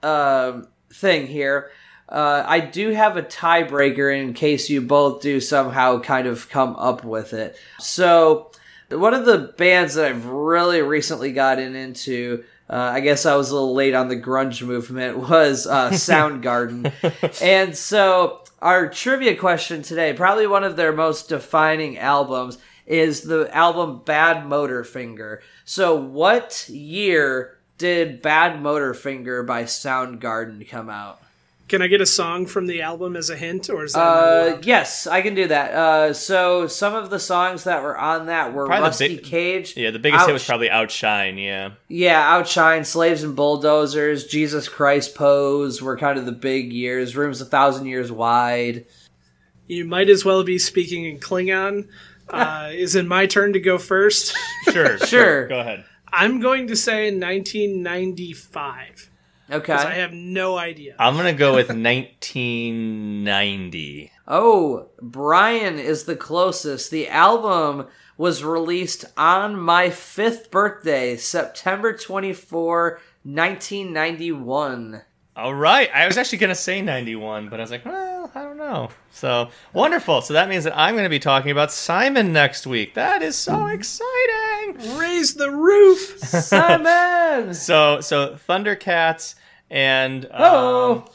um, 0.04 0.68
thing 0.92 1.26
here. 1.26 1.72
Uh, 2.10 2.44
I 2.46 2.60
do 2.60 2.90
have 2.90 3.18
a 3.18 3.24
tiebreaker 3.24 4.16
in 4.16 4.34
case 4.34 4.70
you 4.70 4.82
both 4.82 5.22
do 5.22 5.40
somehow 5.40 6.00
kind 6.00 6.28
of 6.28 6.50
come 6.50 6.76
up 6.76 7.04
with 7.04 7.34
it. 7.34 7.58
So, 7.80 8.52
one 9.00 9.14
of 9.14 9.26
the 9.26 9.54
bands 9.58 9.96
that 9.96 10.06
I've 10.06 10.26
really 10.26 10.82
recently 10.82 11.32
gotten 11.32 11.76
into, 11.76 12.44
uh, 12.70 12.76
I 12.76 13.00
guess 13.00 13.26
I 13.26 13.36
was 13.36 13.50
a 13.50 13.54
little 13.54 13.74
late 13.74 13.94
on 13.94 14.08
the 14.08 14.20
grunge 14.20 14.66
movement, 14.66 15.18
was 15.30 15.68
uh, 15.68 15.92
Soundgarden. 15.92 16.92
and 17.42 17.76
so, 17.76 18.44
our 18.62 18.90
trivia 18.90 19.36
question 19.36 19.82
today, 19.82 20.14
probably 20.14 20.48
one 20.48 20.64
of 20.64 20.76
their 20.76 20.94
most 20.94 21.30
defining 21.30 21.98
albums, 21.98 22.58
is 22.86 23.22
the 23.22 23.54
album 23.56 24.02
Bad 24.06 24.46
Motorfinger. 24.46 25.40
So, 25.66 25.96
what 25.96 26.68
year 26.70 27.58
did 27.78 28.22
Bad 28.22 28.62
Motorfinger 28.62 29.46
by 29.46 29.64
Soundgarden 29.64 30.68
come 30.68 30.90
out? 30.90 31.23
Can 31.70 31.82
I 31.82 31.88
get 31.88 32.02
a 32.02 32.06
song 32.06 32.46
from 32.46 32.68
the 32.68 32.82
album 32.82 33.16
as 33.16 33.30
a 33.30 33.38
hint, 33.38 33.70
or 33.70 33.84
is 33.86 33.94
that 33.94 34.00
not 34.00 34.18
Uh, 34.58 34.58
yes, 34.64 35.08
I 35.08 35.22
can 35.22 35.34
do 35.34 35.48
that. 35.48 35.72
Uh, 35.74 36.14
so 36.14 36.68
some 36.68 36.94
of 36.94 37.10
the 37.10 37.20
songs 37.20 37.64
that 37.64 37.82
were 37.82 37.98
on 37.98 38.26
that 38.28 38.54
were 38.54 38.66
Probably 38.68 38.84
Rusty 38.84 39.08
big- 39.16 39.24
Cage. 39.24 39.78
yeah, 39.78 39.90
the 39.90 39.98
biggest 39.98 40.26
hit 40.26 40.34
was 40.34 40.46
probably 40.46 40.70
Outshine. 40.70 41.38
Yeah. 41.38 41.72
yeah, 41.88 42.36
Outshine, 42.36 42.84
Slaves 42.84 43.24
and 43.24 43.36
Bulldozers, 43.36 44.28
Jesus 44.28 44.68
Christ 44.68 45.16
Pose 45.16 45.82
were 45.82 45.98
kind 45.98 46.20
of 46.20 46.26
the 46.26 46.32
big 46.34 46.74
years. 46.74 47.16
Rooms 47.16 47.40
a 47.42 47.46
thousand 47.46 47.86
years 47.88 48.12
wide. 48.12 48.86
You 49.66 49.86
might 49.86 50.10
as 50.10 50.26
well 50.26 50.44
be 50.44 50.60
speaking 50.60 51.06
in 51.06 51.20
Klingon. 51.20 51.88
Uh, 52.30 52.70
is 52.72 52.96
it 52.96 53.06
my 53.06 53.26
turn 53.26 53.52
to 53.54 53.60
go 53.60 53.78
first? 53.78 54.34
Sure. 54.72 54.98
Sure. 55.06 55.46
Go 55.50 55.60
ahead. 55.60 55.84
I'm 56.12 56.40
going 56.40 56.68
to 56.68 56.76
say 56.76 57.12
1995 57.12 59.10
Okay. 59.54 59.74
because 59.74 59.86
I 59.86 59.94
have 59.96 60.14
no 60.14 60.58
idea. 60.58 60.96
I'm 61.00 61.16
gonna 61.16 61.34
go 61.34 61.56
with 61.56 61.70
1990. 61.70 64.12
Oh, 64.28 64.88
Brian 65.02 65.80
is 65.80 66.04
the 66.06 66.16
closest. 66.16 66.92
The 66.92 67.10
album 67.10 67.88
was 68.18 68.44
released 68.44 69.06
on 69.18 69.60
my 69.60 69.90
fifth 69.90 70.50
birthday, 70.52 71.18
September 71.18 71.98
24, 71.98 73.00
1991. 73.24 75.02
All 75.36 75.54
right. 75.56 75.90
I 75.94 76.06
was 76.06 76.18
actually 76.18 76.38
going 76.38 76.50
to 76.50 76.56
say 76.56 76.82
91, 76.82 77.50
but 77.50 77.60
I 77.60 77.64
was 77.64 77.72
like, 77.72 77.84
well, 77.86 78.32
I 78.36 78.44
don't 78.44 78.58
know. 78.58 78.90
So 79.10 79.50
wonderful. 79.74 80.22
So 80.22 80.34
that 80.34 80.48
means 80.48 80.64
that 80.66 80.78
I'm 80.78 80.94
going 80.94 81.06
to 81.06 81.10
be 81.10 81.18
talking 81.20 81.50
about 81.50 81.72
Simon 81.72 82.32
next 82.32 82.68
week. 82.68 82.94
That 82.94 83.24
is 83.24 83.36
so 83.36 83.66
exciting. 83.66 84.96
Raise 84.96 85.34
the 85.34 85.50
roof. 85.50 86.20
Simon! 86.20 87.56
So, 87.64 88.00
so 88.00 88.38
Thundercats 88.48 89.34
and. 89.74 90.24
Um, 90.26 90.32
Oh! 90.34 91.06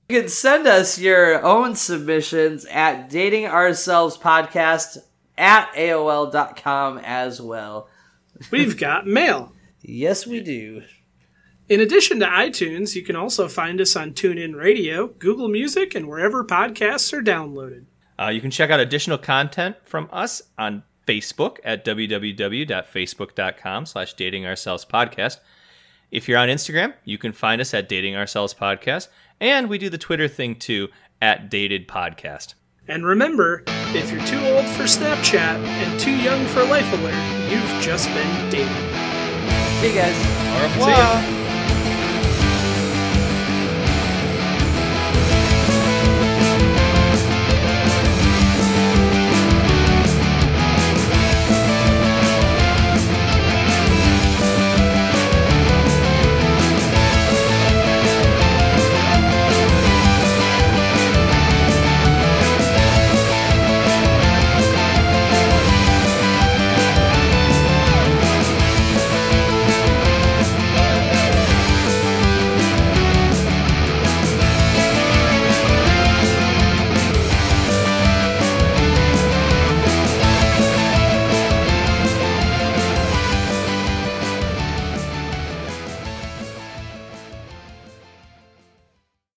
You 0.09 0.21
can 0.21 0.29
send 0.29 0.67
us 0.67 0.99
your 0.99 1.43
own 1.43 1.77
submissions 1.77 2.67
at 2.67 3.09
dating 3.09 3.47
ourselves 3.47 4.19
podcast 4.19 4.99
at 5.39 5.73
AOL.com 5.75 6.99
as 6.99 7.41
well. 7.41 7.89
We've 8.51 8.77
got 8.77 9.07
mail. 9.07 9.53
Yes, 9.81 10.27
we 10.27 10.41
do. 10.41 10.83
In 11.69 11.81
addition 11.81 12.21
to 12.21 12.27
iTunes, 12.27 12.95
you 12.95 13.03
can 13.03 13.17
also 13.17 13.49
find 13.49 13.81
us 13.81 13.97
on 13.97 14.13
TuneIn 14.13 14.55
Radio, 14.55 15.07
Google 15.07 15.49
Music, 15.49 15.95
and 15.95 16.07
wherever 16.07 16.45
podcasts 16.45 17.11
are 17.15 17.23
downloaded. 17.23 17.87
Uh, 18.21 18.29
you 18.29 18.43
can 18.43 18.51
check 18.51 18.71
out 18.71 18.81
additional 18.81 19.17
content 19.17 19.77
from 19.85 20.11
us 20.13 20.43
on 20.59 20.83
Facebook 21.07 21.57
at 21.65 21.85
www.facebook.com 21.85 23.87
slash 23.87 24.15
dating 24.15 24.47
ourselves 24.47 24.85
podcast. 24.85 25.39
If 26.11 26.29
you're 26.29 26.39
on 26.39 26.49
Instagram, 26.49 26.95
you 27.05 27.19
can 27.19 27.33
find 27.33 27.61
us 27.61 27.75
at 27.75 27.89
dating 27.89 28.15
ourselves 28.15 28.55
podcast. 28.55 29.09
And 29.41 29.69
we 29.69 29.79
do 29.79 29.89
the 29.89 29.99
Twitter 29.99 30.29
thing 30.29 30.57
too 30.57 30.89
at 31.21 31.51
dated 31.51 31.89
podcast. 31.89 32.55
And 32.87 33.07
remember, 33.07 33.65
if 33.95 34.11
you're 34.11 34.25
too 34.27 34.41
old 34.47 34.67
for 34.67 34.83
Snapchat 34.83 35.39
and 35.39 36.01
too 36.01 36.15
young 36.15 36.45
for 36.47 36.63
Life 36.65 36.93
Alert, 36.93 37.51
you've 37.51 37.83
just 37.83 38.09
been 38.09 38.51
dated. 38.51 38.69
See 39.81 39.89
you 39.89 39.95
guys. 39.95 40.17
Au 40.57 40.63
revoir. 40.63 41.44